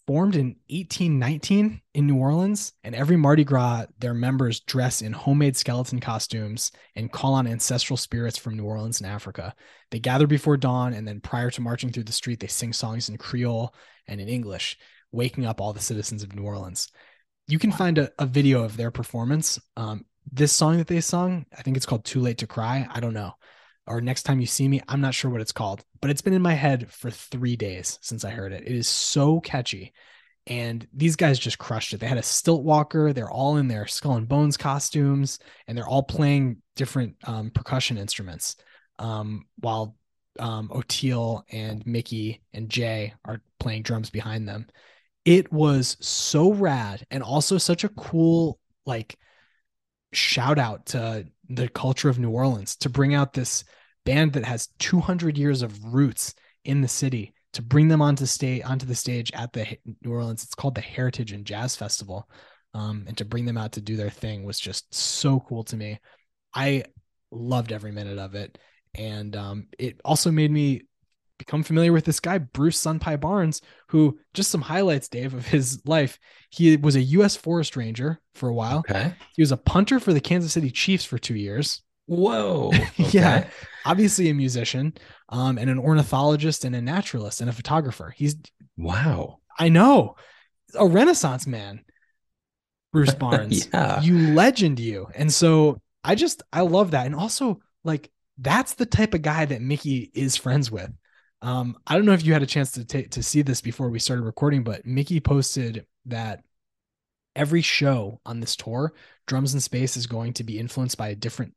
formed 0.07 0.37
in 0.37 0.57
1819 0.69 1.81
in 1.95 2.07
New 2.07 2.17
Orleans, 2.17 2.73
and 2.83 2.95
every 2.95 3.17
Mardi 3.17 3.45
Gras, 3.45 3.87
their 3.99 4.13
members 4.13 4.61
dress 4.61 5.01
in 5.01 5.13
homemade 5.13 5.57
skeleton 5.57 5.99
costumes 5.99 6.73
and 6.95 7.11
call 7.11 7.35
on 7.35 7.47
ancestral 7.47 7.97
spirits 7.97 8.37
from 8.37 8.57
New 8.57 8.65
Orleans 8.65 9.01
and 9.01 9.09
Africa. 9.09 9.55
They 9.91 9.99
gather 9.99 10.27
before 10.27 10.57
dawn, 10.57 10.93
and 10.93 11.09
then 11.09 11.21
prior 11.21 11.51
to 11.51 11.61
marching 11.61 11.91
through 11.91 12.05
the 12.05 12.13
street, 12.13 12.41
they 12.41 12.49
sing 12.49 12.73
songs 12.73 13.09
in 13.09 13.17
Creole 13.17 13.75
and 14.07 14.21
in 14.21 14.29
English, 14.29 14.77
waking 15.11 15.47
up 15.47 15.61
all 15.61 15.73
the 15.73 15.81
citizens 15.81 16.23
of 16.23 16.35
New 16.35 16.43
Orleans. 16.43 16.89
You 17.47 17.59
can 17.59 17.73
find 17.73 17.99
a, 17.99 18.11
a 18.19 18.27
video 18.27 18.63
of 18.65 18.77
their 18.77 18.91
performance. 18.91 19.61
Um, 19.77 20.07
this 20.31 20.53
song 20.53 20.79
that 20.79 20.87
they 20.87 21.01
sung, 21.01 21.47
I 21.57 21.63
think 21.63 21.77
it's 21.77 21.87
called 21.87 22.05
Too 22.05 22.21
Late 22.21 22.39
to 22.39 22.47
Cry. 22.47 22.87
I 22.91 23.01
don't 23.01 23.15
know. 23.15 23.33
Or 23.87 24.01
Next 24.01 24.23
Time 24.23 24.41
You 24.41 24.47
See 24.47 24.67
Me, 24.67 24.81
I'm 24.89 25.03
not 25.03 25.15
sure 25.15 25.31
what 25.31 25.43
it's 25.43 25.53
called, 25.53 25.85
but 26.01 26.11
it's 26.11 26.23
been 26.23 26.33
in 26.33 26.41
my 26.41 26.55
head 26.55 26.91
for 26.91 27.11
three 27.11 27.55
days 27.57 27.99
since 28.01 28.25
I 28.25 28.31
heard 28.31 28.53
it. 28.53 28.63
It 28.67 28.73
is 28.73 28.89
so 28.89 29.41
catchy. 29.41 29.93
And 30.47 30.87
these 30.93 31.17
guys 31.17 31.39
just 31.39 31.59
crushed 31.59 31.93
it. 31.93 32.01
They 32.01 32.07
had 32.07 32.19
a 32.19 32.23
stilt 32.23 32.65
walker. 32.65 33.13
They're 33.13 33.31
all 33.31 33.57
in 33.59 33.69
their 33.69 33.87
skull 33.87 34.17
and 34.17 34.29
bones 34.29 34.57
costumes, 34.57 35.39
and 35.67 35.77
they're 35.77 35.89
all 35.89 36.03
playing 36.03 36.59
different 36.77 37.17
um, 37.25 37.51
percussion 37.51 37.99
instruments. 37.99 38.57
Um, 38.99 39.47
while 39.59 39.97
um, 40.39 40.69
Oteil 40.69 41.43
and 41.51 41.85
Mickey 41.87 42.43
and 42.53 42.69
Jay 42.69 43.15
are 43.25 43.41
playing 43.59 43.83
drums 43.83 44.11
behind 44.11 44.49
them. 44.49 44.67
It 45.25 45.53
was 45.53 45.97
so 46.01 46.53
rad 46.53 47.07
and 47.11 47.23
also 47.23 47.59
such 47.59 47.85
a 47.85 47.89
cool 47.91 48.59
like 48.87 49.17
shout 50.13 50.59
out 50.59 50.87
to 50.87 51.27
the 51.49 51.69
culture 51.69 52.09
of 52.09 52.19
New 52.19 52.31
Orleans 52.31 52.77
to 52.77 52.91
bring 52.91 53.15
out 53.15 53.33
this 53.33 53.65
band 54.05 54.35
that 54.35 54.45
has 54.45 54.69
200 54.79 55.39
years 55.39 55.63
of 55.63 55.95
roots 55.95 56.35
in 56.65 56.81
the 56.81 56.89
city 56.89 57.35
to 57.55 57.63
bring 57.63 57.89
them 57.89 58.03
onto 58.03 58.27
stage 58.27 58.63
onto 58.65 58.85
the 58.85 58.95
stage 58.95 59.31
at 59.33 59.53
the 59.53 59.79
New 60.03 60.13
Orleans. 60.13 60.43
It's 60.43 60.55
called 60.55 60.75
the 60.75 60.81
Heritage 60.81 61.33
and 61.33 61.47
Jazz 61.47 61.77
Festival, 61.77 62.29
um, 62.75 63.05
and 63.07 63.17
to 63.19 63.25
bring 63.25 63.45
them 63.45 63.57
out 63.57 63.73
to 63.73 63.81
do 63.81 63.97
their 63.97 64.11
thing 64.11 64.45
was 64.45 64.59
just 64.59 64.93
so 64.93 65.41
cool 65.41 65.65
to 65.65 65.77
me. 65.77 66.01
I 66.53 66.85
loved 67.31 67.73
every 67.73 67.93
minute 67.93 68.19
of 68.19 68.35
it, 68.35 68.59
and 68.95 69.35
um, 69.37 69.69
it 69.79 70.01
also 70.05 70.31
made 70.31 70.51
me 70.51 70.83
become 71.39 71.63
familiar 71.63 71.93
with 71.93 72.05
this 72.05 72.21
guy 72.21 72.39
Bruce 72.39 72.81
Sunpie 72.81 73.21
Barnes, 73.21 73.61
who 73.89 74.19
just 74.35 74.51
some 74.51 74.63
highlights, 74.63 75.09
Dave, 75.09 75.35
of 75.35 75.47
his 75.47 75.81
life. 75.85 76.19
He 76.51 76.77
was 76.77 76.97
a 76.97 77.03
U.S. 77.03 77.37
Forest 77.37 77.77
Ranger 77.77 78.21
for 78.35 78.49
a 78.49 78.55
while. 78.55 78.79
Okay. 78.79 79.15
He 79.35 79.43
was 79.43 79.53
a 79.53 79.57
punter 79.57 79.99
for 80.01 80.13
the 80.13 80.21
Kansas 80.21 80.53
City 80.53 80.71
Chiefs 80.71 81.05
for 81.05 81.19
two 81.19 81.35
years. 81.37 81.83
Whoa. 82.07 82.71
Yeah. 82.97 83.49
Obviously, 83.87 84.31
a 84.31 84.35
musician, 84.35 84.95
um, 85.29 85.59
and 85.59 85.69
an 85.69 85.79
ornithologist 85.79 86.65
and 86.65 86.75
a 86.75 86.81
naturalist 86.81 87.41
and 87.41 87.51
a 87.51 87.53
photographer. 87.53 88.15
He's, 88.17 88.37
Wow. 88.77 89.41
I 89.59 89.69
know, 89.69 90.17
a 90.79 90.87
Renaissance 90.87 91.47
man. 91.47 91.85
Bruce 92.93 93.15
Barnes, 93.15 93.69
Yeah. 93.73 94.01
you 94.03 94.35
legend, 94.35 94.79
you. 94.81 95.09
And 95.15 95.33
so 95.33 95.81
I 96.05 96.15
just, 96.15 96.43
I 96.53 96.61
love 96.63 96.93
that, 96.93 97.07
and 97.07 97.15
also 97.15 97.61
like 97.83 98.11
that's 98.39 98.75
the 98.75 98.87
type 98.87 99.15
of 99.15 99.23
guy 99.23 99.45
that 99.45 99.61
Mickey 99.63 100.11
is 100.15 100.37
friends 100.37 100.71
with. 100.71 100.91
Um, 101.43 101.77
I 101.87 101.97
don't 101.97 102.07
know 102.07 102.13
if 102.13 102.25
you 102.25 102.33
had 102.33 102.43
a 102.43 102.47
chance 102.47 102.73
to 102.73 102.85
ta- 102.85 103.09
to 103.11 103.23
see 103.23 103.43
this 103.43 103.61
before 103.61 103.91
we 103.91 103.99
started 103.99 104.23
recording, 104.23 104.65
but 104.65 104.87
Mickey 104.87 105.21
posted 105.21 105.87
that 106.07 106.43
every 107.37 107.63
show 107.63 108.21
on 108.25 108.41
this 108.41 108.57
tour, 108.57 108.95
Drums 109.27 109.55
in 109.55 109.61
Space 109.61 109.97
is 109.97 110.07
going 110.07 110.33
to 110.35 110.45
be 110.45 110.59
influenced 110.59 110.97
by 110.97 111.09
a 111.09 111.15
different 111.15 111.55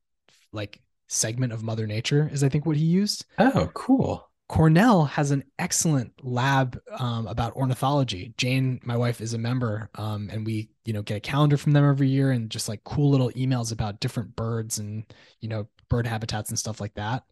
like 0.52 0.82
segment 1.08 1.54
of 1.54 1.64
Mother 1.64 1.88
Nature, 1.88 2.30
is 2.32 2.44
I 2.44 2.50
think 2.50 2.66
what 2.66 2.78
he 2.78 2.86
used. 2.86 3.26
Oh, 3.38 3.70
cool. 3.74 4.30
Cornell 4.50 5.04
has 5.04 5.32
an 5.32 5.44
excellent 5.60 6.14
lab 6.24 6.80
um, 6.98 7.28
about 7.28 7.56
ornithology. 7.56 8.34
Jane, 8.38 8.80
my 8.84 8.96
wife, 8.96 9.20
is 9.20 9.34
a 9.34 9.38
member, 9.38 9.90
um, 9.96 10.30
and 10.32 10.46
we, 10.46 10.70
you 10.86 10.94
know, 10.94 11.02
get 11.02 11.18
a 11.18 11.20
calendar 11.20 11.58
from 11.58 11.74
them 11.74 11.88
every 11.88 12.08
year, 12.08 12.32
and 12.32 12.50
just 12.50 12.70
like 12.70 12.84
cool 12.86 13.10
little 13.10 13.30
emails 13.32 13.74
about 13.74 14.00
different 14.00 14.36
birds 14.38 14.80
and 14.80 15.04
you 15.42 15.50
know 15.50 15.68
bird 15.90 16.08
habitats 16.08 16.50
and 16.50 16.58
stuff 16.58 16.80
like 16.80 16.94
that. 16.94 17.24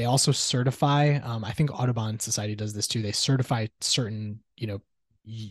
They 0.00 0.06
also 0.06 0.32
certify. 0.32 1.16
Um, 1.18 1.44
I 1.44 1.52
think 1.52 1.70
Audubon 1.78 2.18
Society 2.18 2.54
does 2.54 2.72
this 2.72 2.88
too. 2.88 3.02
They 3.02 3.12
certify 3.12 3.66
certain, 3.82 4.40
you 4.56 4.66
know, 4.66 4.80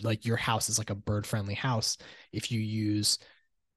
like 0.01 0.25
your 0.25 0.37
house 0.37 0.69
is 0.69 0.79
like 0.79 0.89
a 0.89 0.95
bird 0.95 1.27
friendly 1.27 1.53
house 1.53 1.99
if 2.33 2.51
you 2.51 2.59
use 2.59 3.19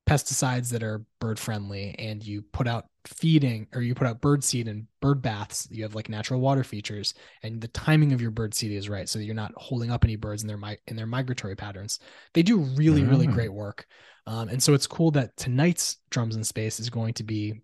pesticides 0.09 0.70
that 0.70 0.83
are 0.83 1.05
bird 1.20 1.39
friendly 1.39 1.95
and 1.99 2.25
you 2.25 2.43
put 2.43 2.66
out 2.66 2.87
feeding 3.07 3.68
or 3.75 3.83
you 3.83 3.95
put 3.95 4.07
out 4.07 4.20
bird 4.23 4.43
seed 4.43 4.66
and 4.66 4.87
bird 5.01 5.23
baths 5.23 5.68
you 5.70 5.83
have 5.83 5.95
like 5.95 6.09
natural 6.09 6.41
water 6.41 6.64
features 6.64 7.14
and 7.43 7.61
the 7.61 7.68
timing 7.68 8.12
of 8.12 8.20
your 8.23 8.31
bird 8.31 8.55
seed 8.55 8.73
is 8.73 8.89
right 8.89 9.09
so 9.09 9.18
that 9.18 9.27
you're 9.27 9.35
not 9.35 9.53
holding 9.57 9.91
up 9.93 10.05
any 10.05 10.16
birds 10.16 10.43
in 10.43 10.49
their 10.49 10.57
mi- 10.57 10.79
in 10.89 10.97
their 10.97 11.07
migratory 11.07 11.55
patterns 11.55 12.01
they 12.35 12.43
do 12.43 12.59
really 12.59 13.05
really 13.05 13.29
Mm. 13.29 13.35
great 13.35 13.53
work 13.53 13.87
um, 14.27 14.49
and 14.49 14.62
so 14.62 14.75
it's 14.75 14.89
cool 14.89 15.12
that 15.12 15.37
tonight's 15.37 15.99
drums 16.11 16.37
in 16.37 16.45
space 16.45 16.81
is 16.81 16.91
going 16.91 17.14
to 17.14 17.25
be 17.25 17.61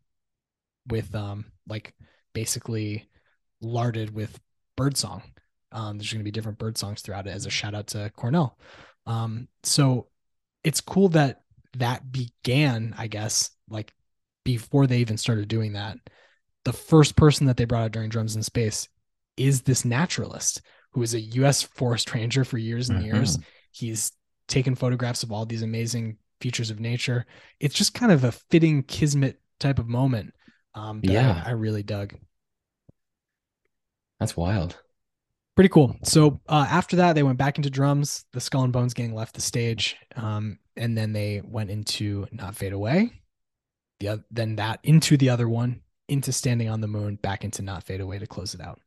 with 0.89 1.15
um 1.15 1.47
like 1.69 1.95
basically 2.39 3.09
larded 3.61 4.15
with 4.15 4.39
bird 4.77 4.97
song 4.97 5.21
um 5.73 5.99
there's 5.99 6.13
going 6.13 6.21
to 6.21 6.25
be 6.25 6.31
different 6.31 6.57
bird 6.57 6.79
songs 6.79 7.03
throughout 7.03 7.27
it 7.27 7.31
as 7.31 7.47
a 7.47 7.51
shout 7.51 7.75
out 7.75 7.89
to 7.89 8.11
cornell 8.17 8.57
um 9.07 9.49
so 9.65 10.07
it's 10.63 10.81
cool 10.81 11.09
that 11.09 11.41
that 11.77 12.13
began 12.13 12.95
i 12.97 13.09
guess 13.09 13.51
like 13.69 13.93
before 14.45 14.87
they 14.87 14.99
even 14.99 15.17
started 15.17 15.49
doing 15.49 15.73
that 15.73 15.97
the 16.65 16.73
first 16.73 17.17
person 17.17 17.45
that 17.47 17.57
they 17.57 17.65
brought 17.65 17.83
out 17.83 17.93
during 17.93 18.09
drums 18.09 18.37
in 18.37 18.43
space 18.43 18.89
is 19.37 19.63
this 19.63 19.85
naturalist 19.85 20.63
who 20.93 21.03
is 21.03 21.15
a 21.15 21.21
us 21.21 21.65
forest 21.65 22.15
ranger 22.15 22.45
for 22.45 22.57
years 22.57 22.89
and 22.89 23.03
years 23.03 23.37
he's 23.73 24.13
taken 24.47 24.77
photographs 24.77 25.25
of 25.25 25.33
all 25.33 25.45
these 25.45 25.63
amazing 25.63 26.17
features 26.41 26.71
of 26.71 26.79
nature 26.79 27.27
it's 27.59 27.75
just 27.75 27.95
kind 27.95 28.13
of 28.13 28.23
a 28.23 28.31
fitting 28.31 28.85
kismet 28.85 29.41
type 29.59 29.79
of 29.79 29.89
moment. 29.89 30.35
Um, 30.75 31.01
that 31.03 31.13
Yeah. 31.13 31.43
I, 31.45 31.51
I 31.51 31.53
really 31.53 31.83
dug. 31.83 32.15
That's 34.21 34.37
wild. 34.37 34.81
Pretty 35.55 35.71
cool. 35.71 35.97
So 36.05 36.41
uh, 36.49 36.67
after 36.71 36.97
that, 36.97 37.15
they 37.15 37.23
went 37.23 37.39
back 37.39 37.57
into 37.57 37.71
drums. 37.71 38.25
The 38.33 38.41
Skull 38.41 38.63
and 38.63 38.73
Bones 38.73 38.95
gang 38.95 39.15
left 39.15 39.35
the 39.35 39.41
stage, 39.41 39.97
um, 40.15 40.59
and 40.77 40.97
then 40.97 41.13
they 41.13 41.43
went 41.45 41.71
into 41.71 42.29
Not 42.31 42.55
Fade 42.55 42.73
Away. 42.73 43.23
The 43.99 44.11
oth- 44.11 44.25
then 44.31 44.57
that 44.57 44.79
into 44.85 45.17
the 45.17 45.31
other 45.31 45.49
one, 45.49 45.81
into 46.09 46.33
Standing 46.33 46.69
on 46.69 46.81
the 46.81 46.87
Moon, 46.87 47.17
back 47.17 47.43
into 47.43 47.63
Not 47.63 47.83
Fade 47.83 48.01
Away 48.01 48.21
to 48.21 48.27
close 48.27 48.55
it 48.55 48.61
out. 48.61 48.81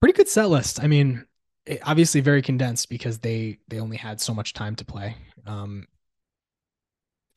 Pretty 0.00 0.14
good 0.14 0.28
set 0.28 0.48
list. 0.48 0.82
I 0.82 0.86
mean, 0.86 1.26
it, 1.66 1.80
obviously 1.84 2.22
very 2.22 2.40
condensed 2.40 2.88
because 2.88 3.18
they 3.18 3.58
they 3.68 3.78
only 3.78 3.98
had 3.98 4.20
so 4.20 4.32
much 4.34 4.54
time 4.54 4.74
to 4.76 4.84
play. 4.84 5.16
Um, 5.46 5.86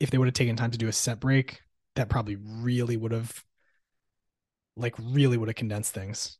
if 0.00 0.10
they 0.10 0.18
would 0.18 0.28
have 0.28 0.34
taken 0.34 0.56
time 0.56 0.70
to 0.70 0.78
do 0.78 0.88
a 0.88 0.92
set 0.92 1.20
break, 1.20 1.60
that 1.96 2.08
probably 2.08 2.36
really 2.36 2.96
would 2.96 3.12
have 3.12 3.44
like 4.76 4.94
really 4.98 5.36
would 5.36 5.48
have 5.48 5.56
condensed 5.56 5.94
things. 5.94 6.38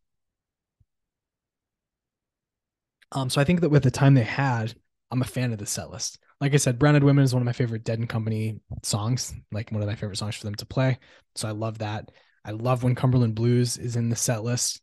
Um, 3.12 3.30
so 3.30 3.40
I 3.40 3.44
think 3.44 3.60
that 3.60 3.70
with 3.70 3.82
the 3.82 3.90
time 3.90 4.14
they 4.14 4.22
had, 4.22 4.74
I'm 5.10 5.22
a 5.22 5.26
fan 5.26 5.52
of 5.52 5.58
the 5.58 5.66
set 5.66 5.90
list. 5.90 6.18
Like 6.40 6.52
I 6.52 6.58
said, 6.58 6.78
Brown 6.78 6.96
Eyed 6.96 7.04
Women 7.04 7.24
is 7.24 7.32
one 7.32 7.40
of 7.40 7.46
my 7.46 7.52
favorite 7.52 7.84
Dead 7.84 7.98
and 7.98 8.08
Company 8.08 8.60
songs, 8.82 9.32
like 9.52 9.70
one 9.70 9.80
of 9.80 9.88
my 9.88 9.94
favorite 9.94 10.18
songs 10.18 10.34
for 10.34 10.44
them 10.44 10.56
to 10.56 10.66
play. 10.66 10.98
So 11.34 11.48
I 11.48 11.52
love 11.52 11.78
that. 11.78 12.10
I 12.44 12.50
love 12.50 12.82
when 12.82 12.94
Cumberland 12.94 13.34
Blues 13.34 13.78
is 13.78 13.96
in 13.96 14.10
the 14.10 14.16
set 14.16 14.42
list. 14.44 14.80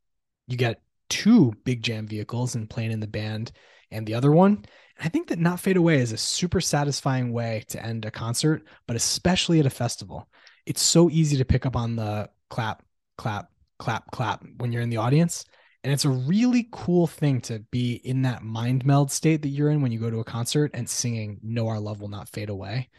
You 0.47 0.57
get 0.57 0.81
two 1.09 1.53
big 1.63 1.83
jam 1.83 2.07
vehicles 2.07 2.55
and 2.55 2.69
playing 2.69 2.91
in 2.91 2.99
the 2.99 3.07
band 3.07 3.51
and 3.91 4.07
the 4.07 4.15
other 4.15 4.31
one. 4.31 4.65
I 4.99 5.09
think 5.09 5.27
that 5.27 5.39
Not 5.39 5.59
Fade 5.59 5.77
Away 5.77 5.97
is 5.97 6.11
a 6.11 6.17
super 6.17 6.61
satisfying 6.61 7.33
way 7.33 7.63
to 7.69 7.83
end 7.83 8.05
a 8.05 8.11
concert, 8.11 8.63
but 8.87 8.95
especially 8.95 9.59
at 9.59 9.65
a 9.65 9.71
festival. 9.71 10.27
It's 10.65 10.81
so 10.81 11.09
easy 11.09 11.37
to 11.37 11.45
pick 11.45 11.65
up 11.65 11.75
on 11.75 11.95
the 11.95 12.29
clap, 12.49 12.83
clap, 13.17 13.49
clap, 13.79 14.09
clap 14.11 14.43
when 14.57 14.71
you're 14.71 14.81
in 14.81 14.89
the 14.89 14.97
audience. 14.97 15.45
And 15.83 15.91
it's 15.91 16.05
a 16.05 16.09
really 16.09 16.69
cool 16.71 17.07
thing 17.07 17.41
to 17.41 17.59
be 17.71 17.95
in 17.95 18.21
that 18.21 18.41
mind 18.41 18.85
meld 18.85 19.11
state 19.11 19.41
that 19.41 19.49
you're 19.49 19.69
in 19.69 19.81
when 19.81 19.91
you 19.91 19.99
go 19.99 20.09
to 20.09 20.19
a 20.19 20.23
concert 20.23 20.71
and 20.73 20.89
singing 20.89 21.39
Know 21.43 21.67
Our 21.67 21.79
Love 21.79 21.99
Will 21.99 22.07
Not 22.07 22.29
Fade 22.29 22.49
Away 22.49 22.89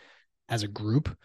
as 0.51 0.63
a 0.63 0.69
group. 0.69 1.17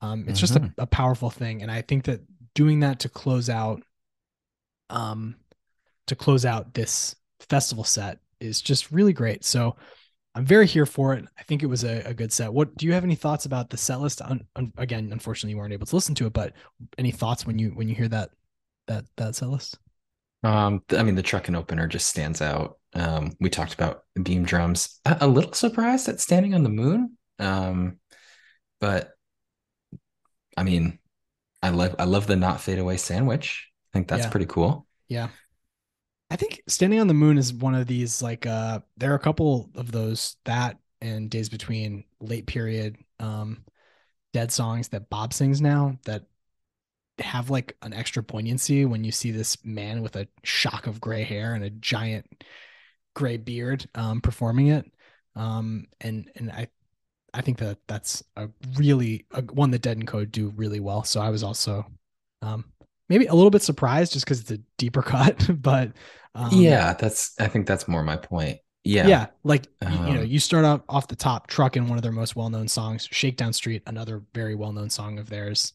Um, 0.00 0.24
it's 0.28 0.40
just 0.40 0.56
a, 0.56 0.60
Mhm. 0.60 0.74
a 0.78 0.86
powerful 0.86 1.30
thing. 1.30 1.62
And 1.62 1.70
I 1.70 1.82
think 1.82 2.04
that 2.04 2.20
doing 2.54 2.80
that 2.80 3.00
to 3.00 3.08
close 3.08 3.48
out 3.48 3.82
um 4.90 5.36
to 6.06 6.14
close 6.16 6.44
out 6.44 6.74
this 6.74 7.16
festival 7.48 7.84
set 7.84 8.18
is 8.40 8.60
just 8.60 8.90
really 8.90 9.12
great. 9.12 9.44
So 9.44 9.76
I'm 10.34 10.44
very 10.44 10.66
here 10.66 10.86
for 10.86 11.14
it. 11.14 11.24
I 11.38 11.42
think 11.44 11.62
it 11.62 11.66
was 11.66 11.84
a, 11.84 12.00
a 12.06 12.14
good 12.14 12.32
set. 12.32 12.52
What 12.52 12.76
do 12.76 12.86
you 12.86 12.92
have 12.92 13.04
any 13.04 13.14
thoughts 13.14 13.46
about 13.46 13.70
the 13.70 13.76
set 13.76 14.00
list? 14.00 14.20
Un, 14.20 14.44
un- 14.56 14.72
again, 14.76 15.10
unfortunately, 15.12 15.50
you 15.52 15.58
weren't 15.58 15.72
able 15.72 15.86
to 15.86 15.94
listen 15.94 16.14
to 16.16 16.26
it, 16.26 16.32
but 16.32 16.54
any 16.98 17.12
thoughts 17.12 17.46
when 17.46 17.58
you 17.58 17.70
when 17.70 17.88
you 17.88 17.94
hear 17.94 18.08
that 18.08 18.30
that 18.88 19.04
that 19.16 19.36
set 19.36 19.48
list? 19.48 19.78
Um, 20.42 20.82
I 20.90 21.02
mean, 21.02 21.14
the 21.14 21.22
Truckin' 21.22 21.56
opener 21.56 21.86
just 21.86 22.08
stands 22.08 22.42
out. 22.42 22.78
Um, 22.94 23.32
we 23.40 23.48
talked 23.48 23.74
about 23.74 24.02
beam 24.22 24.44
drums. 24.44 25.00
A, 25.04 25.18
a 25.22 25.26
little 25.28 25.52
surprised 25.52 26.08
at 26.08 26.20
standing 26.20 26.54
on 26.54 26.62
the 26.64 26.68
moon. 26.68 27.16
Um, 27.38 27.98
but 28.80 29.12
I 30.56 30.62
mean, 30.62 30.98
I 31.62 31.70
love 31.70 31.96
I 31.98 32.04
love 32.04 32.26
the 32.26 32.36
not 32.36 32.60
fade 32.60 32.78
away 32.78 32.96
sandwich. 32.96 33.68
I 33.92 33.98
think 33.98 34.08
that's 34.08 34.26
Yeah. 34.26 34.30
pretty 34.30 34.46
cool. 34.46 34.86
Yeah. 35.08 35.28
I 36.30 36.36
think 36.36 36.62
Standing 36.66 37.00
on 37.00 37.06
the 37.06 37.14
Moon 37.14 37.38
is 37.38 37.52
one 37.52 37.74
of 37.74 37.86
these 37.86 38.22
like 38.22 38.46
uh 38.46 38.80
there 38.96 39.12
are 39.12 39.16
a 39.16 39.20
couple 39.20 39.70
of 39.74 39.92
those 39.92 40.36
that 40.44 40.78
and 41.00 41.30
Days 41.30 41.48
Between 41.48 42.04
late 42.20 42.46
period 42.46 42.96
um 43.20 43.64
dead 44.32 44.52
songs 44.52 44.88
that 44.88 45.10
Bob 45.10 45.32
sings 45.32 45.60
now 45.60 45.98
that 46.04 46.24
have 47.20 47.50
like 47.50 47.76
an 47.82 47.92
extra 47.92 48.22
poignancy 48.22 48.84
when 48.84 49.04
you 49.04 49.12
see 49.12 49.30
this 49.30 49.64
man 49.64 50.02
with 50.02 50.16
a 50.16 50.28
shock 50.42 50.86
of 50.86 51.00
gray 51.00 51.22
hair 51.22 51.54
and 51.54 51.64
a 51.64 51.70
giant 51.70 52.44
gray 53.14 53.36
beard 53.36 53.88
um 53.94 54.20
performing 54.20 54.68
it. 54.68 54.90
Um 55.36 55.86
and 56.00 56.30
and 56.36 56.50
I 56.50 56.68
I 57.34 57.42
think 57.42 57.58
that 57.58 57.78
that's 57.88 58.22
a 58.36 58.48
really 58.76 59.26
a, 59.32 59.42
one 59.42 59.70
that 59.72 59.82
Dead 59.82 59.96
and 59.98 60.06
Co 60.06 60.24
do 60.24 60.50
really 60.56 60.80
well. 60.80 61.04
So 61.04 61.20
I 61.20 61.30
was 61.30 61.42
also 61.42 61.86
um 62.42 62.64
maybe 63.08 63.26
a 63.26 63.34
little 63.34 63.50
bit 63.50 63.62
surprised 63.62 64.12
just 64.12 64.24
because 64.24 64.40
it's 64.40 64.50
a 64.50 64.58
deeper 64.78 65.02
cut, 65.14 65.48
but 65.62 65.92
um, 66.34 66.50
yeah, 66.52 66.94
that's 66.94 67.34
I 67.40 67.48
think 67.48 67.66
that's 67.66 67.86
more 67.88 68.02
my 68.02 68.16
point. 68.16 68.58
Yeah. 68.86 69.06
yeah, 69.06 69.26
like 69.44 69.66
y- 69.80 69.90
you 70.08 70.14
know, 70.14 70.20
Um, 70.20 70.26
you 70.26 70.38
start 70.38 70.64
out 70.66 70.84
off 70.90 71.08
the 71.08 71.16
top, 71.16 71.48
Truckin' 71.48 71.88
one 71.88 71.96
of 71.96 72.02
their 72.02 72.12
most 72.12 72.36
well-known 72.36 72.68
songs, 72.68 73.08
Shakedown 73.10 73.54
Street, 73.54 73.82
another 73.86 74.22
very 74.34 74.54
well-known 74.54 74.90
song 74.90 75.18
of 75.18 75.30
theirs. 75.30 75.72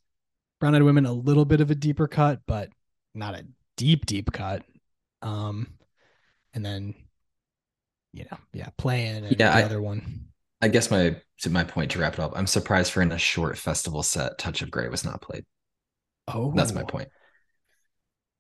Brown 0.60 0.76
Eyed 0.76 0.84
Women, 0.84 1.08
a 1.08 1.14
little 1.14 1.46
bit 1.46 1.60
of 1.60 1.72
a 1.72 1.76
deeper 1.76 2.08
cut, 2.08 2.42
but 2.46 2.70
not 3.16 3.34
a 3.34 3.48
deep, 3.78 4.06
deep 4.06 4.32
cut. 4.32 4.64
Um, 5.24 5.70
and 6.54 6.64
then, 6.64 6.94
you 8.14 8.26
know, 8.30 8.38
yeah, 8.54 8.70
playing 8.78 9.26
and 9.26 9.40
Yeah, 9.40 9.52
the 9.52 9.58
I- 9.58 9.64
other 9.64 9.82
one. 9.82 10.26
I 10.62 10.68
guess 10.68 10.92
my 10.92 11.16
to 11.40 11.50
my 11.50 11.64
point 11.64 11.90
to 11.92 12.00
wrap 12.00 12.14
it 12.14 12.20
up, 12.20 12.34
I'm 12.36 12.46
surprised 12.46 12.92
for 12.92 13.02
in 13.02 13.12
a 13.14 13.18
short 13.18 13.58
festival 13.58 14.04
set, 14.04 14.38
Touch 14.38 14.62
of 14.62 14.70
Grey 14.70 14.90
was 14.90 15.04
not 15.06 15.22
played. 15.22 15.46
Oh, 16.28 16.52
That's 16.54 16.74
my 16.74 16.84
point. 16.84 17.08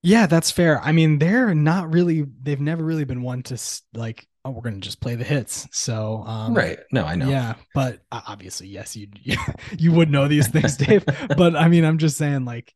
Yeah, 0.01 0.27
that's 0.27 0.51
fair. 0.51 0.81
I 0.81 0.91
mean, 0.91 1.19
they're 1.19 1.53
not 1.53 1.93
really. 1.93 2.25
They've 2.41 2.59
never 2.59 2.83
really 2.83 3.03
been 3.03 3.21
one 3.21 3.43
to 3.43 3.57
like. 3.93 4.27
Oh, 4.45 4.51
we're 4.51 4.61
gonna 4.61 4.77
just 4.77 5.01
play 5.01 5.15
the 5.15 5.25
hits. 5.25 5.67
So, 5.71 6.23
um, 6.25 6.53
right. 6.53 6.79
No, 6.91 7.03
I 7.03 7.15
know. 7.15 7.29
Yeah, 7.29 7.55
but 7.75 7.99
obviously, 8.11 8.67
yes, 8.67 8.95
you 8.95 9.09
you 9.77 9.91
would 9.91 10.09
know 10.09 10.27
these 10.27 10.47
things, 10.47 10.77
Dave. 10.77 11.03
but 11.37 11.55
I 11.55 11.67
mean, 11.67 11.83
I'm 11.83 11.97
just 11.97 12.17
saying, 12.17 12.45
like, 12.45 12.73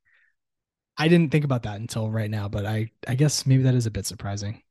I 0.97 1.07
didn't 1.07 1.31
think 1.31 1.45
about 1.45 1.63
that 1.63 1.79
until 1.79 2.09
right 2.09 2.29
now. 2.29 2.49
But 2.49 2.65
I 2.65 2.91
I 3.07 3.15
guess 3.15 3.45
maybe 3.45 3.63
that 3.63 3.75
is 3.75 3.85
a 3.85 3.91
bit 3.91 4.05
surprising. 4.05 4.61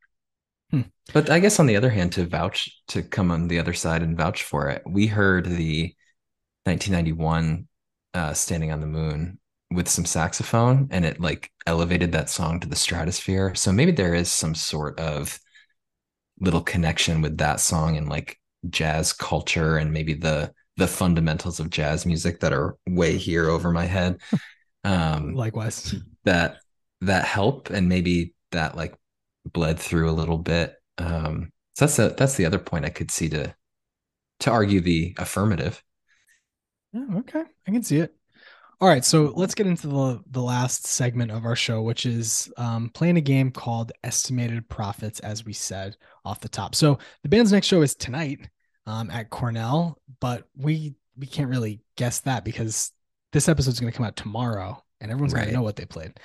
But 1.13 1.31
I 1.31 1.39
guess 1.39 1.61
on 1.61 1.67
the 1.67 1.77
other 1.77 1.91
hand, 1.91 2.13
to 2.13 2.27
vouch 2.27 2.83
to 2.89 3.03
come 3.03 3.31
on 3.31 3.49
the 3.49 3.59
other 3.59 3.75
side 3.75 4.03
and 4.03 4.17
vouch 4.17 4.43
for 4.43 4.69
it, 4.71 4.83
we 4.87 5.07
heard 5.07 5.47
the 5.47 5.95
1991 6.65 7.69
uh, 8.15 8.33
"Standing 8.33 8.73
on 8.73 8.81
the 8.81 8.87
Moon" 8.87 9.39
with 9.75 9.89
some 9.89 10.05
saxophone, 10.05 10.89
and 10.91 11.05
it 11.05 11.21
like 11.21 11.51
elevated 11.67 12.13
that 12.13 12.31
song 12.31 12.61
to 12.61 12.69
the 12.69 12.77
stratosphere. 12.77 13.55
So 13.55 13.73
maybe 13.73 13.93
there 13.93 14.15
is 14.15 14.31
some 14.31 14.55
sort 14.55 14.99
of 14.99 15.39
little 16.41 16.63
connection 16.63 17.23
with 17.23 17.39
that 17.39 17.61
song 17.61 17.97
and 17.97 18.09
like 18.09 18.39
jazz 18.69 19.13
culture, 19.13 19.77
and 19.77 19.93
maybe 19.93 20.15
the 20.15 20.53
the 20.77 20.87
fundamentals 20.87 21.61
of 21.61 21.71
jazz 21.71 22.07
music 22.07 22.41
that 22.41 22.53
are 22.53 22.77
way 22.87 23.17
here 23.17 23.49
over 23.49 23.71
my 23.71 23.85
head. 23.87 24.21
Um, 24.85 25.35
Likewise, 25.35 25.95
that 26.25 26.57
that 27.03 27.25
help 27.25 27.71
and 27.71 27.89
maybe 27.89 28.35
that 28.51 28.77
like 28.77 28.97
bled 29.45 29.79
through 29.79 30.11
a 30.11 30.13
little 30.13 30.39
bit 30.39 30.75
um 30.99 31.53
so 31.75 31.87
that's 31.87 31.99
a, 32.01 32.09
that's 32.19 32.35
the 32.35 32.47
other 32.47 32.59
point 32.59 32.85
i 32.85 32.89
could 32.89 33.09
see 33.09 33.29
to 33.29 33.55
to 34.41 34.51
argue 34.51 34.81
the 34.81 35.15
affirmative 35.19 35.85
yeah, 36.93 37.07
okay, 37.19 37.45
I 37.67 37.71
can 37.71 37.83
see 37.83 37.99
it. 37.99 38.15
All 38.83 38.89
right, 38.89 39.05
so 39.05 39.33
let's 39.37 39.55
get 39.55 39.69
into 39.69 39.87
the 39.87 40.21
the 40.33 40.43
last 40.43 40.89
segment 40.89 41.31
of 41.31 41.45
our 41.45 41.55
show, 41.55 41.83
which 41.83 42.05
is 42.05 42.53
um, 42.57 42.91
playing 42.93 43.17
a 43.17 43.21
game 43.21 43.53
called 43.53 43.93
Estimated 44.03 44.69
Prophets, 44.69 45.21
as 45.21 45.45
we 45.45 45.53
said 45.53 45.97
off 46.25 46.41
the 46.41 46.49
top. 46.49 46.75
So 46.75 46.99
the 47.23 47.29
band's 47.29 47.53
next 47.53 47.69
show 47.69 47.83
is 47.83 47.95
tonight 47.95 48.41
um, 48.89 49.09
at 49.13 49.31
Cornell, 49.31 50.01
but 50.19 50.49
we 50.57 50.97
we 51.17 51.29
can't 51.29 51.49
really 51.49 51.81
guess 51.97 52.23
that 52.23 52.45
because 52.45 52.91
this 53.33 53.49
episode's 53.49 53.79
going 53.79 53.93
to 53.93 53.97
come 53.97 54.05
out 54.05 54.17
tomorrow, 54.17 54.83
and 55.01 55.13
everyone's 55.13 55.33
going 55.33 55.47
to 55.47 55.55
know 55.55 55.63
what 55.63 55.77
they 55.77 55.85
played. 55.85 56.19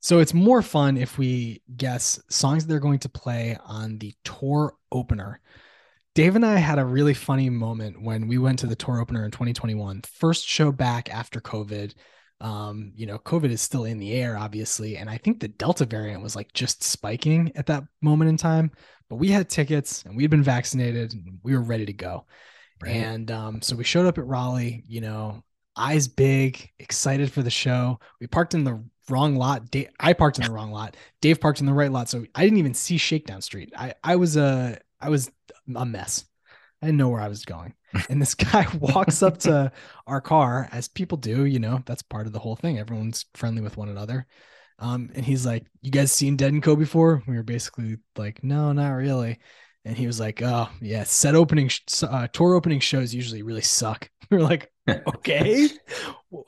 So 0.00 0.18
it's 0.18 0.34
more 0.34 0.60
fun 0.60 0.98
if 0.98 1.16
we 1.16 1.62
guess 1.78 2.20
songs 2.28 2.66
they're 2.66 2.78
going 2.78 2.98
to 2.98 3.08
play 3.08 3.56
on 3.64 3.96
the 3.96 4.12
tour 4.22 4.74
opener. 4.90 5.40
Dave 6.14 6.36
and 6.36 6.44
I 6.44 6.56
had 6.56 6.78
a 6.78 6.84
really 6.84 7.14
funny 7.14 7.48
moment 7.48 8.02
when 8.02 8.28
we 8.28 8.36
went 8.36 8.58
to 8.60 8.66
the 8.66 8.76
tour 8.76 9.00
opener 9.00 9.24
in 9.24 9.30
2021, 9.30 10.02
first 10.02 10.46
show 10.46 10.70
back 10.70 11.12
after 11.12 11.40
COVID. 11.40 11.94
Um, 12.40 12.92
you 12.94 13.06
know, 13.06 13.18
COVID 13.18 13.50
is 13.50 13.62
still 13.62 13.84
in 13.84 13.98
the 13.98 14.12
air, 14.12 14.36
obviously, 14.36 14.98
and 14.98 15.08
I 15.08 15.16
think 15.16 15.40
the 15.40 15.48
Delta 15.48 15.86
variant 15.86 16.22
was 16.22 16.36
like 16.36 16.52
just 16.52 16.82
spiking 16.82 17.52
at 17.54 17.66
that 17.66 17.84
moment 18.02 18.28
in 18.28 18.36
time. 18.36 18.72
But 19.08 19.16
we 19.16 19.28
had 19.28 19.48
tickets 19.48 20.02
and 20.04 20.16
we'd 20.16 20.30
been 20.30 20.42
vaccinated 20.42 21.12
and 21.12 21.38
we 21.42 21.54
were 21.54 21.62
ready 21.62 21.86
to 21.86 21.92
go. 21.92 22.26
Right. 22.82 22.96
And 22.96 23.30
um, 23.30 23.62
so 23.62 23.76
we 23.76 23.84
showed 23.84 24.06
up 24.06 24.18
at 24.18 24.26
Raleigh, 24.26 24.84
you 24.88 25.00
know, 25.00 25.42
eyes 25.76 26.08
big, 26.08 26.70
excited 26.78 27.30
for 27.32 27.42
the 27.42 27.50
show. 27.50 28.00
We 28.20 28.26
parked 28.26 28.54
in 28.54 28.64
the 28.64 28.84
wrong 29.08 29.36
lot. 29.36 29.70
Dave, 29.70 29.88
I 30.00 30.12
parked 30.12 30.38
in 30.38 30.44
the 30.44 30.52
wrong 30.52 30.72
lot. 30.72 30.96
Dave 31.20 31.40
parked 31.40 31.60
in 31.60 31.66
the 31.66 31.72
right 31.72 31.92
lot. 31.92 32.08
So 32.08 32.24
I 32.34 32.42
didn't 32.42 32.58
even 32.58 32.74
see 32.74 32.98
Shakedown 32.98 33.40
Street. 33.40 33.72
I, 33.76 33.94
I 34.02 34.16
was 34.16 34.36
a, 34.36 34.78
I 35.02 35.08
was 35.10 35.30
a 35.74 35.84
mess. 35.86 36.24
I 36.80 36.86
didn't 36.86 36.98
know 36.98 37.08
where 37.10 37.20
I 37.20 37.28
was 37.28 37.44
going. 37.44 37.74
And 38.08 38.20
this 38.20 38.34
guy 38.52 38.66
walks 38.78 39.22
up 39.22 39.38
to 39.40 39.70
our 40.06 40.20
car, 40.20 40.68
as 40.72 40.88
people 40.88 41.18
do, 41.18 41.44
you 41.44 41.58
know, 41.58 41.82
that's 41.86 42.02
part 42.02 42.26
of 42.26 42.32
the 42.32 42.38
whole 42.38 42.56
thing. 42.56 42.78
Everyone's 42.78 43.26
friendly 43.34 43.62
with 43.62 43.76
one 43.76 43.88
another. 43.88 44.26
Um, 44.78 45.10
and 45.14 45.24
he's 45.24 45.46
like, 45.46 45.66
You 45.80 45.90
guys 45.90 46.10
seen 46.12 46.36
Dead 46.36 46.52
and 46.52 46.62
Co 46.62 46.74
before? 46.76 47.22
We 47.26 47.36
were 47.36 47.42
basically 47.42 47.98
like, 48.16 48.42
No, 48.42 48.72
not 48.72 48.90
really. 48.92 49.38
And 49.84 49.96
he 49.96 50.06
was 50.06 50.18
like, 50.20 50.42
Oh, 50.42 50.68
yeah, 50.80 51.04
set 51.04 51.34
opening, 51.34 51.70
uh, 52.02 52.28
tour 52.32 52.54
opening 52.54 52.80
shows 52.80 53.14
usually 53.14 53.42
really 53.42 53.62
suck. 53.62 54.08
We 54.30 54.38
are 54.38 54.42
like, 54.42 54.72
Okay, 55.06 55.68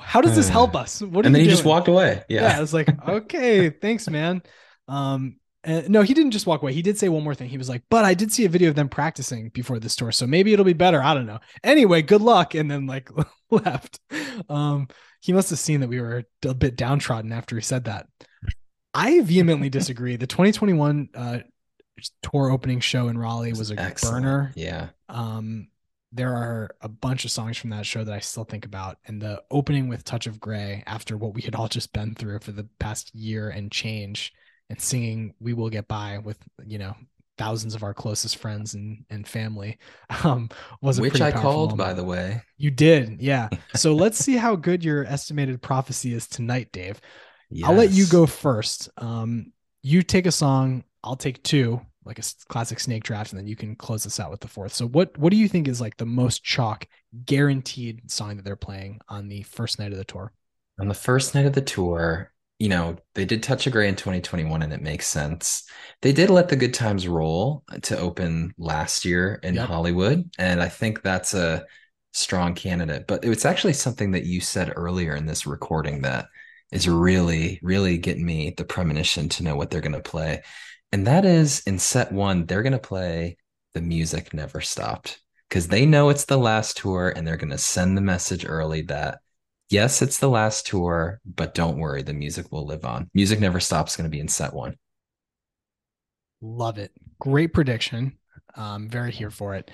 how 0.00 0.20
does 0.20 0.34
this 0.34 0.48
help 0.48 0.74
us? 0.74 1.00
What 1.02 1.26
and 1.26 1.34
then 1.34 1.40
he 1.42 1.46
doing? 1.46 1.48
just 1.48 1.64
walked 1.64 1.88
away. 1.88 2.24
Yeah. 2.28 2.48
yeah, 2.48 2.56
I 2.56 2.60
was 2.60 2.72
like, 2.74 2.94
okay, 3.06 3.70
thanks, 3.70 4.08
man. 4.08 4.42
Um, 4.88 5.36
no, 5.66 6.02
he 6.02 6.14
didn't 6.14 6.32
just 6.32 6.46
walk 6.46 6.62
away. 6.62 6.72
He 6.72 6.82
did 6.82 6.98
say 6.98 7.08
one 7.08 7.22
more 7.22 7.34
thing. 7.34 7.48
He 7.48 7.58
was 7.58 7.68
like, 7.68 7.82
but 7.90 8.04
I 8.04 8.14
did 8.14 8.32
see 8.32 8.44
a 8.44 8.48
video 8.48 8.68
of 8.68 8.74
them 8.74 8.88
practicing 8.88 9.48
before 9.50 9.78
this 9.78 9.96
tour, 9.96 10.12
so 10.12 10.26
maybe 10.26 10.52
it'll 10.52 10.64
be 10.64 10.72
better. 10.72 11.02
I 11.02 11.14
don't 11.14 11.26
know. 11.26 11.40
Anyway, 11.62 12.02
good 12.02 12.20
luck, 12.20 12.54
and 12.54 12.70
then 12.70 12.86
like 12.86 13.10
left. 13.50 14.00
Um, 14.48 14.88
he 15.20 15.32
must 15.32 15.50
have 15.50 15.58
seen 15.58 15.80
that 15.80 15.88
we 15.88 16.00
were 16.00 16.24
a 16.44 16.54
bit 16.54 16.76
downtrodden 16.76 17.32
after 17.32 17.56
he 17.56 17.62
said 17.62 17.84
that. 17.84 18.06
I 18.92 19.20
vehemently 19.22 19.68
disagree. 19.70 20.16
The 20.16 20.26
2021 20.26 21.08
uh, 21.14 21.38
tour 22.22 22.50
opening 22.50 22.80
show 22.80 23.08
in 23.08 23.18
Raleigh 23.18 23.52
was 23.52 23.70
a 23.70 23.80
Excellent. 23.80 24.24
burner. 24.24 24.52
Yeah. 24.54 24.88
Um, 25.08 25.68
there 26.12 26.34
are 26.34 26.76
a 26.80 26.88
bunch 26.88 27.24
of 27.24 27.30
songs 27.32 27.56
from 27.56 27.70
that 27.70 27.86
show 27.86 28.04
that 28.04 28.14
I 28.14 28.20
still 28.20 28.44
think 28.44 28.64
about. 28.66 28.98
And 29.06 29.20
the 29.20 29.42
opening 29.50 29.88
with 29.88 30.04
Touch 30.04 30.26
of 30.26 30.38
Grey 30.38 30.84
after 30.86 31.16
what 31.16 31.34
we 31.34 31.42
had 31.42 31.54
all 31.56 31.68
just 31.68 31.92
been 31.92 32.14
through 32.14 32.38
for 32.40 32.52
the 32.52 32.68
past 32.78 33.12
year 33.14 33.48
and 33.48 33.72
change 33.72 34.32
and 34.70 34.80
singing 34.80 35.34
We 35.40 35.52
Will 35.52 35.70
Get 35.70 35.88
By 35.88 36.18
with, 36.18 36.38
you 36.64 36.78
know, 36.78 36.94
thousands 37.36 37.74
of 37.74 37.82
our 37.82 37.92
closest 37.92 38.36
friends 38.36 38.74
and, 38.74 39.04
and 39.10 39.26
family 39.26 39.78
um, 40.24 40.48
was 40.80 41.00
which 41.00 41.20
I 41.20 41.32
called 41.32 41.70
moment. 41.70 41.78
by 41.78 41.92
the 41.94 42.04
way. 42.04 42.42
You 42.56 42.70
did. 42.70 43.20
Yeah. 43.20 43.48
So 43.74 43.94
let's 43.94 44.18
see 44.18 44.36
how 44.36 44.54
good 44.54 44.84
your 44.84 45.04
estimated 45.04 45.60
prophecy 45.60 46.14
is 46.14 46.28
tonight, 46.28 46.70
Dave. 46.72 47.00
Yes. 47.50 47.68
I'll 47.68 47.74
let 47.74 47.90
you 47.90 48.06
go 48.06 48.24
first. 48.24 48.88
Um, 48.98 49.52
you 49.82 50.02
take 50.02 50.26
a 50.26 50.32
song, 50.32 50.84
I'll 51.02 51.16
take 51.16 51.42
two 51.42 51.80
like 52.04 52.18
a 52.18 52.22
classic 52.48 52.80
snake 52.80 53.02
draft, 53.02 53.32
and 53.32 53.38
then 53.38 53.46
you 53.46 53.56
can 53.56 53.74
close 53.76 54.04
this 54.04 54.20
out 54.20 54.30
with 54.30 54.40
the 54.40 54.48
fourth. 54.48 54.72
So 54.72 54.86
what 54.86 55.16
what 55.18 55.30
do 55.30 55.36
you 55.36 55.48
think 55.48 55.68
is 55.68 55.80
like 55.80 55.96
the 55.96 56.06
most 56.06 56.44
chalk 56.44 56.86
guaranteed 57.24 58.10
song 58.10 58.36
that 58.36 58.44
they're 58.44 58.56
playing 58.56 59.00
on 59.08 59.28
the 59.28 59.42
first 59.42 59.78
night 59.78 59.92
of 59.92 59.98
the 59.98 60.04
tour? 60.04 60.32
On 60.78 60.88
the 60.88 60.94
first 60.94 61.34
night 61.34 61.46
of 61.46 61.52
the 61.52 61.62
tour, 61.62 62.32
you 62.64 62.70
know, 62.70 62.96
they 63.14 63.26
did 63.26 63.42
Touch 63.42 63.66
of 63.66 63.74
Grey 63.74 63.90
in 63.90 63.94
2021 63.94 64.62
and 64.62 64.72
it 64.72 64.80
makes 64.80 65.06
sense. 65.06 65.64
They 66.00 66.14
did 66.14 66.30
let 66.30 66.48
the 66.48 66.56
good 66.56 66.72
times 66.72 67.06
roll 67.06 67.62
to 67.82 67.98
open 67.98 68.54
last 68.56 69.04
year 69.04 69.38
in 69.42 69.56
yep. 69.56 69.68
Hollywood. 69.68 70.30
And 70.38 70.62
I 70.62 70.70
think 70.70 71.02
that's 71.02 71.34
a 71.34 71.66
strong 72.14 72.54
candidate. 72.54 73.06
But 73.06 73.22
it's 73.22 73.44
actually 73.44 73.74
something 73.74 74.12
that 74.12 74.24
you 74.24 74.40
said 74.40 74.72
earlier 74.76 75.14
in 75.14 75.26
this 75.26 75.46
recording 75.46 76.00
that 76.02 76.24
is 76.72 76.88
really, 76.88 77.60
really 77.62 77.98
getting 77.98 78.24
me 78.24 78.54
the 78.56 78.64
premonition 78.64 79.28
to 79.28 79.42
know 79.42 79.56
what 79.56 79.70
they're 79.70 79.82
going 79.82 79.92
to 79.92 80.00
play. 80.00 80.42
And 80.90 81.06
that 81.06 81.26
is 81.26 81.60
in 81.66 81.78
set 81.78 82.12
one, 82.12 82.46
they're 82.46 82.62
going 82.62 82.72
to 82.72 82.78
play 82.78 83.36
The 83.74 83.82
Music 83.82 84.32
Never 84.32 84.62
Stopped 84.62 85.20
because 85.50 85.68
they 85.68 85.84
know 85.84 86.08
it's 86.08 86.24
the 86.24 86.38
last 86.38 86.78
tour 86.78 87.12
and 87.14 87.28
they're 87.28 87.36
going 87.36 87.50
to 87.50 87.58
send 87.58 87.94
the 87.94 88.00
message 88.00 88.46
early 88.48 88.80
that, 88.82 89.18
yes, 89.74 90.00
it's 90.02 90.18
the 90.18 90.30
last 90.30 90.66
tour, 90.68 91.20
but 91.26 91.52
don't 91.52 91.78
worry, 91.78 92.02
the 92.02 92.12
music 92.12 92.52
will 92.52 92.64
live 92.64 92.84
on. 92.84 93.10
Music 93.12 93.40
Never 93.40 93.58
Stops 93.58 93.96
going 93.96 94.04
to 94.08 94.10
be 94.10 94.20
in 94.20 94.28
set 94.28 94.54
one. 94.54 94.76
Love 96.40 96.78
it. 96.78 96.92
Great 97.18 97.52
prediction. 97.52 98.16
I'm 98.54 98.88
very 98.88 99.10
here 99.10 99.30
for 99.30 99.56
it. 99.56 99.70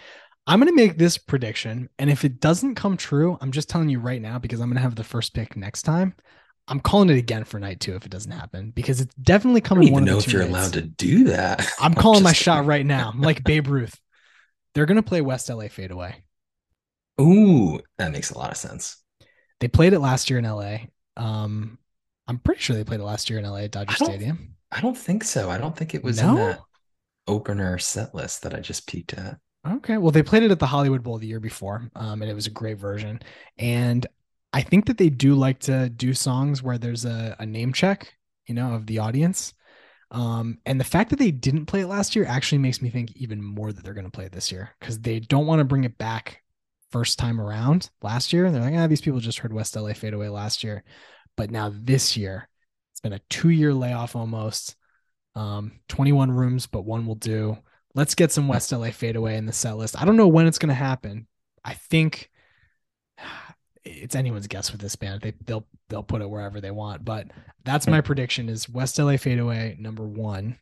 I'm 0.46 0.58
going 0.58 0.72
to 0.72 0.74
make 0.74 0.96
this 0.96 1.18
prediction. 1.18 1.90
And 1.98 2.08
if 2.08 2.24
it 2.24 2.40
doesn't 2.40 2.76
come 2.76 2.96
true, 2.96 3.36
I'm 3.42 3.52
just 3.52 3.68
telling 3.68 3.90
you 3.90 4.00
right 4.00 4.22
now 4.22 4.38
because 4.38 4.60
I'm 4.60 4.68
going 4.68 4.76
to 4.76 4.82
have 4.82 4.96
the 4.96 5.04
first 5.04 5.34
pick 5.34 5.54
next 5.54 5.82
time. 5.82 6.14
I'm 6.66 6.80
calling 6.80 7.10
it 7.10 7.18
again 7.18 7.44
for 7.44 7.60
night 7.60 7.80
two 7.80 7.94
if 7.94 8.06
it 8.06 8.10
doesn't 8.10 8.30
happen 8.30 8.70
because 8.70 9.00
it's 9.00 9.14
definitely 9.16 9.60
coming. 9.60 9.84
I 9.88 9.90
don't 9.90 9.92
even 9.92 10.04
know 10.04 10.18
if 10.18 10.32
you're 10.32 10.42
nights. 10.42 10.50
allowed 10.50 10.72
to 10.74 10.82
do 10.82 11.24
that. 11.24 11.60
I'm, 11.60 11.66
I'm 11.78 11.94
calling 11.94 12.22
my 12.22 12.32
kidding. 12.32 12.42
shot 12.44 12.64
right 12.64 12.86
now. 12.86 13.10
I'm 13.12 13.20
like 13.20 13.44
Babe 13.44 13.66
Ruth. 13.66 13.98
They're 14.74 14.86
gonna 14.86 15.02
play 15.02 15.20
West 15.20 15.48
LA 15.50 15.68
Fade 15.68 15.90
Away. 15.90 16.24
Ooh, 17.20 17.80
that 17.98 18.12
makes 18.12 18.30
a 18.30 18.38
lot 18.38 18.50
of 18.50 18.56
sense. 18.56 18.99
They 19.60 19.68
played 19.68 19.92
it 19.92 20.00
last 20.00 20.30
year 20.30 20.38
in 20.38 20.44
LA. 20.44 20.78
Um, 21.16 21.78
I'm 22.26 22.38
pretty 22.38 22.60
sure 22.60 22.76
they 22.76 22.84
played 22.84 23.00
it 23.00 23.04
last 23.04 23.30
year 23.30 23.38
in 23.38 23.44
LA 23.44 23.58
at 23.58 23.72
Dodger 23.72 23.96
I 24.00 24.04
Stadium. 24.04 24.56
I 24.72 24.80
don't 24.80 24.96
think 24.96 25.24
so. 25.24 25.50
I 25.50 25.58
don't 25.58 25.76
think 25.76 25.94
it 25.94 26.02
was 26.02 26.22
no? 26.22 26.30
in 26.30 26.36
that 26.36 26.60
opener 27.26 27.78
set 27.78 28.14
list 28.14 28.42
that 28.42 28.54
I 28.54 28.60
just 28.60 28.86
peeked 28.86 29.14
at. 29.14 29.38
Okay. 29.68 29.98
Well, 29.98 30.10
they 30.10 30.22
played 30.22 30.42
it 30.42 30.50
at 30.50 30.58
the 30.58 30.66
Hollywood 30.66 31.02
Bowl 31.02 31.18
the 31.18 31.26
year 31.26 31.40
before, 31.40 31.90
um, 31.94 32.22
and 32.22 32.30
it 32.30 32.34
was 32.34 32.46
a 32.46 32.50
great 32.50 32.78
version. 32.78 33.20
And 33.58 34.06
I 34.52 34.62
think 34.62 34.86
that 34.86 34.96
they 34.96 35.10
do 35.10 35.34
like 35.34 35.58
to 35.60 35.88
do 35.90 36.14
songs 36.14 36.62
where 36.62 36.78
there's 36.78 37.04
a, 37.04 37.36
a 37.38 37.46
name 37.46 37.72
check, 37.72 38.14
you 38.46 38.54
know, 38.54 38.74
of 38.74 38.86
the 38.86 38.98
audience. 38.98 39.52
Um, 40.10 40.58
and 40.66 40.80
the 40.80 40.84
fact 40.84 41.10
that 41.10 41.18
they 41.18 41.30
didn't 41.30 41.66
play 41.66 41.80
it 41.80 41.86
last 41.86 42.16
year 42.16 42.24
actually 42.24 42.58
makes 42.58 42.82
me 42.82 42.90
think 42.90 43.12
even 43.16 43.42
more 43.42 43.72
that 43.72 43.84
they're 43.84 43.94
going 43.94 44.06
to 44.06 44.10
play 44.10 44.24
it 44.24 44.32
this 44.32 44.50
year 44.50 44.70
because 44.80 44.98
they 44.98 45.20
don't 45.20 45.46
want 45.46 45.60
to 45.60 45.64
bring 45.64 45.84
it 45.84 45.98
back 45.98 46.42
first 46.90 47.18
time 47.18 47.40
around 47.40 47.90
last 48.02 48.32
year. 48.32 48.46
And 48.46 48.54
they're 48.54 48.62
like, 48.62 48.74
ah, 48.74 48.86
these 48.86 49.00
people 49.00 49.20
just 49.20 49.38
heard 49.38 49.52
West 49.52 49.76
LA 49.76 49.92
fade 49.92 50.14
away 50.14 50.28
last 50.28 50.64
year. 50.64 50.84
But 51.36 51.50
now 51.50 51.72
this 51.74 52.16
year, 52.16 52.48
it's 52.92 53.00
been 53.00 53.12
a 53.12 53.20
two 53.30 53.50
year 53.50 53.72
layoff 53.72 54.16
almost. 54.16 54.76
Um, 55.36 55.80
21 55.88 56.32
rooms, 56.32 56.66
but 56.66 56.84
one 56.84 57.06
will 57.06 57.14
do. 57.14 57.56
Let's 57.94 58.14
get 58.14 58.32
some 58.32 58.48
West 58.48 58.72
LA 58.72 58.90
fade 58.90 59.16
away 59.16 59.36
in 59.36 59.46
the 59.46 59.52
set 59.52 59.76
list. 59.76 60.00
I 60.00 60.04
don't 60.04 60.16
know 60.16 60.28
when 60.28 60.46
it's 60.46 60.58
going 60.58 60.68
to 60.68 60.74
happen. 60.74 61.26
I 61.64 61.74
think 61.74 62.30
it's 63.84 64.14
anyone's 64.14 64.46
guess 64.46 64.72
with 64.72 64.80
this 64.80 64.96
band. 64.96 65.22
They 65.22 65.32
they'll 65.44 65.66
they'll 65.88 66.02
put 66.02 66.22
it 66.22 66.28
wherever 66.28 66.60
they 66.60 66.70
want, 66.70 67.04
but 67.04 67.28
that's 67.64 67.86
my 67.86 68.00
prediction 68.00 68.48
is 68.48 68.68
West 68.68 68.98
LA 68.98 69.16
Fadeaway 69.16 69.76
number 69.78 70.06
one. 70.06 70.58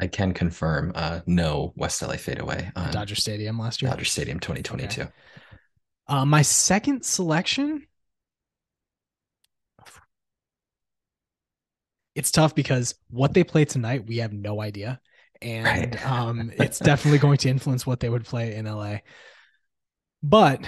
I 0.00 0.06
can 0.06 0.32
confirm 0.32 0.92
uh 0.94 1.20
no 1.26 1.72
West 1.76 2.00
LA 2.02 2.16
Fadeaway 2.16 2.70
on 2.76 2.92
Dodger 2.92 3.16
Stadium 3.16 3.58
last 3.58 3.82
year. 3.82 3.90
Dodger 3.90 4.04
Stadium 4.04 4.38
2022. 4.38 5.02
Okay. 5.02 5.10
Uh, 6.10 6.24
my 6.24 6.42
second 6.42 7.04
selection 7.04 7.86
it's 12.16 12.32
tough 12.32 12.54
because 12.54 12.96
what 13.08 13.32
they 13.32 13.44
play 13.44 13.64
tonight 13.64 14.04
we 14.06 14.16
have 14.16 14.32
no 14.32 14.60
idea 14.60 15.00
and 15.40 15.64
right. 15.64 16.06
um 16.10 16.50
it's 16.58 16.78
definitely 16.80 17.18
going 17.18 17.38
to 17.38 17.48
influence 17.48 17.86
what 17.86 18.00
they 18.00 18.08
would 18.08 18.24
play 18.24 18.56
in 18.56 18.66
LA. 18.66 18.96
But 20.22 20.66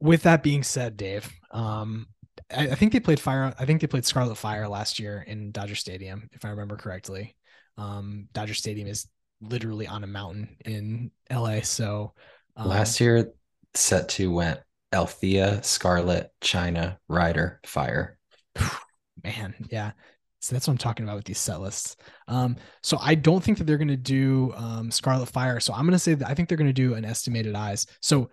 with 0.00 0.22
that 0.22 0.42
being 0.42 0.62
said, 0.62 0.96
Dave, 0.96 1.30
um, 1.50 2.06
I, 2.50 2.70
I, 2.70 2.74
think 2.74 2.92
they 2.92 3.00
played 3.00 3.20
Fire. 3.20 3.54
I 3.58 3.64
think 3.66 3.80
they 3.80 3.86
played 3.86 4.04
Scarlet 4.04 4.34
Fire 4.34 4.66
last 4.66 4.98
year 4.98 5.24
in 5.26 5.52
Dodger 5.52 5.76
Stadium, 5.76 6.28
if 6.32 6.44
I 6.44 6.48
remember 6.48 6.76
correctly. 6.76 7.36
Um, 7.76 8.26
Dodger 8.32 8.54
Stadium 8.54 8.88
is 8.88 9.06
literally 9.40 9.86
on 9.86 10.02
a 10.02 10.08
mountain 10.08 10.56
in 10.64 11.12
LA. 11.30 11.60
So 11.60 12.14
um, 12.56 12.68
last 12.68 13.00
year, 13.00 13.32
set 13.74 14.08
two 14.08 14.32
went 14.32 14.58
Althea, 14.92 15.62
Scarlet, 15.62 16.30
China, 16.40 16.98
Rider, 17.08 17.60
Fire. 17.64 18.18
Man, 19.24 19.54
yeah. 19.70 19.92
So 20.40 20.54
that's 20.54 20.66
what 20.66 20.72
I'm 20.72 20.78
talking 20.78 21.04
about 21.04 21.16
with 21.16 21.26
these 21.26 21.38
set 21.38 21.60
lists. 21.60 21.96
Um, 22.26 22.56
so 22.82 22.96
I 23.00 23.14
don't 23.14 23.44
think 23.44 23.58
that 23.58 23.64
they're 23.64 23.76
going 23.76 23.88
to 23.88 23.96
do 23.96 24.52
um, 24.56 24.90
Scarlet 24.90 25.28
Fire. 25.28 25.60
So 25.60 25.74
I'm 25.74 25.82
going 25.82 25.92
to 25.92 25.98
say 25.98 26.14
that 26.14 26.28
I 26.28 26.34
think 26.34 26.48
they're 26.48 26.58
going 26.58 26.68
to 26.68 26.72
do 26.72 26.94
an 26.94 27.04
estimated 27.04 27.54
eyes. 27.54 27.86
So 28.00 28.30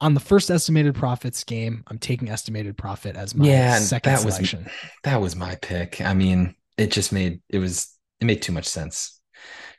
on 0.00 0.14
the 0.14 0.20
first 0.20 0.50
estimated 0.50 0.94
prophets 0.94 1.42
game, 1.44 1.82
I'm 1.86 1.98
taking 1.98 2.28
estimated 2.28 2.76
prophet 2.76 3.16
as 3.16 3.34
my 3.34 3.46
yeah, 3.46 3.78
second 3.78 4.12
that 4.12 4.20
selection. 4.20 4.64
Was, 4.64 4.72
that 5.04 5.20
was 5.20 5.36
my 5.36 5.54
pick. 5.56 6.00
I 6.02 6.14
mean, 6.14 6.54
it 6.76 6.90
just 6.90 7.12
made 7.12 7.40
it 7.48 7.58
was 7.58 7.96
it 8.20 8.24
made 8.26 8.42
too 8.42 8.52
much 8.52 8.66
sense 8.66 9.20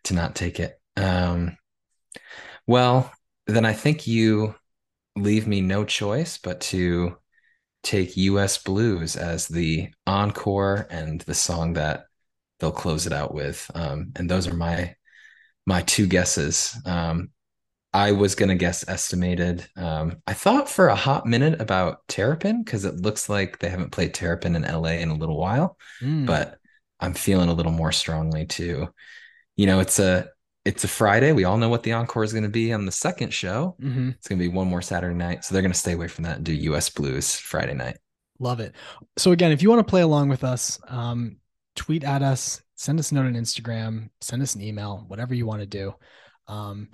to 0.05 0.13
not 0.13 0.35
take 0.35 0.59
it. 0.59 0.79
Um, 0.97 1.57
well, 2.67 3.11
then 3.47 3.65
I 3.65 3.73
think 3.73 4.07
you 4.07 4.55
leave 5.21 5.47
me 5.47 5.61
no 5.61 5.83
choice 5.85 6.37
but 6.37 6.61
to 6.61 7.17
take 7.83 8.17
US 8.17 8.57
Blues 8.57 9.15
as 9.15 9.47
the 9.47 9.89
encore 10.05 10.87
and 10.89 11.21
the 11.21 11.33
song 11.33 11.73
that 11.73 12.05
they'll 12.59 12.71
close 12.71 13.07
it 13.07 13.13
out 13.13 13.33
with. 13.33 13.69
Um, 13.73 14.11
and 14.15 14.29
those 14.29 14.47
are 14.47 14.53
my 14.53 14.95
my 15.65 15.81
two 15.83 16.07
guesses. 16.07 16.75
Um, 16.85 17.29
I 17.93 18.11
was 18.11 18.35
gonna 18.35 18.55
guess 18.55 18.87
estimated. 18.87 19.67
Um, 19.75 20.17
I 20.27 20.33
thought 20.33 20.69
for 20.69 20.89
a 20.89 20.95
hot 20.95 21.25
minute 21.25 21.59
about 21.61 22.07
Terrapin 22.07 22.63
because 22.63 22.85
it 22.85 22.95
looks 22.97 23.29
like 23.29 23.59
they 23.59 23.69
haven't 23.69 23.91
played 23.91 24.13
Terrapin 24.13 24.55
in 24.55 24.63
LA 24.63 24.91
in 24.91 25.09
a 25.09 25.17
little 25.17 25.37
while, 25.39 25.77
mm. 26.01 26.25
but 26.25 26.57
I'm 26.99 27.13
feeling 27.13 27.49
a 27.49 27.53
little 27.53 27.71
more 27.71 27.91
strongly 27.91 28.45
too. 28.45 28.89
You 29.55 29.65
know, 29.65 29.79
it's 29.79 29.99
a 29.99 30.29
it's 30.69 30.83
a 30.83 30.87
Friday. 30.87 31.31
We 31.31 31.45
all 31.45 31.57
know 31.57 31.67
what 31.67 31.81
the 31.81 31.93
encore 31.93 32.23
is 32.23 32.31
going 32.31 32.43
to 32.43 32.49
be 32.49 32.71
on 32.71 32.85
the 32.85 32.91
second 32.91 33.33
show. 33.33 33.75
Mm-hmm. 33.81 34.09
It's 34.09 34.27
going 34.27 34.37
to 34.37 34.45
be 34.47 34.53
one 34.53 34.67
more 34.67 34.83
Saturday 34.83 35.15
night, 35.15 35.43
so 35.43 35.51
they're 35.51 35.63
going 35.63 35.73
to 35.73 35.77
stay 35.77 35.93
away 35.93 36.07
from 36.07 36.25
that 36.25 36.37
and 36.37 36.45
do 36.45 36.53
U.S. 36.53 36.91
Blues 36.91 37.33
Friday 37.33 37.73
night. 37.73 37.97
Love 38.37 38.59
it. 38.59 38.75
So 39.17 39.31
again, 39.31 39.51
if 39.51 39.63
you 39.63 39.69
want 39.69 39.79
to 39.79 39.89
play 39.89 40.01
along 40.01 40.29
with 40.29 40.43
us, 40.43 40.79
um, 40.87 41.37
tweet 41.75 42.03
at 42.03 42.21
us, 42.21 42.61
send 42.75 42.99
us 42.99 43.11
a 43.11 43.15
note 43.15 43.25
on 43.25 43.33
Instagram, 43.33 44.09
send 44.21 44.43
us 44.43 44.53
an 44.53 44.61
email, 44.61 45.05
whatever 45.07 45.33
you 45.33 45.47
want 45.47 45.61
to 45.61 45.65
do. 45.65 45.95
Um, 46.47 46.89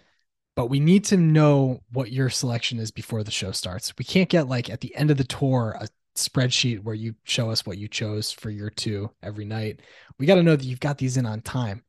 but 0.55 0.67
we 0.67 0.79
need 0.79 1.03
to 1.05 1.17
know 1.17 1.81
what 1.91 2.13
your 2.13 2.29
selection 2.29 2.79
is 2.79 2.91
before 2.91 3.23
the 3.23 3.31
show 3.31 3.51
starts. 3.51 3.93
We 3.97 4.05
can't 4.05 4.29
get 4.29 4.47
like 4.47 4.69
at 4.69 4.79
the 4.79 4.95
end 4.95 5.11
of 5.11 5.17
the 5.17 5.25
tour 5.25 5.75
a 5.77 5.89
spreadsheet 6.15 6.81
where 6.81 6.95
you 6.95 7.15
show 7.25 7.49
us 7.49 7.65
what 7.65 7.77
you 7.77 7.89
chose 7.89 8.31
for 8.31 8.49
your 8.49 8.69
two 8.69 9.11
every 9.21 9.43
night. 9.43 9.81
We 10.17 10.25
got 10.25 10.35
to 10.35 10.43
know 10.43 10.55
that 10.55 10.65
you've 10.65 10.79
got 10.79 10.97
these 10.97 11.17
in 11.17 11.25
on 11.25 11.41
time. 11.41 11.83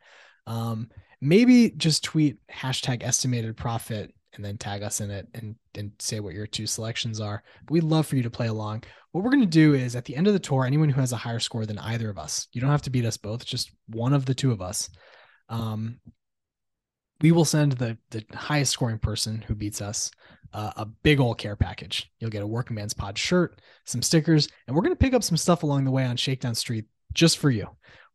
Um, 0.48 0.90
maybe 1.20 1.70
just 1.70 2.04
tweet 2.04 2.38
hashtag 2.50 3.02
estimated 3.02 3.56
prophet 3.56 4.12
and 4.34 4.44
then 4.44 4.58
tag 4.58 4.82
us 4.82 5.00
in 5.00 5.10
it 5.10 5.26
and 5.34 5.56
and 5.74 5.92
say 5.98 6.20
what 6.20 6.34
your 6.34 6.46
two 6.46 6.66
selections 6.66 7.20
are. 7.20 7.42
But 7.64 7.72
we'd 7.72 7.84
love 7.84 8.06
for 8.06 8.16
you 8.16 8.22
to 8.22 8.30
play 8.30 8.48
along. 8.48 8.84
What 9.12 9.24
we're 9.24 9.30
going 9.30 9.42
to 9.42 9.46
do 9.46 9.74
is 9.74 9.96
at 9.96 10.04
the 10.04 10.16
end 10.16 10.26
of 10.26 10.32
the 10.32 10.38
tour, 10.38 10.64
anyone 10.64 10.88
who 10.88 11.00
has 11.00 11.12
a 11.12 11.16
higher 11.16 11.40
score 11.40 11.66
than 11.66 11.78
either 11.78 12.10
of 12.10 12.18
us, 12.18 12.48
you 12.52 12.60
don't 12.60 12.70
have 12.70 12.82
to 12.82 12.90
beat 12.90 13.06
us 13.06 13.16
both, 13.16 13.44
just 13.44 13.70
one 13.88 14.12
of 14.12 14.26
the 14.26 14.34
two 14.34 14.52
of 14.52 14.60
us. 14.60 14.90
Um, 15.48 16.00
we 17.22 17.32
will 17.32 17.44
send 17.44 17.72
the 17.72 17.96
the 18.10 18.24
highest 18.34 18.72
scoring 18.72 18.98
person 18.98 19.42
who 19.42 19.54
beats 19.54 19.80
us 19.80 20.10
uh, 20.52 20.72
a 20.76 20.86
big 20.86 21.20
old 21.20 21.38
care 21.38 21.56
package. 21.56 22.10
You'll 22.18 22.30
get 22.30 22.42
a 22.42 22.46
Workingman's 22.46 22.94
Pod 22.94 23.18
shirt, 23.18 23.60
some 23.84 24.02
stickers, 24.02 24.48
and 24.66 24.76
we're 24.76 24.82
going 24.82 24.94
to 24.94 24.98
pick 24.98 25.14
up 25.14 25.24
some 25.24 25.36
stuff 25.36 25.62
along 25.62 25.84
the 25.84 25.90
way 25.90 26.04
on 26.04 26.16
Shakedown 26.16 26.54
Street 26.54 26.84
just 27.14 27.38
for 27.38 27.50
you. 27.50 27.68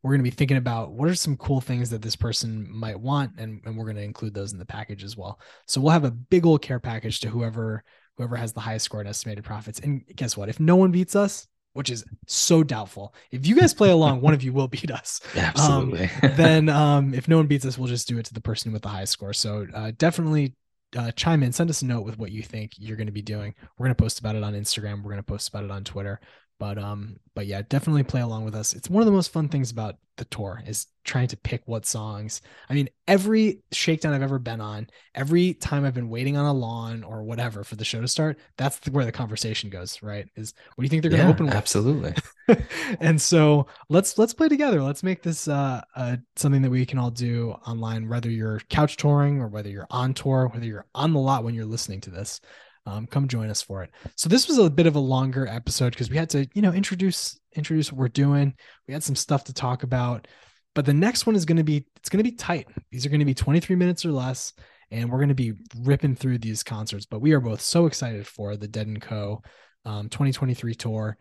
We're 0.04 0.12
going 0.12 0.20
to 0.20 0.24
be 0.24 0.36
thinking 0.36 0.58
about 0.58 0.92
what 0.92 1.10
are 1.10 1.16
some 1.16 1.38
cool 1.38 1.62
things 1.62 1.90
that 1.92 2.02
this 2.02 2.16
person 2.16 2.68
might 2.70 3.00
want, 3.00 3.34
and, 3.38 3.62
and 3.66 3.78
we're 3.78 3.86
going 3.86 3.98
to 3.98 4.04
include 4.04 4.34
those 4.34 4.52
in 4.52 4.60
the 4.60 4.66
package 4.66 5.04
as 5.04 5.16
well. 5.16 5.40
So 5.68 5.80
we'll 5.80 5.92
have 5.92 6.06
a 6.06 6.12
big 6.12 6.46
old 6.46 6.62
care 6.62 6.80
package 6.80 7.20
to 7.22 7.30
whoever 7.30 7.84
whoever 8.18 8.36
has 8.36 8.54
the 8.54 8.60
highest 8.60 8.86
score 8.86 9.00
and 9.00 9.10
estimated 9.10 9.44
prophets. 9.44 9.80
And 9.80 10.04
guess 10.16 10.36
what? 10.36 10.50
If 10.50 10.60
no 10.60 10.76
one 10.76 10.92
beats 10.92 11.16
us, 11.16 11.48
which 11.74 11.90
is 11.90 12.04
so 12.28 12.64
doubtful. 12.64 13.16
If 13.32 13.48
you 13.48 13.56
guys 13.56 13.74
play 13.74 13.90
along, 13.90 14.22
one 14.22 14.34
of 14.34 14.44
you 14.44 14.52
will 14.54 14.68
beat 14.68 14.92
us. 14.92 15.22
Absolutely. 15.36 16.10
Um, 16.22 16.32
then, 16.36 16.70
um, 16.70 17.14
if 17.14 17.28
no 17.28 17.38
one 17.38 17.48
beats 17.48 17.66
us, 17.66 17.78
we'll 17.78 17.88
just 17.88 18.08
do 18.08 18.18
it 18.18 18.26
to 18.26 18.34
the 18.34 18.42
person 18.42 18.74
with 18.74 18.82
the 18.82 18.90
highest 18.90 19.14
score. 19.14 19.34
So 19.34 19.68
uh, 19.74 19.92
definitely 19.98 20.56
uh, 20.98 21.12
chime 21.12 21.44
in, 21.44 21.54
send 21.54 21.70
us 21.70 21.82
a 21.82 21.86
note 21.86 22.02
with 22.02 22.18
what 22.18 22.32
you 22.32 22.44
think 22.44 22.74
you're 22.78 22.98
going 22.98 23.08
to 23.08 23.14
be 23.14 23.22
doing. 23.22 23.56
We're 23.78 23.86
going 23.86 23.96
to 23.96 24.04
post 24.04 24.20
about 24.20 24.36
it 24.36 24.44
on 24.44 24.54
Instagram. 24.54 24.98
We're 24.98 25.12
going 25.12 25.18
to 25.18 25.24
post 25.24 25.48
about 25.50 25.64
it 25.64 25.72
on 25.72 25.84
Twitter. 25.84 26.20
But 26.62 26.78
um, 26.78 27.18
but 27.34 27.48
yeah, 27.48 27.64
definitely 27.68 28.04
play 28.04 28.22
along 28.22 28.46
with 28.46 28.54
us. 28.54 28.74
It's 28.74 28.88
one 28.88 29.02
of 29.02 29.08
the 29.08 29.12
most 29.12 29.34
fun 29.34 29.50
things 29.50 29.72
about 29.72 29.96
the 30.18 30.26
tour 30.26 30.62
is 30.68 30.86
trying 31.04 31.28
to 31.30 31.38
pick 31.38 31.64
what 31.66 31.88
songs. 31.88 32.44
I 32.70 32.76
mean, 32.76 32.88
every 33.08 33.64
shakedown 33.72 34.14
I've 34.14 34.22
ever 34.22 34.38
been 34.38 34.62
on, 34.62 34.88
every 35.16 35.56
time 35.56 35.86
I've 35.86 35.96
been 35.96 36.08
waiting 36.08 36.38
on 36.38 36.46
a 36.46 36.54
lawn 36.54 37.04
or 37.04 37.24
whatever 37.24 37.64
for 37.64 37.78
the 37.78 37.84
show 37.84 38.00
to 38.00 38.08
start, 38.08 38.38
that's 38.58 38.80
where 38.92 39.06
the 39.06 39.12
conversation 39.12 39.72
goes, 39.72 40.04
right? 40.04 40.28
Is 40.36 40.54
what 40.76 40.84
do 40.84 40.86
you 40.86 40.90
think 40.90 41.02
they're 41.02 41.10
going 41.10 41.24
to 41.24 41.30
open 41.30 41.48
with? 41.48 41.56
absolutely. 41.56 42.14
and 43.00 43.20
so 43.20 43.66
let's 43.90 44.20
let's 44.20 44.36
play 44.36 44.48
together. 44.48 44.84
Let's 44.84 45.02
make 45.02 45.24
this 45.24 45.48
uh, 45.48 45.82
uh 45.96 46.18
something 46.36 46.62
that 46.62 46.70
we 46.70 46.86
can 46.86 47.00
all 47.00 47.10
do 47.10 47.56
online, 47.66 48.08
whether 48.08 48.30
you're 48.30 48.60
couch 48.70 48.98
touring 48.98 49.42
or 49.42 49.48
whether 49.48 49.70
you're 49.70 49.88
on 49.90 50.14
tour, 50.14 50.48
whether 50.54 50.68
you're 50.68 50.86
on 50.94 51.12
the 51.12 51.20
lot 51.20 51.44
when 51.44 51.56
you're 51.56 51.66
listening 51.66 52.02
to 52.02 52.12
this. 52.12 52.40
Um, 52.86 53.06
come 53.06 53.28
join 53.28 53.50
us 53.50 53.62
for 53.62 53.84
it. 53.84 53.92
So 54.16 54.28
this 54.28 54.48
was 54.48 54.58
a 54.58 54.70
bit 54.70 54.88
of 54.88 54.96
a 54.96 55.00
longer 55.00 55.48
episode 55.48 55.92
because 55.92 56.10
we 56.10 56.18
had 56.18 56.30
to, 56.32 56.48
you 56.54 56.62
know, 56.62 56.74
introduce 56.74 57.40
introduce 57.54 57.92
what 57.92 58.00
we're 58.00 58.08
doing. 58.08 58.56
We 58.88 58.94
had 58.94 59.04
some 59.04 59.16
stuff 59.16 59.44
to 59.46 59.54
talk 59.54 59.84
about, 59.84 60.28
but 60.74 60.86
the 60.86 60.94
next 60.94 61.26
one 61.26 61.36
is 61.36 61.46
going 61.46 61.58
to 61.58 61.64
be 61.64 61.86
it's 61.98 62.10
going 62.10 62.24
to 62.24 62.30
be 62.30 62.36
tight. 62.36 62.68
These 62.92 63.06
are 63.06 63.10
going 63.10 63.20
to 63.20 63.26
be 63.26 63.34
23 63.34 63.76
minutes 63.76 64.06
or 64.06 64.12
less, 64.12 64.54
and 64.90 65.12
we're 65.12 65.20
going 65.20 65.30
to 65.30 65.36
be 65.36 65.54
ripping 65.82 66.16
through 66.16 66.40
these 66.40 66.64
concerts. 66.64 67.06
But 67.06 67.22
we 67.22 67.34
are 67.34 67.40
both 67.40 67.62
so 67.62 67.86
excited 67.86 68.26
for 68.26 68.58
the 68.58 68.68
Dead 68.68 68.88
and 68.88 69.02
Co. 69.02 69.42
Um, 69.84 70.10
2023 70.10 70.76
tour, 70.76 71.18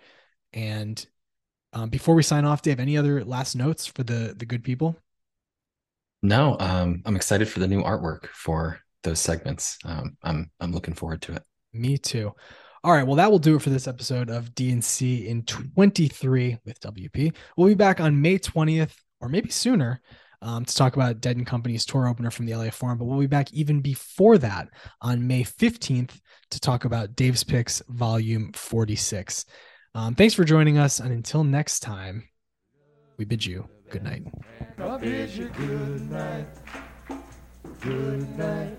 and 0.52 1.04
um, 1.72 1.88
before 1.88 2.14
we 2.14 2.22
sign 2.22 2.44
off, 2.44 2.62
Dave, 2.62 2.80
any 2.80 2.96
other 2.96 3.24
last 3.24 3.54
notes 3.54 3.86
for 3.86 4.02
the 4.02 4.34
the 4.36 4.46
good 4.46 4.64
people? 4.64 4.96
No, 6.22 6.56
um, 6.58 7.02
I'm 7.06 7.16
excited 7.16 7.48
for 7.48 7.60
the 7.60 7.68
new 7.68 7.82
artwork 7.82 8.26
for 8.26 8.80
those 9.02 9.20
segments. 9.20 9.78
Um, 9.84 10.16
I'm 10.22 10.50
I'm 10.60 10.72
looking 10.72 10.94
forward 10.94 11.22
to 11.22 11.34
it. 11.34 11.42
Me 11.72 11.98
too. 11.98 12.32
All 12.82 12.92
right, 12.92 13.06
well, 13.06 13.16
that 13.16 13.30
will 13.30 13.38
do 13.38 13.56
it 13.56 13.62
for 13.62 13.70
this 13.70 13.86
episode 13.86 14.30
of 14.30 14.54
DNC 14.54 15.26
in 15.26 15.42
23 15.44 16.58
with 16.64 16.80
WP. 16.80 17.34
We'll 17.56 17.68
be 17.68 17.74
back 17.74 18.00
on 18.00 18.22
May 18.22 18.38
20th, 18.38 18.94
or 19.20 19.28
maybe 19.28 19.50
sooner, 19.50 20.00
um, 20.40 20.64
to 20.64 20.74
talk 20.74 20.96
about 20.96 21.20
Dead 21.20 21.36
and 21.36 21.46
Company's 21.46 21.84
tour 21.84 22.08
opener 22.08 22.30
from 22.30 22.46
the 22.46 22.54
LA 22.54 22.70
Forum. 22.70 22.96
But 22.96 23.04
we'll 23.04 23.20
be 23.20 23.26
back 23.26 23.52
even 23.52 23.80
before 23.80 24.38
that 24.38 24.68
on 25.02 25.26
May 25.26 25.44
15th 25.44 26.18
to 26.52 26.60
talk 26.60 26.86
about 26.86 27.14
Dave's 27.16 27.44
Picks 27.44 27.82
Volume 27.88 28.50
46. 28.54 29.44
Um, 29.94 30.14
thanks 30.14 30.32
for 30.32 30.44
joining 30.44 30.78
us, 30.78 31.00
and 31.00 31.12
until 31.12 31.44
next 31.44 31.80
time, 31.80 32.28
we 33.18 33.26
bid 33.26 33.44
you 33.44 33.68
good 33.90 34.04
night. 34.04 34.22
I 34.78 34.96
bid 34.96 35.30
you 35.30 35.48
good 35.48 36.10
night. 36.10 36.46
Good 37.80 38.38
night. 38.38 38.78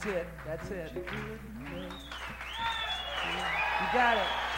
That's 0.00 0.06
it. 0.06 0.26
That's 0.46 0.70
it. 0.70 0.92
You 0.94 1.02
got 3.92 4.16
it. 4.16 4.49